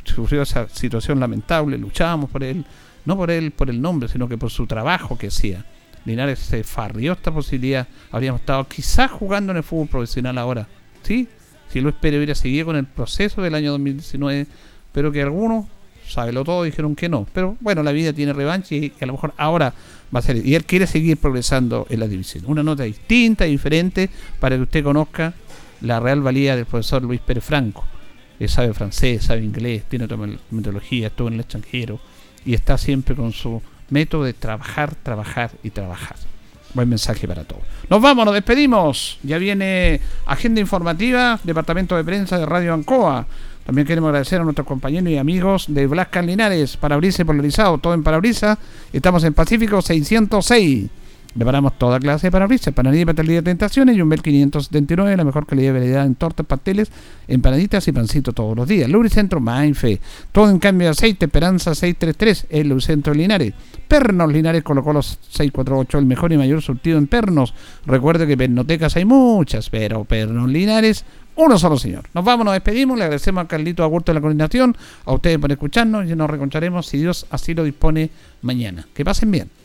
sufrió 0.03 0.43
esa 0.43 0.69
situación 0.69 1.19
lamentable, 1.19 1.77
luchábamos 1.79 2.29
por 2.29 2.43
él, 2.43 2.63
no 3.05 3.17
por 3.17 3.31
él, 3.31 3.51
por 3.51 3.71
el 3.71 3.81
nombre, 3.81 4.07
sino 4.07 4.29
que 4.29 4.37
por 4.37 4.51
su 4.51 4.67
trabajo 4.67 5.17
que 5.17 5.27
hacía. 5.27 5.65
Linares 6.05 6.39
se 6.39 6.63
farrió 6.63 7.13
esta 7.13 7.31
posibilidad. 7.31 7.87
Habríamos 8.11 8.41
estado 8.41 8.67
quizás 8.67 9.11
jugando 9.11 9.51
en 9.51 9.57
el 9.57 9.63
fútbol 9.63 9.87
profesional 9.87 10.37
ahora. 10.37 10.67
¿Sí? 11.03 11.27
Si 11.71 11.81
Luis 11.81 11.95
Pérez 11.99 12.19
hubiera 12.19 12.35
seguido 12.35 12.67
con 12.67 12.75
el 12.75 12.85
proceso 12.85 13.41
del 13.41 13.55
año 13.55 13.71
2019, 13.71 14.47
pero 14.91 15.11
que 15.11 15.21
algunos, 15.21 15.65
sábelo 16.07 16.43
todo, 16.43 16.63
dijeron 16.63 16.95
que 16.95 17.09
no. 17.09 17.27
Pero 17.33 17.57
bueno, 17.59 17.83
la 17.83 17.91
vida 17.91 18.13
tiene 18.13 18.33
revancha 18.33 18.75
y, 18.75 18.93
a 19.01 19.05
lo 19.05 19.13
mejor 19.13 19.33
ahora 19.37 19.73
va 20.15 20.19
a 20.19 20.21
ser. 20.21 20.45
Y 20.45 20.55
él 20.55 20.63
quiere 20.65 20.87
seguir 20.87 21.17
progresando 21.17 21.87
en 21.89 21.99
la 21.99 22.07
división. 22.07 22.45
Una 22.47 22.63
nota 22.63 22.83
distinta, 22.83 23.45
diferente, 23.45 24.09
para 24.39 24.55
que 24.55 24.61
usted 24.61 24.83
conozca 24.83 25.33
la 25.81 25.99
real 25.99 26.21
valía 26.21 26.55
del 26.55 26.65
profesor 26.65 27.03
Luis 27.03 27.19
Pérez 27.19 27.43
Franco. 27.43 27.83
Él 28.39 28.49
sabe 28.49 28.73
francés, 28.73 29.23
sabe 29.23 29.41
inglés, 29.43 29.83
tiene 29.89 30.05
otra 30.05 30.17
metodología, 30.51 31.07
estuvo 31.07 31.29
en 31.29 31.35
el 31.35 31.39
extranjero 31.39 31.99
y 32.45 32.53
está 32.53 32.77
siempre 32.77 33.15
con 33.15 33.31
su 33.31 33.61
método 33.89 34.23
de 34.23 34.33
trabajar, 34.33 34.95
trabajar 34.95 35.51
y 35.63 35.69
trabajar. 35.69 36.15
Buen 36.73 36.89
mensaje 36.89 37.27
para 37.27 37.43
todos. 37.45 37.63
Nos 37.89 38.01
vamos, 38.01 38.25
nos 38.25 38.33
despedimos. 38.33 39.17
Ya 39.23 39.37
viene 39.37 40.01
agenda 40.25 40.59
informativa, 40.59 41.39
Departamento 41.43 41.95
de 41.95 42.03
Prensa 42.03 42.37
de 42.37 42.45
Radio 42.45 42.73
Ancoa. 42.73 43.25
También 43.65 43.87
queremos 43.87 44.09
agradecer 44.09 44.41
a 44.41 44.43
nuestros 44.43 44.67
compañeros 44.67 45.09
y 45.09 45.17
amigos 45.17 45.65
de 45.69 45.87
Blascan 45.87 46.27
Linares, 46.27 46.77
Parabrisa 46.77 47.21
y 47.21 47.25
Polarizado, 47.25 47.77
todo 47.77 47.93
en 47.93 48.03
Parabrisa. 48.03 48.59
Estamos 48.93 49.23
en 49.23 49.33
Pacífico 49.33 49.81
606. 49.81 50.89
Preparamos 51.35 51.77
toda 51.77 51.99
clase 51.99 52.27
de 52.27 52.31
parabrisas, 52.31 52.67
empanadilla 52.67 53.01
y 53.01 53.05
pastelería 53.05 53.41
de 53.41 53.43
tentaciones 53.43 53.97
y 53.97 54.01
un 54.01 54.07
Bel 54.07 54.21
579, 54.21 55.17
la 55.17 55.25
mejor 55.25 55.45
calidad 55.45 55.73
de 55.73 55.79
variedad 55.79 56.05
en 56.05 56.15
tortas, 56.15 56.45
pasteles, 56.45 56.89
empanaditas 57.27 57.85
y 57.89 57.91
pancitos 57.91 58.33
todos 58.33 58.55
los 58.55 58.65
días. 58.65 58.89
Lubricentro 58.89 59.41
Mainfe, 59.41 59.99
todo 60.31 60.49
en 60.49 60.59
cambio 60.59 60.87
de 60.87 60.91
aceite, 60.91 61.25
Esperanza 61.25 61.75
633, 61.75 62.47
el 62.49 62.69
Lubricentro 62.69 63.13
Linares. 63.13 63.53
Pernos 63.85 64.31
Linares 64.31 64.63
colocó 64.63 64.93
los 64.93 65.19
648, 65.29 65.97
el 65.97 66.05
mejor 66.05 66.31
y 66.31 66.37
mayor 66.37 66.61
surtido 66.61 66.97
en 66.97 67.07
pernos. 67.07 67.53
Recuerde 67.85 68.25
que 68.27 68.37
pernotecas 68.37 68.95
hay 68.95 69.03
muchas, 69.03 69.69
pero 69.69 70.05
Pernos 70.05 70.49
Linares 70.49 71.03
uno 71.35 71.59
solo 71.59 71.77
señor. 71.77 72.05
Nos 72.13 72.23
vamos, 72.23 72.45
nos 72.45 72.53
despedimos, 72.53 72.97
le 72.97 73.03
agradecemos 73.03 73.43
a 73.43 73.47
Carlito 73.49 73.83
Agurto 73.83 74.13
de 74.13 74.13
la 74.13 74.21
coordinación, 74.21 74.75
a 75.03 75.11
ustedes 75.11 75.37
por 75.37 75.51
escucharnos 75.51 76.09
y 76.09 76.15
nos 76.15 76.29
reconcharemos 76.29 76.87
si 76.87 76.97
Dios 76.97 77.25
así 77.29 77.53
lo 77.53 77.65
dispone 77.65 78.09
mañana. 78.41 78.87
Que 78.93 79.03
pasen 79.03 79.31
bien. 79.31 79.64